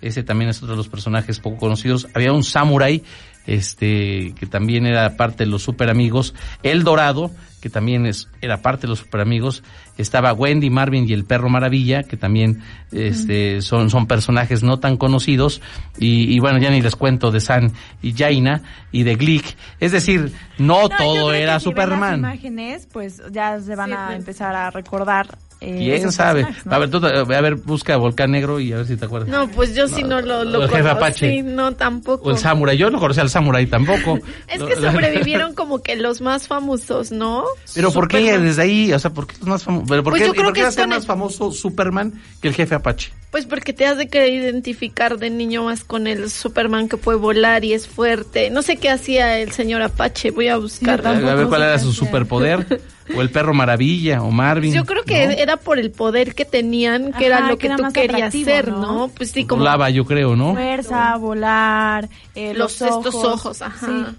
ese 0.00 0.22
también 0.22 0.50
es 0.50 0.58
otro 0.58 0.74
de 0.74 0.76
los 0.76 0.88
personajes 0.88 1.40
poco 1.40 1.56
conocidos. 1.56 2.08
Había 2.14 2.32
un 2.32 2.44
samurái, 2.44 3.02
este, 3.46 4.34
que 4.38 4.46
también 4.46 4.86
era 4.86 5.16
parte 5.16 5.44
de 5.44 5.50
los 5.50 5.62
super 5.62 5.90
amigos. 5.90 6.34
El 6.62 6.84
Dorado, 6.84 7.30
que 7.60 7.70
también 7.70 8.06
es, 8.06 8.28
era 8.40 8.62
parte 8.62 8.82
de 8.82 8.88
los 8.88 9.00
super 9.00 9.20
amigos. 9.20 9.62
Estaba 9.96 10.32
Wendy, 10.32 10.70
Marvin 10.70 11.08
y 11.08 11.12
el 11.12 11.24
Perro 11.24 11.48
Maravilla, 11.48 12.02
que 12.04 12.16
también, 12.16 12.62
este, 12.92 13.62
son, 13.62 13.90
son 13.90 14.06
personajes 14.06 14.62
no 14.62 14.78
tan 14.78 14.96
conocidos. 14.96 15.60
Y, 15.98 16.38
bueno, 16.40 16.58
ya 16.58 16.70
ni 16.70 16.80
les 16.80 16.94
cuento 16.94 17.30
de 17.30 17.40
San 17.40 17.72
y 18.02 18.12
Jaina 18.12 18.62
y 18.92 19.02
de 19.02 19.16
Glick. 19.16 19.56
Es 19.80 19.92
decir, 19.92 20.32
no, 20.58 20.88
todo 20.88 21.32
era 21.32 21.58
Superman. 21.58 22.22
Las 22.22 22.34
imágenes, 22.34 22.88
pues 22.92 23.22
ya 23.32 23.58
se 23.60 23.74
van 23.74 23.92
a 23.92 24.06
pues. 24.08 24.18
empezar 24.18 24.54
a 24.54 24.70
recordar 24.70 25.38
eh, 25.60 25.96
¿Quién 25.98 26.12
sabe? 26.12 26.46
A 26.66 26.78
ver, 26.78 26.88
tú, 26.88 27.04
a 27.04 27.24
ver, 27.24 27.56
busca 27.56 27.96
Volcán 27.96 28.30
Negro 28.30 28.60
y 28.60 28.72
a 28.72 28.76
ver 28.76 28.86
si 28.86 28.96
te 28.96 29.06
acuerdas. 29.06 29.28
No, 29.28 29.48
pues 29.48 29.74
yo 29.74 29.88
sí 29.88 30.04
no, 30.04 30.20
lo, 30.20 30.44
lo 30.44 30.62
el 30.62 30.70
jefe 30.70 30.88
Apache. 30.88 31.42
no, 31.42 31.74
tampoco. 31.74 32.28
O 32.28 32.30
el 32.30 32.38
Samurai, 32.38 32.76
yo 32.76 32.90
no 32.90 33.00
conocía 33.00 33.24
al 33.24 33.30
Samurai 33.30 33.66
tampoco. 33.66 34.20
es 34.48 34.62
que 34.62 34.76
sobrevivieron 34.76 35.54
como 35.54 35.82
que 35.82 35.96
los 35.96 36.20
más 36.20 36.46
famosos, 36.46 37.10
¿no? 37.10 37.44
Pero 37.74 37.92
¿por 37.92 38.06
qué 38.06 38.38
desde 38.38 38.62
ahí? 38.62 38.92
O 38.92 38.98
sea, 39.00 39.10
¿por 39.10 39.26
qué 39.26 39.34
los 39.40 39.48
más 39.48 39.64
famosos? 39.64 39.88
¿Por 39.88 40.04
pues 40.04 40.22
qué, 40.22 40.42
¿por 40.42 40.52
qué 40.52 40.70
ser 40.70 40.86
más 40.86 41.06
famoso 41.06 41.50
Superman 41.50 42.12
que 42.40 42.48
el 42.48 42.54
jefe 42.54 42.76
Apache? 42.76 43.12
Pues 43.32 43.44
porque 43.44 43.72
te 43.72 43.84
has 43.84 43.98
de 43.98 44.08
querer 44.08 44.32
identificar 44.32 45.18
de 45.18 45.28
niño 45.28 45.64
más 45.64 45.82
con 45.82 46.06
el 46.06 46.30
Superman 46.30 46.88
que 46.88 46.96
puede 46.96 47.18
volar 47.18 47.64
y 47.64 47.72
es 47.72 47.88
fuerte. 47.88 48.48
No 48.50 48.62
sé 48.62 48.76
qué 48.76 48.90
hacía 48.90 49.40
el 49.40 49.50
señor 49.52 49.82
Apache, 49.82 50.30
voy 50.30 50.48
a 50.48 50.56
buscar. 50.56 51.04
A 51.04 51.34
ver 51.34 51.48
cuál 51.48 51.62
era 51.62 51.78
su 51.78 51.92
superpoder. 51.92 52.80
O 53.16 53.22
el 53.22 53.30
perro 53.30 53.54
maravilla, 53.54 54.22
o 54.22 54.30
Marvin. 54.30 54.72
Yo 54.72 54.84
creo 54.84 55.04
que 55.04 55.40
era 55.40 55.56
por 55.56 55.78
el 55.78 55.90
poder 55.90 56.34
que 56.34 56.44
tenían, 56.44 57.12
que 57.12 57.26
era 57.26 57.40
lo 57.48 57.58
que, 57.58 57.70
tú 57.70 57.84
querías 57.92 58.34
hacer, 58.34 58.68
¿no? 58.68 59.08
Pues 59.08 59.30
sí, 59.30 59.44
como... 59.44 59.60
Volaba, 59.60 59.90
yo 59.90 60.04
creo, 60.04 60.36
¿no? 60.36 60.54
Fuerza, 60.54 61.16
volar, 61.16 62.08
eh, 62.34 62.54
los, 62.54 62.80
ojos. 62.82 63.06
estos 63.06 63.24
ojos, 63.24 63.62
ajá. 63.62 64.14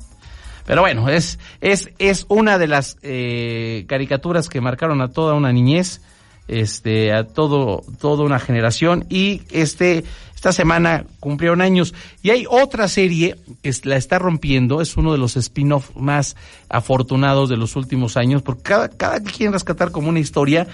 Pero 0.69 0.81
bueno, 0.81 1.09
es, 1.09 1.39
es, 1.61 1.89
es 1.97 2.27
una 2.29 2.59
de 2.59 2.67
las 2.67 2.97
eh, 3.01 3.85
caricaturas 3.87 4.49
que 4.49 4.61
marcaron 4.61 5.01
a 5.01 5.07
toda 5.07 5.33
una 5.33 5.51
niñez, 5.51 6.01
este, 6.47 7.11
a 7.11 7.25
todo, 7.25 7.81
toda 7.99 8.23
una 8.23 8.37
generación 8.37 9.05
y 9.09 9.41
este, 9.49 10.03
esta 10.39 10.53
semana 10.53 11.03
cumplieron 11.19 11.59
años. 11.59 11.93
Y 12.21 12.29
hay 12.29 12.45
otra 12.49 12.87
serie 12.87 13.35
que 13.61 13.73
la 13.83 13.97
está 13.97 14.19
rompiendo, 14.19 14.79
es 14.79 14.95
uno 14.95 15.11
de 15.11 15.17
los 15.17 15.35
spin-off 15.35 15.93
más 15.97 16.37
afortunados 16.69 17.49
de 17.49 17.57
los 17.57 17.75
últimos 17.75 18.15
años, 18.15 18.41
porque 18.41 18.61
cada, 18.61 18.87
cada 18.87 19.19
que 19.19 19.33
quieren 19.33 19.51
rescatar 19.51 19.91
como 19.91 20.07
una 20.07 20.21
historia, 20.21 20.65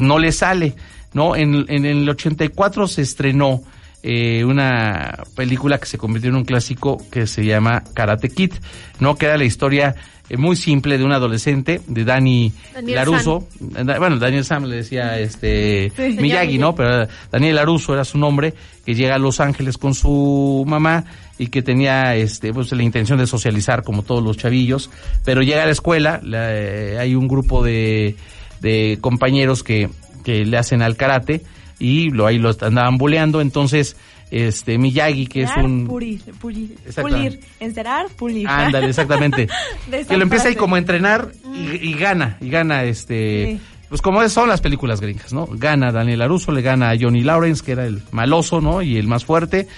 no 0.00 0.18
le 0.18 0.32
sale, 0.32 0.76
¿no? 1.12 1.36
En, 1.36 1.66
en 1.68 1.84
el 1.84 2.08
84 2.08 2.88
se 2.88 3.02
estrenó 3.02 3.62
eh, 4.02 4.46
una 4.46 5.24
película 5.36 5.76
que 5.76 5.84
se 5.84 5.98
convirtió 5.98 6.30
en 6.30 6.36
un 6.36 6.44
clásico 6.46 6.96
que 7.10 7.26
se 7.26 7.44
llama 7.44 7.84
Karate 7.92 8.30
Kid, 8.30 8.54
¿no? 8.98 9.16
Que 9.16 9.26
era 9.26 9.36
la 9.36 9.44
historia 9.44 9.94
muy 10.38 10.56
simple 10.56 10.98
de 10.98 11.04
un 11.04 11.12
adolescente, 11.12 11.80
de 11.86 12.04
Dani 12.04 12.52
Laruso. 12.84 13.46
Bueno, 13.60 14.18
Daniel 14.18 14.44
Sam 14.44 14.64
le 14.64 14.76
decía 14.76 15.18
este 15.18 15.92
Miyagi, 15.96 16.58
¿no? 16.58 16.74
Pero 16.74 17.06
Daniel 17.30 17.56
Laruso 17.56 17.92
era 17.92 18.04
su 18.04 18.18
nombre, 18.18 18.54
que 18.84 18.94
llega 18.94 19.16
a 19.16 19.18
Los 19.18 19.40
Ángeles 19.40 19.78
con 19.78 19.94
su 19.94 20.64
mamá 20.66 21.04
y 21.38 21.48
que 21.48 21.62
tenía 21.62 22.14
este 22.16 22.52
pues 22.52 22.72
la 22.72 22.82
intención 22.82 23.18
de 23.18 23.26
socializar 23.26 23.82
como 23.82 24.02
todos 24.02 24.22
los 24.22 24.36
chavillos, 24.36 24.90
pero 25.24 25.42
llega 25.42 25.62
a 25.62 25.66
la 25.66 25.72
escuela, 25.72 26.20
eh, 26.24 26.96
hay 26.98 27.14
un 27.14 27.28
grupo 27.28 27.62
de, 27.62 28.16
de 28.60 28.98
compañeros 29.00 29.62
que, 29.62 29.90
que 30.24 30.44
le 30.44 30.56
hacen 30.56 30.82
al 30.82 30.96
karate 30.96 31.42
y 31.78 32.10
lo 32.10 32.26
ahí 32.26 32.38
lo 32.38 32.50
andaban 32.60 32.96
buleando, 32.96 33.40
entonces 33.40 33.96
este 34.32 34.78
Miyagi 34.78 35.26
que 35.26 35.42
es 35.42 35.50
un 35.58 35.86
pulir, 35.86 36.22
pulir, 36.40 36.74
pulir, 37.00 37.40
encerar, 37.60 38.08
pulir. 38.08 38.48
Ándale, 38.48 38.88
exactamente. 38.88 39.46
que 40.08 40.16
lo 40.16 40.22
empieza 40.22 40.48
ahí 40.48 40.56
como 40.56 40.76
a 40.76 40.78
entrenar 40.78 41.32
y, 41.54 41.92
gana, 41.94 42.38
y 42.40 42.48
gana 42.48 42.84
este 42.84 43.60
pues 43.90 44.00
como 44.00 44.26
son 44.30 44.48
las 44.48 44.62
películas 44.62 45.02
gringas, 45.02 45.34
¿no? 45.34 45.46
Gana 45.46 45.92
Daniel 45.92 46.22
Aruso, 46.22 46.50
le 46.50 46.62
gana 46.62 46.90
a 46.90 46.96
Johnny 46.98 47.22
Lawrence, 47.22 47.62
que 47.62 47.72
era 47.72 47.84
el 47.84 48.02
maloso, 48.10 48.62
¿no? 48.62 48.80
Y 48.80 48.96
el 48.96 49.06
más 49.06 49.26
fuerte. 49.26 49.68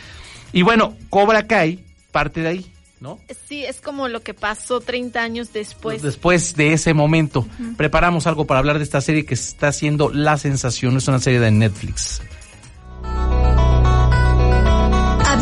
Y 0.52 0.62
bueno, 0.62 0.94
Cobra 1.10 1.48
Kai 1.48 1.80
parte 2.12 2.42
de 2.42 2.48
ahí. 2.48 2.66
¿No? 3.00 3.18
Sí, 3.48 3.64
es 3.64 3.80
como 3.80 4.08
lo 4.08 4.22
que 4.22 4.32
pasó 4.32 4.80
30 4.80 5.20
años 5.20 5.52
después. 5.52 6.00
Después 6.00 6.54
de 6.54 6.72
ese 6.72 6.94
momento. 6.94 7.46
Preparamos 7.76 8.28
algo 8.28 8.46
para 8.46 8.60
hablar 8.60 8.78
de 8.78 8.84
esta 8.84 9.00
serie 9.00 9.26
que 9.26 9.34
está 9.34 9.68
haciendo 9.68 10.10
la 10.10 10.38
sensación. 10.38 10.96
Es 10.96 11.08
una 11.08 11.18
serie 11.18 11.40
de 11.40 11.50
Netflix. 11.50 12.22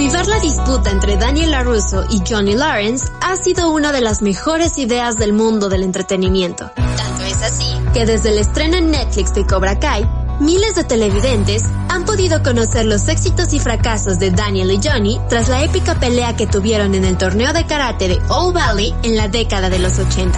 Avivar 0.02 0.26
la 0.26 0.40
disputa 0.40 0.90
entre 0.90 1.16
Daniel 1.16 1.52
LaRusso 1.52 2.04
y 2.10 2.24
Johnny 2.28 2.56
Lawrence 2.56 3.06
ha 3.20 3.36
sido 3.36 3.70
una 3.70 3.92
de 3.92 4.00
las 4.00 4.20
mejores 4.20 4.76
ideas 4.76 5.16
del 5.16 5.32
mundo 5.32 5.68
del 5.68 5.84
entretenimiento. 5.84 6.72
Tanto 6.74 7.24
es 7.24 7.40
así 7.40 7.72
que 7.94 8.04
desde 8.04 8.30
el 8.30 8.38
estreno 8.38 8.78
en 8.78 8.90
Netflix 8.90 9.32
de 9.32 9.46
Cobra 9.46 9.78
Kai, 9.78 10.04
miles 10.40 10.74
de 10.74 10.82
televidentes 10.82 11.62
han 11.88 12.04
podido 12.04 12.42
conocer 12.42 12.84
los 12.84 13.06
éxitos 13.06 13.52
y 13.52 13.60
fracasos 13.60 14.18
de 14.18 14.32
Daniel 14.32 14.72
y 14.72 14.80
Johnny 14.82 15.20
tras 15.28 15.48
la 15.48 15.62
épica 15.62 15.94
pelea 15.94 16.34
que 16.34 16.48
tuvieron 16.48 16.96
en 16.96 17.04
el 17.04 17.16
torneo 17.16 17.52
de 17.52 17.64
karate 17.64 18.08
de 18.08 18.20
Old 18.28 18.56
Valley 18.56 18.92
en 19.04 19.16
la 19.16 19.28
década 19.28 19.70
de 19.70 19.78
los 19.78 20.00
80. 20.00 20.36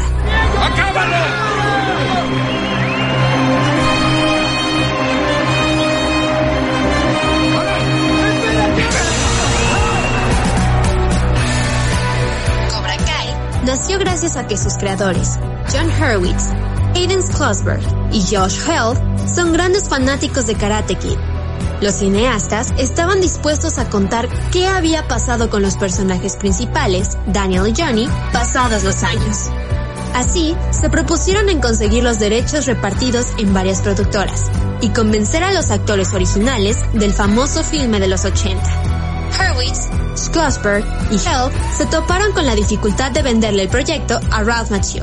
Cobra 0.77 2.54
nació 13.65 13.99
gracias 13.99 14.37
a 14.37 14.47
que 14.47 14.57
sus 14.57 14.75
creadores, 14.75 15.39
John 15.73 15.91
Hurwitz, 15.99 16.51
Aiden 16.95 17.23
Schlossberg 17.23 17.81
y 18.12 18.21
Josh 18.21 18.59
Held, 18.69 19.29
son 19.29 19.53
grandes 19.53 19.89
fanáticos 19.89 20.47
de 20.47 20.55
Karate 20.55 20.97
Kid. 20.97 21.17
Los 21.81 21.95
cineastas 21.95 22.73
estaban 22.79 23.21
dispuestos 23.21 23.79
a 23.79 23.89
contar 23.89 24.29
qué 24.53 24.67
había 24.67 25.09
pasado 25.09 25.51
con 25.51 25.62
los 25.62 25.77
personajes 25.77 26.37
principales, 26.37 27.19
Daniel 27.27 27.67
y 27.67 27.75
Johnny, 27.81 28.09
pasados 28.33 28.85
los 28.85 29.03
años. 29.03 29.51
Así, 30.15 30.55
se 30.71 30.89
propusieron 30.91 31.49
en 31.49 31.61
conseguir 31.61 32.05
los 32.05 32.19
derechos 32.19 32.67
repartidos 32.67 33.33
en 33.39 33.53
varias 33.53 33.81
productoras 33.81 34.51
y 34.81 34.91
convencer 34.91 35.43
a 35.43 35.53
los 35.53 35.71
actores 35.71 36.12
originales 36.15 36.79
del 36.93 37.12
famoso 37.12 37.65
filme 37.65 37.99
de 37.99 38.09
los 38.09 38.25
80. 38.25 38.94
Hurwitz, 39.39 39.89
Schlossberg 40.16 40.85
y 41.11 41.16
Held 41.16 41.53
se 41.76 41.87
toparon 41.87 42.32
con 42.32 42.47
la 42.47 42.55
dificultad 42.55 43.11
de 43.11 43.22
venderle 43.22 43.62
el 43.64 43.68
proyecto 43.68 44.20
a 44.30 44.43
Ralph 44.43 44.70
Macchio, 44.70 45.03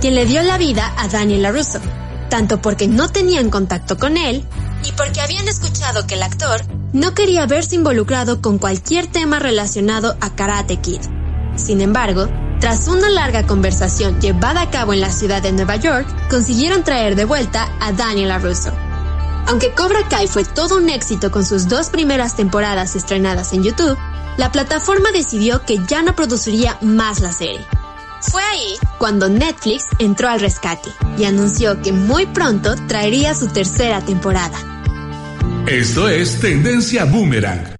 quien 0.00 0.14
le 0.14 0.26
dio 0.26 0.42
la 0.42 0.58
vida 0.58 0.92
a 0.98 1.08
Daniel 1.08 1.42
LaRusso, 1.42 1.80
tanto 2.28 2.60
porque 2.60 2.88
no 2.88 3.08
tenían 3.08 3.50
contacto 3.50 3.98
con 3.98 4.16
él 4.16 4.44
y 4.86 4.92
porque 4.92 5.20
habían 5.20 5.48
escuchado 5.48 6.06
que 6.06 6.14
el 6.14 6.22
actor 6.22 6.62
no 6.92 7.14
quería 7.14 7.46
verse 7.46 7.76
involucrado 7.76 8.40
con 8.40 8.58
cualquier 8.58 9.06
tema 9.06 9.38
relacionado 9.38 10.16
a 10.20 10.34
Karate 10.34 10.78
Kid. 10.78 11.00
Sin 11.56 11.80
embargo, 11.80 12.28
tras 12.60 12.88
una 12.88 13.08
larga 13.08 13.46
conversación 13.46 14.20
llevada 14.20 14.62
a 14.62 14.70
cabo 14.70 14.92
en 14.92 15.00
la 15.00 15.10
ciudad 15.10 15.42
de 15.42 15.52
Nueva 15.52 15.76
York, 15.76 16.06
consiguieron 16.28 16.84
traer 16.84 17.16
de 17.16 17.24
vuelta 17.24 17.68
a 17.80 17.92
Daniel 17.92 18.28
LaRusso. 18.28 18.72
Aunque 19.50 19.72
Cobra 19.72 20.06
Kai 20.08 20.28
fue 20.28 20.44
todo 20.44 20.76
un 20.76 20.88
éxito 20.88 21.32
con 21.32 21.44
sus 21.44 21.68
dos 21.68 21.90
primeras 21.90 22.36
temporadas 22.36 22.94
estrenadas 22.94 23.52
en 23.52 23.64
YouTube, 23.64 23.98
la 24.36 24.52
plataforma 24.52 25.10
decidió 25.10 25.64
que 25.64 25.80
ya 25.88 26.02
no 26.02 26.14
produciría 26.14 26.78
más 26.82 27.18
la 27.18 27.32
serie. 27.32 27.66
Fue 28.20 28.44
ahí 28.44 28.76
cuando 28.98 29.28
Netflix 29.28 29.86
entró 29.98 30.28
al 30.28 30.38
rescate 30.38 30.90
y 31.18 31.24
anunció 31.24 31.82
que 31.82 31.90
muy 31.90 32.26
pronto 32.26 32.76
traería 32.86 33.34
su 33.34 33.48
tercera 33.48 34.00
temporada. 34.04 34.56
Esto 35.66 36.08
es 36.08 36.38
Tendencia 36.38 37.04
Boomerang. 37.04 37.79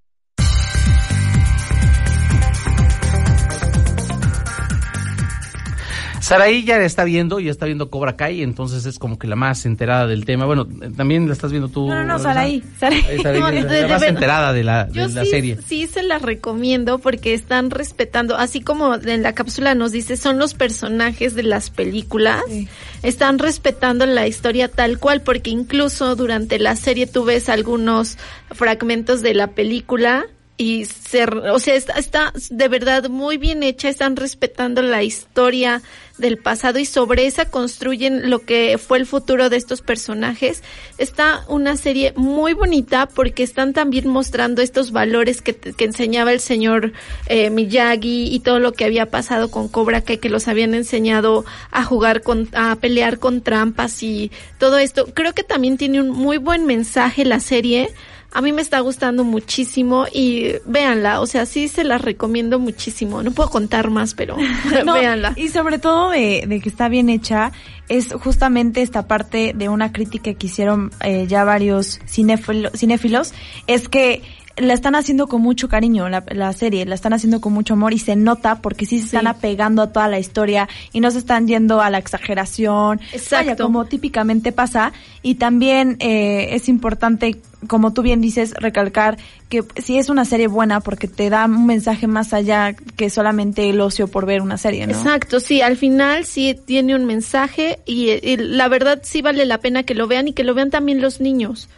Saraí 6.30 6.64
ya 6.64 6.78
está 6.78 7.02
viendo, 7.04 7.40
ya 7.40 7.50
está 7.50 7.66
viendo 7.66 7.90
Cobra 7.90 8.16
Kai, 8.16 8.42
entonces 8.42 8.86
es 8.86 8.98
como 9.00 9.18
que 9.18 9.26
la 9.26 9.34
más 9.36 9.66
enterada 9.66 10.06
del 10.06 10.24
tema. 10.24 10.46
Bueno, 10.46 10.66
también 10.96 11.26
la 11.26 11.32
estás 11.32 11.50
viendo 11.50 11.68
tú. 11.68 11.88
No, 11.88 11.96
no, 11.96 12.04
no? 12.04 12.18
Saraí. 12.20 12.62
Saraí. 12.78 13.02
Ahí 13.08 13.18
Saraí, 13.22 13.40
No, 13.40 13.50
la, 13.50 13.64
de- 13.64 13.82
la 13.82 13.88
más 13.88 14.00
de- 14.00 14.06
enterada 14.08 14.52
de 14.52 14.62
la, 14.64 14.84
de 14.84 14.92
Yo 14.94 15.08
la 15.08 15.24
sí, 15.24 15.30
serie. 15.30 15.58
sí 15.66 15.86
se 15.88 16.02
la 16.04 16.18
recomiendo 16.18 16.98
porque 17.00 17.34
están 17.34 17.70
respetando, 17.70 18.36
así 18.36 18.60
como 18.60 18.94
en 18.94 19.22
la 19.22 19.32
cápsula 19.34 19.74
nos 19.74 19.90
dice, 19.92 20.16
son 20.16 20.38
los 20.38 20.54
personajes 20.54 21.34
de 21.34 21.42
las 21.42 21.70
películas, 21.70 22.42
Sí. 22.48 22.68
están 23.02 23.38
respetando 23.40 24.06
la 24.06 24.26
historia 24.28 24.68
tal 24.68 24.98
cual, 24.98 25.22
porque 25.22 25.50
incluso 25.50 26.14
durante 26.14 26.58
la 26.60 26.76
serie 26.76 27.06
tú 27.08 27.24
ves 27.24 27.48
algunos 27.48 28.18
fragmentos 28.52 29.22
de 29.22 29.34
la 29.34 29.48
película 29.48 30.26
y 30.56 30.84
se, 30.84 31.24
o 31.24 31.58
sea, 31.58 31.74
está, 31.74 31.94
está 31.94 32.32
de 32.50 32.68
verdad 32.68 33.08
muy 33.08 33.38
bien 33.38 33.62
hecha, 33.62 33.88
están 33.88 34.14
respetando 34.16 34.82
la 34.82 35.02
historia 35.02 35.80
del 36.20 36.38
pasado 36.38 36.78
y 36.78 36.84
sobre 36.84 37.26
esa 37.26 37.46
construyen 37.46 38.30
lo 38.30 38.40
que 38.40 38.78
fue 38.78 38.98
el 38.98 39.06
futuro 39.06 39.50
de 39.50 39.56
estos 39.56 39.82
personajes. 39.82 40.62
Está 40.98 41.44
una 41.48 41.76
serie 41.76 42.12
muy 42.16 42.52
bonita 42.52 43.06
porque 43.06 43.42
están 43.42 43.72
también 43.72 44.08
mostrando 44.08 44.62
estos 44.62 44.92
valores 44.92 45.42
que, 45.42 45.54
que 45.56 45.84
enseñaba 45.84 46.32
el 46.32 46.40
señor 46.40 46.92
eh, 47.26 47.50
Miyagi 47.50 48.34
y 48.34 48.40
todo 48.40 48.58
lo 48.58 48.72
que 48.72 48.84
había 48.84 49.06
pasado 49.06 49.50
con 49.50 49.68
Cobra 49.68 50.02
que 50.02 50.28
los 50.28 50.48
habían 50.48 50.74
enseñado 50.74 51.44
a 51.70 51.84
jugar 51.84 52.22
con, 52.22 52.48
a 52.52 52.76
pelear 52.76 53.18
con 53.18 53.42
trampas 53.42 54.02
y 54.02 54.30
todo 54.58 54.78
esto. 54.78 55.06
Creo 55.14 55.34
que 55.34 55.42
también 55.42 55.76
tiene 55.76 56.00
un 56.00 56.10
muy 56.10 56.38
buen 56.38 56.66
mensaje 56.66 57.24
la 57.24 57.40
serie. 57.40 57.90
A 58.32 58.40
mí 58.42 58.52
me 58.52 58.62
está 58.62 58.78
gustando 58.80 59.24
muchísimo 59.24 60.06
y 60.12 60.52
véanla, 60.64 61.20
o 61.20 61.26
sea, 61.26 61.46
sí 61.46 61.66
se 61.66 61.82
la 61.82 61.98
recomiendo 61.98 62.58
muchísimo. 62.60 63.22
No 63.24 63.32
puedo 63.32 63.50
contar 63.50 63.90
más, 63.90 64.14
pero 64.14 64.36
No, 64.84 64.94
véanla. 64.94 65.32
Y 65.36 65.48
sobre 65.48 65.78
todo 65.80 66.10
de, 66.10 66.44
de 66.46 66.60
que 66.60 66.68
está 66.68 66.88
bien 66.88 67.08
hecha, 67.08 67.50
es 67.88 68.12
justamente 68.12 68.82
esta 68.82 69.08
parte 69.08 69.52
de 69.54 69.68
una 69.68 69.92
crítica 69.92 70.32
que 70.34 70.46
hicieron 70.46 70.92
eh, 71.02 71.26
ya 71.28 71.42
varios 71.42 72.00
cinéfilo- 72.06 72.70
cinéfilos, 72.76 73.34
es 73.66 73.88
que 73.88 74.22
la 74.60 74.74
están 74.74 74.94
haciendo 74.94 75.26
con 75.26 75.42
mucho 75.42 75.68
cariño, 75.68 76.08
la, 76.08 76.24
la 76.30 76.52
serie, 76.52 76.84
la 76.86 76.94
están 76.94 77.12
haciendo 77.12 77.40
con 77.40 77.52
mucho 77.52 77.74
amor 77.74 77.92
y 77.92 77.98
se 77.98 78.16
nota 78.16 78.56
porque 78.62 78.86
sí 78.86 78.98
se 78.98 79.06
están 79.06 79.22
Sí. 79.22 79.26
apegando 79.28 79.82
a 79.82 79.92
toda 79.92 80.08
la 80.08 80.18
historia 80.18 80.68
y 80.92 81.00
no 81.00 81.10
se 81.10 81.18
están 81.18 81.46
yendo 81.48 81.80
a 81.80 81.90
la 81.90 81.98
exageración, 81.98 83.00
Exacto. 83.12 83.36
vaya, 83.36 83.56
como 83.56 83.84
típicamente 83.86 84.52
pasa. 84.52 84.92
Y 85.22 85.34
también 85.36 85.96
eh, 86.00 86.48
es 86.52 86.68
importante, 86.68 87.40
como 87.66 87.92
tú 87.92 88.02
bien 88.02 88.20
dices, 88.20 88.54
recalcar 88.54 89.18
que 89.48 89.64
sí 89.82 89.98
es 89.98 90.08
una 90.08 90.24
serie 90.24 90.46
buena 90.46 90.80
porque 90.80 91.08
te 91.08 91.28
da 91.28 91.44
un 91.46 91.66
mensaje 91.66 92.06
más 92.06 92.32
allá 92.32 92.72
que 92.74 93.10
solamente 93.10 93.68
el 93.68 93.80
ocio 93.80 94.08
por 94.08 94.24
ver 94.26 94.42
una 94.42 94.56
serie, 94.56 94.86
¿no? 94.86 94.92
Exacto, 94.92 95.40
sí, 95.40 95.60
al 95.60 95.76
final 95.76 96.24
sí 96.24 96.56
tiene 96.64 96.94
un 96.94 97.04
mensaje 97.04 97.80
y, 97.84 98.10
y 98.10 98.36
la 98.36 98.68
verdad 98.68 99.00
sí 99.02 99.22
vale 99.22 99.44
la 99.46 99.58
pena 99.58 99.82
que 99.82 99.94
lo 99.94 100.06
vean 100.06 100.28
y 100.28 100.32
que 100.32 100.44
lo 100.44 100.54
vean 100.54 100.70
también 100.70 101.00
los 101.00 101.20
niños. 101.20 101.68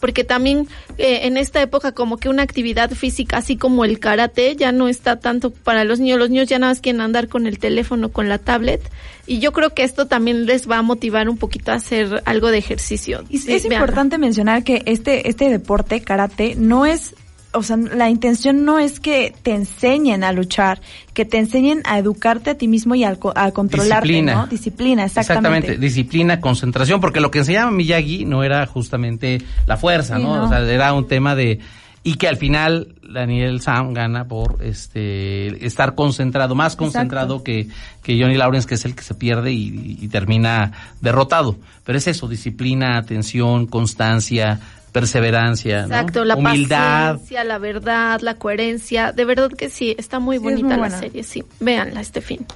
Porque 0.00 0.24
también 0.24 0.68
eh, 0.96 1.20
en 1.24 1.36
esta 1.36 1.60
época 1.60 1.92
como 1.92 2.18
que 2.18 2.28
una 2.28 2.42
actividad 2.42 2.90
física 2.90 3.38
así 3.38 3.56
como 3.56 3.84
el 3.84 3.98
karate 3.98 4.54
ya 4.56 4.72
no 4.72 4.88
está 4.88 5.18
tanto 5.18 5.50
para 5.50 5.84
los 5.84 5.98
niños. 6.00 6.18
Los 6.18 6.30
niños 6.30 6.48
ya 6.48 6.58
nada 6.58 6.72
más 6.72 6.80
quieren 6.80 7.00
andar 7.00 7.28
con 7.28 7.46
el 7.46 7.58
teléfono, 7.58 8.10
con 8.10 8.28
la 8.28 8.38
tablet. 8.38 8.80
Y 9.26 9.40
yo 9.40 9.52
creo 9.52 9.74
que 9.74 9.82
esto 9.82 10.06
también 10.06 10.46
les 10.46 10.68
va 10.68 10.78
a 10.78 10.82
motivar 10.82 11.28
un 11.28 11.36
poquito 11.36 11.72
a 11.72 11.74
hacer 11.74 12.22
algo 12.24 12.50
de 12.50 12.58
ejercicio. 12.58 13.24
Y 13.28 13.38
Sí, 13.38 13.52
es 13.52 13.64
importante 13.64 14.18
mencionar 14.18 14.64
que 14.64 14.82
este, 14.86 15.28
este 15.28 15.50
deporte, 15.50 16.00
karate, 16.00 16.54
no 16.56 16.86
es, 16.86 17.14
o 17.58 17.62
sea, 17.62 17.76
la 17.76 18.08
intención 18.10 18.64
no 18.64 18.78
es 18.78 19.00
que 19.00 19.34
te 19.42 19.52
enseñen 19.54 20.24
a 20.24 20.32
luchar, 20.32 20.80
que 21.14 21.24
te 21.24 21.38
enseñen 21.38 21.82
a 21.84 21.98
educarte 21.98 22.50
a 22.50 22.54
ti 22.56 22.68
mismo 22.68 22.94
y 22.94 23.04
co- 23.18 23.32
a, 23.36 23.50
controlarte, 23.52 24.06
Disciplina. 24.08 24.34
¿no? 24.34 24.46
Disciplina, 24.46 25.04
exactamente. 25.04 25.76
disciplina, 25.76 26.40
concentración, 26.40 27.00
porque 27.00 27.20
lo 27.20 27.30
que 27.30 27.38
enseñaba 27.40 27.70
Miyagi 27.70 28.24
no 28.24 28.42
era 28.44 28.64
justamente 28.66 29.42
la 29.66 29.76
fuerza, 29.76 30.16
Sí, 30.16 30.22
¿no? 30.22 30.36
no. 30.36 30.44
O 30.44 30.48
sea, 30.48 30.60
era 30.60 30.92
un 30.94 31.06
tema 31.06 31.34
de 31.34 31.58
y 32.04 32.14
que 32.14 32.28
al 32.28 32.36
final 32.36 32.94
Daniel 33.02 33.60
Sam 33.60 33.92
gana 33.92 34.24
por 34.28 34.58
este 34.62 35.66
estar 35.66 35.94
concentrado, 35.94 36.54
más 36.54 36.76
concentrado 36.76 37.42
que, 37.42 37.66
que 38.02 38.18
Johnny 38.18 38.36
Lawrence, 38.36 38.66
que 38.68 38.76
es 38.76 38.84
el 38.84 38.94
que 38.94 39.02
se 39.02 39.14
pierde 39.14 39.52
y, 39.52 39.98
y 40.00 40.08
termina 40.08 40.72
derrotado. 41.02 41.56
Pero 41.84 41.98
es 41.98 42.06
eso, 42.06 42.28
disciplina, 42.28 42.96
atención, 42.98 43.66
constancia, 43.66 44.60
perseverancia, 44.92 45.80
¿no? 45.82 45.86
Exacto, 45.86 46.24
la 46.24 46.36
humildad. 46.36 47.12
paciencia, 47.12 47.44
la 47.44 47.58
verdad, 47.58 48.20
la 48.20 48.34
coherencia. 48.34 49.12
De 49.12 49.24
verdad 49.24 49.50
que 49.50 49.70
sí, 49.70 49.94
está 49.98 50.18
muy 50.18 50.36
Sí, 50.36 50.38
es 50.38 50.42
bonita 50.44 50.62
muy 50.66 50.70
la 50.72 50.78
buena. 50.78 50.98
serie, 50.98 51.22
sí. 51.22 51.42
Véanla 51.60 52.00
este 52.00 52.20
fin. 52.20 52.46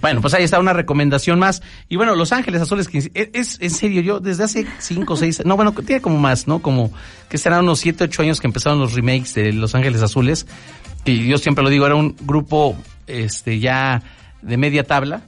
Bueno, 0.00 0.22
pues 0.22 0.32
ahí 0.32 0.44
está 0.44 0.58
una 0.58 0.72
recomendación 0.72 1.38
más. 1.38 1.60
Y 1.90 1.96
bueno, 1.96 2.14
Los 2.14 2.32
Ángeles 2.32 2.62
Azules, 2.62 2.88
que 2.88 2.98
es, 2.98 3.10
es- 3.14 3.58
en 3.60 3.70
serio, 3.70 4.00
yo 4.00 4.18
desde 4.18 4.44
hace 4.44 4.66
cinco 4.78 5.12
o 5.12 5.16
seis, 5.16 5.42
no, 5.44 5.56
bueno, 5.56 5.72
tiene 5.72 6.00
como 6.00 6.18
más, 6.18 6.46
¿no? 6.48 6.60
Como 6.62 6.90
que 7.28 7.36
serán 7.36 7.64
unos 7.64 7.80
siete, 7.80 8.04
ocho 8.04 8.22
años 8.22 8.40
que 8.40 8.46
empezaron 8.46 8.78
los 8.78 8.94
remakes 8.94 9.34
de 9.34 9.52
Los 9.52 9.74
Ángeles 9.74 10.00
Azules. 10.02 10.46
Y 11.04 11.28
yo 11.28 11.36
siempre 11.36 11.62
lo 11.62 11.68
digo, 11.70 11.84
era 11.86 11.94
un 11.96 12.16
grupo, 12.22 12.76
este, 13.06 13.58
ya 13.58 14.02
de 14.40 14.56
media 14.56 14.84
tabla. 14.84 15.20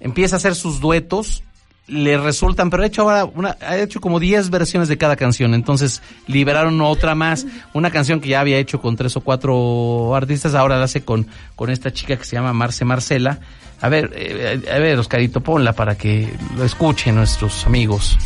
Empieza 0.00 0.36
a 0.36 0.38
hacer 0.38 0.54
sus 0.54 0.80
duetos, 0.80 1.42
le 1.88 2.18
resultan, 2.18 2.70
pero 2.70 2.82
ha 2.82 2.86
hecho 2.86 3.02
ahora 3.02 3.24
una, 3.24 3.56
ha 3.60 3.76
hecho 3.78 4.00
como 4.00 4.20
10 4.20 4.50
versiones 4.50 4.88
de 4.88 4.98
cada 4.98 5.16
canción. 5.16 5.54
Entonces 5.54 6.02
liberaron 6.26 6.80
otra 6.80 7.14
más, 7.14 7.46
una 7.72 7.90
canción 7.90 8.20
que 8.20 8.28
ya 8.28 8.40
había 8.40 8.58
hecho 8.58 8.80
con 8.80 8.96
tres 8.96 9.16
o 9.16 9.20
cuatro 9.22 10.14
artistas, 10.14 10.54
ahora 10.54 10.76
la 10.76 10.84
hace 10.84 11.04
con, 11.04 11.26
con 11.56 11.70
esta 11.70 11.92
chica 11.92 12.16
que 12.16 12.24
se 12.24 12.36
llama 12.36 12.52
Marce 12.52 12.84
Marcela. 12.84 13.40
A 13.80 13.88
ver, 13.88 14.12
eh, 14.14 14.60
a 14.72 14.78
ver, 14.78 14.98
Oscarito, 14.98 15.40
ponla 15.40 15.72
para 15.72 15.96
que 15.96 16.32
lo 16.56 16.64
escuchen 16.64 17.14
nuestros 17.14 17.64
amigos. 17.66 18.18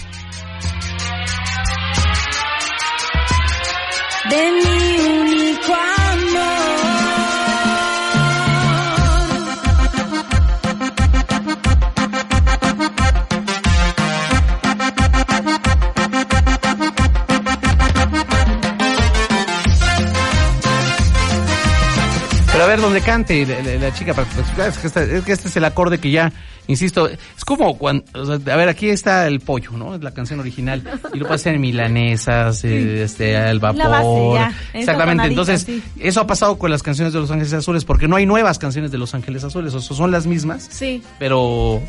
Ver, 22.66 22.80
donde 22.80 23.00
cante 23.00 23.46
la, 23.46 23.92
chica, 23.92 24.12
es 24.12 24.78
que, 24.78 24.86
este, 24.86 25.16
es 25.16 25.24
que 25.24 25.32
este 25.32 25.48
es 25.48 25.56
el 25.56 25.64
acorde 25.64 25.98
que 25.98 26.10
ya, 26.10 26.32
insisto, 26.66 27.08
es 27.08 27.44
como 27.44 27.78
cuando, 27.78 28.04
a 28.14 28.56
ver, 28.56 28.68
aquí 28.68 28.88
está 28.88 29.26
el 29.26 29.40
pollo, 29.40 29.72
¿no? 29.72 29.94
Es 29.94 30.02
la 30.02 30.12
canción 30.12 30.40
original, 30.40 30.82
y 31.14 31.18
lo 31.18 31.28
pasan 31.28 31.54
en 31.54 31.60
milanesas, 31.60 32.64
eh, 32.64 33.04
este, 33.04 33.36
al 33.36 33.58
vapor. 33.58 34.40
Exactamente, 34.74 35.26
entonces, 35.26 35.66
eso 35.98 36.20
ha 36.20 36.26
pasado 36.26 36.58
con 36.58 36.70
las 36.70 36.82
canciones 36.82 37.12
de 37.12 37.20
Los 37.20 37.30
Ángeles 37.30 37.52
Azules, 37.52 37.84
porque 37.84 38.08
no 38.08 38.16
hay 38.16 38.26
nuevas 38.26 38.58
canciones 38.58 38.90
de 38.90 38.98
Los 38.98 39.14
Ángeles 39.14 39.44
Azules, 39.44 39.74
o 39.74 39.80
son 39.80 40.10
las 40.10 40.26
mismas, 40.26 40.68
sí. 40.70 41.02
pero 41.18 41.80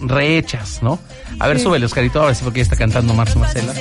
rehechas, 0.00 0.82
¿no? 0.82 0.98
A 1.38 1.48
ver, 1.48 1.58
súbele, 1.60 1.86
Oscarito, 1.86 2.22
a 2.22 2.26
ver 2.26 2.34
si 2.34 2.44
porque 2.44 2.60
está 2.60 2.76
cantando 2.76 3.14
Marzo 3.14 3.38
Marcela. 3.38 3.72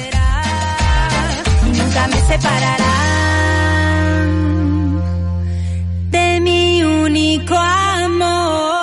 Nunca 1.65 2.07
me 2.07 2.21
separará 2.21 2.92
único 7.13 7.55
amor. 7.55 8.73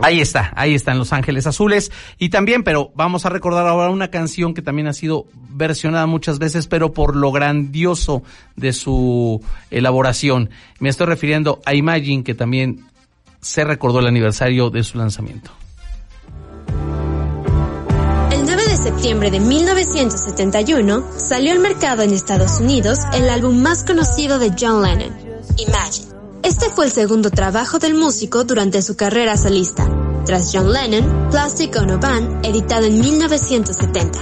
Ahí 0.00 0.20
está, 0.20 0.52
ahí 0.54 0.74
están 0.74 0.96
Los 0.96 1.12
Ángeles 1.12 1.48
Azules. 1.48 1.90
Y 2.18 2.28
también, 2.28 2.62
pero 2.62 2.92
vamos 2.94 3.26
a 3.26 3.28
recordar 3.28 3.66
ahora 3.66 3.90
una 3.90 4.08
canción 4.08 4.54
que 4.54 4.62
también 4.62 4.86
ha 4.86 4.92
sido 4.92 5.26
versionada 5.50 6.06
muchas 6.06 6.38
veces, 6.38 6.68
pero 6.68 6.92
por 6.92 7.16
lo 7.16 7.32
grandioso 7.32 8.22
de 8.54 8.72
su 8.72 9.42
elaboración. 9.72 10.50
Me 10.78 10.90
estoy 10.90 11.08
refiriendo 11.08 11.60
a 11.66 11.74
Imagine, 11.74 12.22
que 12.22 12.36
también 12.36 12.84
se 13.40 13.64
recordó 13.64 13.98
el 13.98 14.06
aniversario 14.06 14.70
de 14.70 14.84
su 14.84 14.96
lanzamiento. 14.96 15.50
Septiembre 18.88 19.30
de 19.30 19.38
1971 19.38 21.04
salió 21.14 21.52
al 21.52 21.58
mercado 21.58 22.00
en 22.00 22.10
Estados 22.10 22.58
Unidos 22.58 22.98
el 23.12 23.28
álbum 23.28 23.60
más 23.60 23.84
conocido 23.84 24.38
de 24.38 24.50
John 24.58 24.82
Lennon, 24.82 25.14
Imagine. 25.58 26.08
Este 26.42 26.70
fue 26.70 26.86
el 26.86 26.90
segundo 26.90 27.30
trabajo 27.30 27.78
del 27.78 27.94
músico 27.94 28.44
durante 28.44 28.80
su 28.80 28.96
carrera 28.96 29.36
solista, 29.36 29.86
tras 30.24 30.52
John 30.54 30.72
Lennon, 30.72 31.28
Plastic 31.30 31.76
Ono 31.76 31.98
Band, 31.98 32.46
editado 32.46 32.86
en 32.86 32.98
1970. 32.98 34.18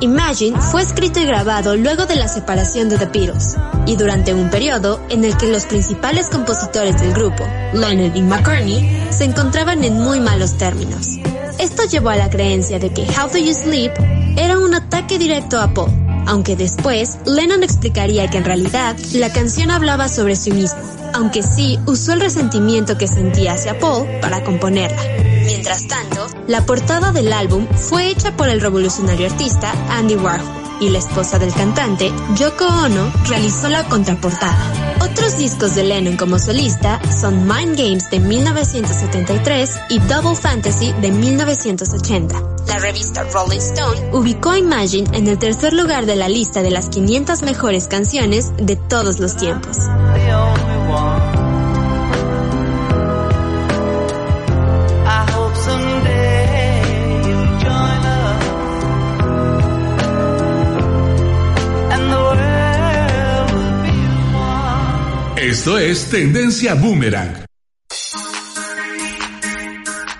Imagine 0.00 0.60
fue 0.60 0.82
escrito 0.82 1.20
y 1.20 1.26
grabado 1.26 1.76
luego 1.76 2.06
de 2.06 2.16
la 2.16 2.26
separación 2.26 2.88
de 2.88 2.98
The 2.98 3.06
Beatles 3.06 3.56
y 3.86 3.94
durante 3.94 4.34
un 4.34 4.50
periodo 4.50 4.98
en 5.08 5.24
el 5.24 5.36
que 5.36 5.46
los 5.46 5.66
principales 5.66 6.30
compositores 6.30 7.00
del 7.00 7.12
grupo, 7.12 7.46
Lennon 7.74 8.16
y 8.16 8.22
McCartney, 8.22 9.06
se 9.10 9.24
encontraban 9.24 9.84
en 9.84 10.00
muy 10.00 10.18
malos 10.18 10.58
términos. 10.58 11.20
Esto 11.60 11.84
llevó 11.84 12.08
a 12.08 12.16
la 12.16 12.30
creencia 12.30 12.78
de 12.78 12.88
que 12.90 13.02
How 13.02 13.28
Do 13.30 13.36
You 13.36 13.52
Sleep 13.52 13.92
era 14.38 14.58
un 14.58 14.74
ataque 14.74 15.18
directo 15.18 15.60
a 15.60 15.74
Paul, 15.74 15.90
aunque 16.26 16.56
después 16.56 17.18
Lennon 17.26 17.62
explicaría 17.62 18.30
que 18.30 18.38
en 18.38 18.46
realidad 18.46 18.96
la 19.12 19.30
canción 19.30 19.70
hablaba 19.70 20.08
sobre 20.08 20.36
sí 20.36 20.52
mismo, 20.52 20.80
aunque 21.12 21.42
sí 21.42 21.78
usó 21.84 22.14
el 22.14 22.20
resentimiento 22.22 22.96
que 22.96 23.06
sentía 23.06 23.52
hacia 23.52 23.78
Paul 23.78 24.08
para 24.22 24.42
componerla. 24.42 25.02
Mientras 25.44 25.86
tanto, 25.86 26.28
la 26.46 26.64
portada 26.64 27.12
del 27.12 27.30
álbum 27.30 27.66
fue 27.76 28.08
hecha 28.08 28.34
por 28.38 28.48
el 28.48 28.62
revolucionario 28.62 29.26
artista 29.26 29.74
Andy 29.90 30.16
Warhol 30.16 30.48
y 30.80 30.88
la 30.88 30.98
esposa 30.98 31.38
del 31.38 31.52
cantante, 31.52 32.10
Yoko 32.38 32.64
Ono, 32.64 33.12
realizó 33.28 33.68
la 33.68 33.84
contraportada. 33.84 34.89
Otros 35.00 35.38
discos 35.38 35.74
de 35.74 35.84
Lennon 35.84 36.16
como 36.16 36.38
solista 36.38 37.00
son 37.18 37.48
Mind 37.48 37.76
Games 37.76 38.10
de 38.10 38.20
1973 38.20 39.80
y 39.88 39.98
Double 40.00 40.36
Fantasy 40.36 40.92
de 41.00 41.10
1980. 41.10 42.42
La 42.66 42.78
revista 42.78 43.24
Rolling 43.24 43.58
Stone 43.58 44.10
ubicó 44.12 44.54
Imagine 44.54 45.08
en 45.16 45.26
el 45.26 45.38
tercer 45.38 45.72
lugar 45.72 46.06
de 46.06 46.16
la 46.16 46.28
lista 46.28 46.62
de 46.62 46.70
las 46.70 46.88
500 46.88 47.42
mejores 47.42 47.88
canciones 47.88 48.52
de 48.58 48.76
todos 48.76 49.18
los 49.18 49.36
tiempos. 49.36 49.78
Esto 65.50 65.78
es 65.78 66.08
Tendencia 66.08 66.74
Boomerang. 66.74 67.44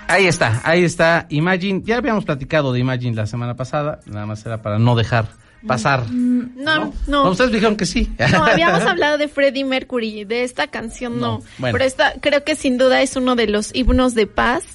Ahí 0.09 0.27
está, 0.27 0.59
ahí 0.65 0.83
está 0.83 1.25
Imagine. 1.29 1.83
Ya 1.85 1.95
habíamos 1.95 2.25
platicado 2.25 2.73
de 2.73 2.81
Imagine 2.81 3.15
la 3.15 3.25
semana 3.25 3.55
pasada, 3.55 4.01
nada 4.07 4.25
más 4.25 4.45
era 4.45 4.61
para 4.61 4.77
no 4.77 4.93
dejar 4.93 5.29
pasar. 5.65 6.03
Mm, 6.09 6.61
no, 6.61 6.93
no. 7.07 7.29
Ustedes 7.29 7.53
dijeron 7.53 7.77
que 7.77 7.85
sí. 7.85 8.11
No, 8.33 8.43
habíamos 8.43 8.81
hablado 8.85 9.17
de 9.17 9.29
Freddie 9.29 9.63
Mercury, 9.63 10.25
de 10.25 10.43
esta 10.43 10.67
canción 10.67 11.21
no. 11.21 11.41
Pero 11.61 11.81
esta 11.81 12.15
creo 12.19 12.43
que 12.43 12.57
sin 12.57 12.77
duda 12.77 13.01
es 13.01 13.15
uno 13.15 13.37
de 13.37 13.47
los 13.47 13.73
himnos 13.73 14.15
de 14.15 14.27
paz 14.27 14.65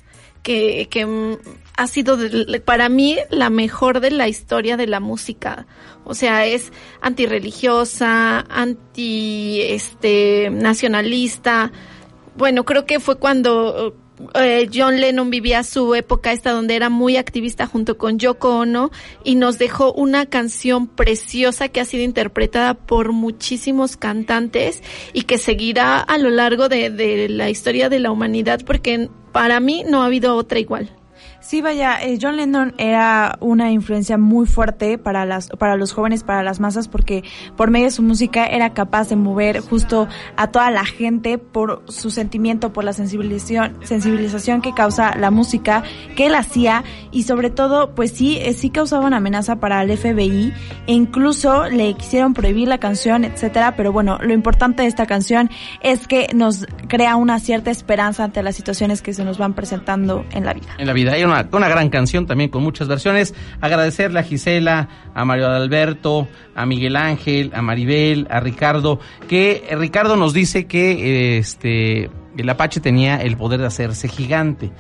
que, 0.43 0.89
que 0.91 1.05
mm, 1.05 1.37
ha 1.77 1.87
sido 1.87 2.19
para 2.65 2.89
mí 2.89 3.19
la 3.31 3.51
mejor 3.51 4.01
de 4.01 4.11
la 4.11 4.29
historia 4.29 4.77
de 4.77 4.87
la 4.87 5.01
música. 5.01 5.67
O 6.05 6.15
sea, 6.15 6.47
es 6.47 6.73
antirreligiosa, 7.01 8.41
anti 8.49 9.61
este 9.63 10.49
nacionalista. 10.51 11.73
Bueno, 12.37 12.65
creo 12.65 12.87
que 12.87 13.01
fue 13.01 13.17
cuando 13.19 13.95
eh, 14.35 14.71
John 14.73 15.01
Lennon 15.01 15.31
vivía 15.31 15.63
su 15.63 15.95
época 15.95 16.33
esta 16.33 16.53
donde 16.53 16.77
era 16.77 16.89
muy 16.89 17.17
activista 17.17 17.67
junto 17.67 17.99
con 17.99 18.19
Yoko 18.19 18.59
Ono 18.59 18.91
y 19.25 19.35
nos 19.35 19.59
dejó 19.59 19.93
una 19.93 20.27
canción 20.27 20.87
preciosa 20.87 21.69
que 21.69 21.81
ha 21.81 21.85
sido 21.85 22.05
interpretada 22.05 22.75
por 22.75 23.13
muchísimos 23.13 23.97
cantantes 23.97 24.83
y 25.13 25.23
que 25.23 25.39
seguirá 25.39 26.01
a 26.01 26.17
lo 26.19 26.31
largo 26.31 26.69
de, 26.69 26.89
de 26.89 27.29
la 27.29 27.51
historia 27.51 27.89
de 27.89 28.01
la 28.01 28.11
humanidad 28.11 28.61
porque 28.65 29.11
para 29.33 29.61
mí 29.61 29.85
no 29.87 30.03
ha 30.03 30.07
habido 30.07 30.37
otra 30.37 30.59
igual. 30.59 30.91
Sí, 31.47 31.63
vaya, 31.63 32.03
eh, 32.03 32.19
John 32.21 32.37
Lennon 32.37 32.75
era 32.77 33.37
una 33.39 33.71
influencia 33.71 34.19
muy 34.19 34.47
fuerte 34.47 34.99
para 34.99 35.25
las 35.25 35.49
para 35.51 35.77
los 35.77 35.93
jóvenes, 35.93 36.25
para 36.25 36.43
las 36.43 36.59
masas, 36.59 36.89
porque 36.89 37.23
por 37.57 37.71
medio 37.71 37.85
de 37.85 37.93
su 37.93 38.03
música 38.03 38.47
era 38.47 38.75
capaz 38.75 39.11
de 39.11 39.15
mover 39.15 39.61
justo 39.61 40.09
a 40.37 40.49
toda 40.49 40.73
la 40.73 40.85
gente 40.85 41.39
por 41.39 41.85
su 41.87 42.11
sentimiento, 42.11 42.73
por 42.73 42.83
la 42.83 42.93
sensibilización, 42.93 43.77
sensibilización 43.85 44.61
que 44.61 44.75
causa 44.75 45.17
la 45.17 45.31
música 45.31 45.85
que 46.17 46.27
él 46.27 46.35
hacía 46.35 46.83
y 47.13 47.23
sobre 47.23 47.51
todo, 47.51 47.95
pues 47.95 48.11
sí, 48.11 48.39
eh, 48.39 48.53
sí 48.53 48.71
causaba 48.71 49.07
una 49.07 49.19
amenaza 49.19 49.61
para 49.61 49.81
el 49.85 49.97
FBI 49.97 50.53
e 50.89 50.93
incluso 50.93 51.69
le 51.69 51.95
quisieron 51.95 52.35
prohibir 52.35 52.67
la 52.67 52.79
canción, 52.79 53.25
etcétera. 53.25 53.77
Pero 53.77 53.93
bueno, 53.93 54.19
lo 54.21 54.33
importante 54.33 54.83
de 54.83 54.89
esta 54.89 55.07
canción 55.07 55.49
es 55.81 56.09
que 56.09 56.27
nos 56.35 56.67
crea 56.89 57.15
una 57.15 57.39
cierta 57.39 57.71
esperanza 57.71 58.25
ante 58.25 58.43
las 58.43 58.57
situaciones 58.57 59.01
que 59.01 59.15
se 59.15 59.25
nos 59.25 59.39
van 59.39 59.55
presentando 59.55 60.27
en 60.33 60.45
la 60.45 60.53
vida. 60.53 60.67
Gran 61.45 61.91
canción 61.91 62.27
también 62.27 62.51
con 62.51 62.63
muchas 62.63 62.89
versiones. 62.89 63.35
Agradecerle 63.61 64.21
a 64.21 64.23
Gisela, 64.23 64.89
a 65.15 65.25
Mario 65.25 65.49
Alberto, 65.49 66.29
a 66.55 66.67
Miguel 66.67 66.97
Ángel, 66.97 67.53
a 67.55 67.63
Maribel, 67.63 68.27
a 68.31 68.41
Ricardo, 68.41 69.01
que 69.29 69.67
eh, 69.69 69.77
Ricardo 69.77 70.17
nos 70.17 70.33
dice 70.33 70.67
que 70.67 71.39
este 71.39 72.11
el 72.37 72.49
Apache 72.51 72.81
tenía 72.81 73.17
el 73.17 73.37
poder 73.37 73.61
de 73.61 73.67
hacerse 73.67 74.09
gigante 74.09 74.71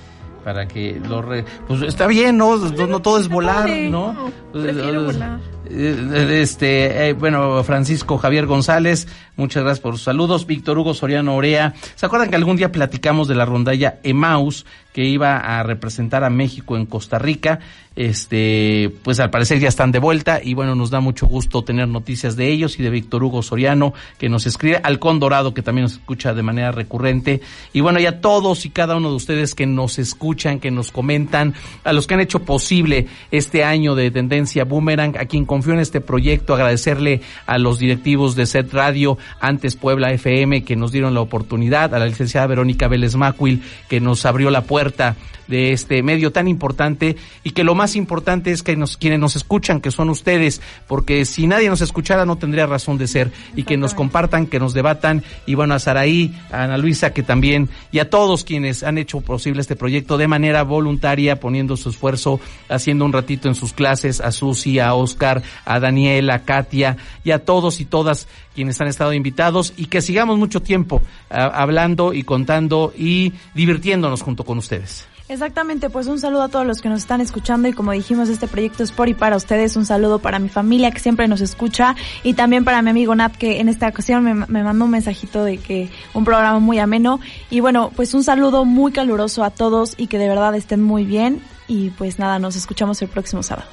para 0.45 0.69
que 0.69 1.01
lo 1.09 1.25
pues 1.67 1.83
está 1.83 2.07
bien 2.07 2.37
no 2.37 2.57
no, 2.57 3.01
todo 3.01 3.19
es 3.19 3.29
volar 3.29 3.69
no, 3.69 4.31
volar. 4.53 5.41
Eh, 5.69 6.41
este, 6.43 7.09
eh, 7.09 7.13
bueno, 7.13 7.63
Francisco 7.65 8.19
Javier 8.19 8.47
González, 8.47 9.09
muchas 9.37 9.63
gracias 9.63 9.81
por 9.81 9.95
sus 9.95 10.03
saludos. 10.03 10.47
Víctor 10.47 10.79
Hugo 10.79 10.95
Soriano 10.95 11.35
Orea. 11.35 11.75
¿Se 11.95 12.07
acuerdan 12.07 12.31
que 12.31 12.37
algún 12.37 12.57
día 12.57 12.73
platicamos 12.73 13.29
de 13.29 13.35
la 13.35 13.45
rondalla 13.45 13.99
Emaus 14.03 14.67
que 14.93 15.05
iba 15.05 15.37
a 15.37 15.63
representar 15.63 16.25
a 16.25 16.31
México 16.31 16.77
en 16.77 16.87
Costa 16.87 17.19
Rica? 17.19 17.61
Este, 17.97 18.93
pues 19.03 19.21
al 19.21 19.31
parecer 19.31 19.59
ya 19.59 19.69
están 19.69 19.91
de 19.91 19.99
vuelta 19.99 20.39
y 20.45 20.53
bueno, 20.53 20.75
nos 20.75 20.91
da 20.91 21.01
mucho 21.01 21.27
gusto 21.27 21.65
tener 21.65 21.89
noticias 21.89 22.37
de 22.37 22.53
ellos 22.53 22.79
y 22.79 22.83
de 22.83 22.91
Víctor 22.91 23.25
Hugo 23.25 23.43
Soriano 23.43 23.95
que 24.19 24.29
nos 24.29 24.47
escribe, 24.47 24.79
Alcón 24.83 25.19
Dorado 25.19 25.55
que 25.55 25.63
también 25.63 25.85
nos 25.85 25.95
escucha 25.95 26.35
de 26.35 26.43
manera 26.43 26.73
recurrente 26.73 27.41
y 27.73 27.81
bueno, 27.81 27.99
ya 27.99 28.21
todos 28.21 28.67
y 28.67 28.71
cada 28.71 28.97
uno 28.97 29.09
de 29.09 29.17
ustedes 29.17 29.55
que 29.55 29.65
nos 29.65 29.99
escuchan, 29.99 30.61
que 30.61 30.71
nos 30.71 30.91
comentan, 30.91 31.55
a 31.85 31.95
los 31.95 32.07
que 32.07 32.13
han 32.13 32.21
hecho 32.21 32.41
posible 32.41 33.07
este 33.31 33.65
año 33.65 33.95
de 33.95 34.11
tendencia 34.11 34.67
Boomerang 34.67 35.17
aquí 35.19 35.39
en 35.39 35.47
confió 35.57 35.73
en 35.73 35.81
este 35.81 36.03
proyecto, 36.03 36.53
agradecerle 36.53 37.23
a 37.47 37.57
los 37.57 37.79
directivos 37.79 38.37
de 38.37 38.45
Set 38.45 38.75
Radio, 38.75 39.17
antes 39.41 39.75
Puebla 39.75 40.13
FM, 40.13 40.65
que 40.65 40.77
nos 40.77 40.93
dieron 40.93 41.15
la 41.15 41.23
oportunidad, 41.23 41.95
a 41.95 41.99
la 41.99 42.05
licenciada 42.05 42.47
Verónica 42.47 42.89
Vélez 42.89 43.17
Macuil, 43.17 43.63
que 43.89 43.99
nos 43.99 44.27
abrió 44.27 44.51
la 44.51 44.65
puerta 44.65 45.17
de 45.49 45.73
este 45.73 46.03
medio 46.03 46.33
tan 46.33 46.49
importante 46.49 47.17
y 47.45 47.51
que 47.51 47.65
lo 47.65 47.75
más 47.75 47.97
importante 47.97 48.51
es 48.51 48.63
que 48.63 48.77
nos, 48.77 48.97
quienes 48.97 49.21
nos 49.21 49.37
escuchan, 49.37 49.81
que 49.81 49.91
son 49.91 50.11
ustedes, 50.11 50.61
porque 50.87 51.25
si 51.25 51.47
nadie 51.47 51.69
nos 51.69 51.81
escuchara 51.81 52.25
no 52.25 52.37
tendría 52.37 52.67
razón 52.67 52.99
de 52.99 53.07
ser 53.07 53.33
y 53.55 53.65
que 53.65 53.77
nos 53.77 53.95
compartan, 53.95 54.47
que 54.47 54.59
nos 54.59 54.75
debatan 54.75 55.23
y 55.47 55.55
bueno, 55.55 55.75
a 55.75 55.79
Saraí, 55.79 56.35
a 56.51 56.65
Ana 56.65 56.79
Luisa 56.79 57.13
que 57.13 57.23
también 57.23 57.69
y 57.93 57.99
a 57.99 58.11
todos 58.11 58.45
quienes 58.45 58.83
han 58.83 58.99
hecho 58.99 59.21
posible 59.21 59.61
este 59.61 59.77
proyecto 59.77 60.19
de 60.19 60.29
manera 60.29 60.63
voluntaria, 60.63 61.41
poniendo 61.41 61.77
su 61.77 61.91
esfuerzo, 61.91 62.41
haciendo 62.69 63.05
un 63.05 63.13
ratito 63.13 63.49
en 63.49 63.55
sus 63.55 63.73
clases, 63.73 64.21
a 64.21 64.33
Susi, 64.33 64.79
a 64.79 64.95
Oscar, 64.95 65.43
a 65.65 65.81
Daniela, 65.81 66.35
a 66.35 66.43
Katia 66.45 66.97
y 67.25 67.31
a 67.31 67.45
todos 67.45 67.81
y 67.81 67.85
todas 67.85 68.29
quienes 68.55 68.81
han 68.81 68.89
estado 68.89 69.13
invitados 69.13 69.73
y 69.77 69.87
que 69.87 70.01
sigamos 70.01 70.39
mucho 70.39 70.63
tiempo 70.63 71.03
ah, 71.31 71.51
hablando 71.55 72.13
y 72.13 72.23
contando 72.23 72.93
y 72.97 73.33
divirtiéndonos 73.55 74.23
junto 74.23 74.45
con 74.45 74.59
ustedes. 74.59 75.07
Exactamente, 75.29 75.91
pues 75.91 76.07
un 76.07 76.21
saludo 76.21 76.43
a 76.43 76.49
todos 76.49 76.65
los 76.65 76.81
que 76.81 76.89
nos 76.89 77.01
están 77.01 77.21
escuchando 77.21 77.67
y 77.67 77.73
como 77.73 77.91
dijimos, 77.91 78.29
este 78.29 78.47
proyecto 78.47 78.85
es 78.85 78.93
por 78.93 79.09
y 79.09 79.15
para 79.15 79.35
ustedes. 79.37 79.75
Un 79.75 79.85
saludo 79.85 80.21
para 80.21 80.39
mi 80.39 80.49
familia 80.49 80.93
que 80.93 81.01
siempre 81.01 81.27
nos 81.27 81.41
escucha 81.41 81.97
y 82.23 82.35
también 82.35 82.65
para 82.65 82.81
mi 82.81 82.91
amigo 82.91 83.13
Nat 83.15 83.35
que 83.35 83.59
en 83.59 83.69
esta 83.69 83.89
ocasión 83.89 84.23
me, 84.23 84.35
me 84.35 84.63
mandó 84.63 84.85
un 84.85 84.93
mensajito 84.93 85.43
de 85.43 85.59
que 85.59 85.89
un 86.15 86.25
programa 86.25 86.61
muy 86.61 86.79
ameno. 86.79 87.19
Y 87.51 87.59
bueno, 87.59 87.91
pues 87.97 88.15
un 88.15 88.23
saludo 88.23 88.65
muy 88.65 88.93
caluroso 88.93 89.43
a 89.43 89.51
todos 89.51 89.95
y 89.97 90.07
que 90.07 90.19
de 90.19 90.29
verdad 90.29 90.55
estén 90.55 90.81
muy 90.81 91.05
bien. 91.05 91.43
Y 91.67 91.91
pues 91.91 92.21
nada, 92.21 92.39
nos 92.39 92.55
escuchamos 92.55 93.03
el 93.03 93.09
próximo 93.09 93.43
sábado. 93.43 93.69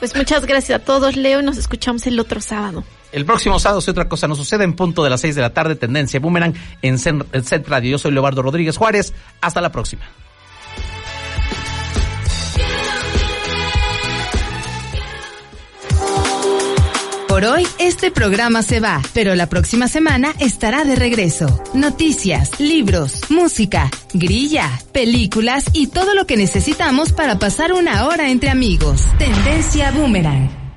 Pues 0.00 0.16
muchas 0.16 0.44
gracias 0.44 0.80
a 0.80 0.84
todos, 0.84 1.16
Leo, 1.16 1.40
y 1.40 1.44
nos 1.44 1.56
escuchamos 1.56 2.04
el 2.08 2.18
otro 2.18 2.40
sábado. 2.40 2.82
El 3.12 3.24
próximo 3.24 3.60
sábado, 3.60 3.80
si 3.80 3.90
otra 3.90 4.08
cosa 4.08 4.26
nos 4.26 4.38
sucede, 4.38 4.64
en 4.64 4.74
punto 4.74 5.04
de 5.04 5.10
las 5.10 5.20
6 5.20 5.36
de 5.36 5.40
la 5.40 5.54
tarde, 5.54 5.76
Tendencia 5.76 6.18
Boomerang 6.18 6.54
en 6.82 6.98
Set 6.98 7.68
Radio. 7.68 7.92
Yo 7.92 7.98
soy 7.98 8.10
Leobardo 8.10 8.42
Rodríguez 8.42 8.76
Juárez. 8.76 9.14
Hasta 9.40 9.60
la 9.60 9.70
próxima. 9.70 10.02
Por 17.38 17.46
hoy, 17.46 17.64
este 17.78 18.10
programa 18.10 18.64
se 18.64 18.80
va, 18.80 19.00
pero 19.14 19.36
la 19.36 19.46
próxima 19.46 19.86
semana 19.86 20.34
estará 20.40 20.82
de 20.82 20.96
regreso. 20.96 21.62
Noticias, 21.72 22.58
libros, 22.58 23.30
música, 23.30 23.92
grilla, 24.12 24.68
películas 24.90 25.66
y 25.72 25.86
todo 25.86 26.16
lo 26.16 26.26
que 26.26 26.36
necesitamos 26.36 27.12
para 27.12 27.38
pasar 27.38 27.72
una 27.72 28.06
hora 28.08 28.28
entre 28.32 28.50
amigos. 28.50 29.04
Tendencia 29.20 29.92
Boomerang. 29.92 30.67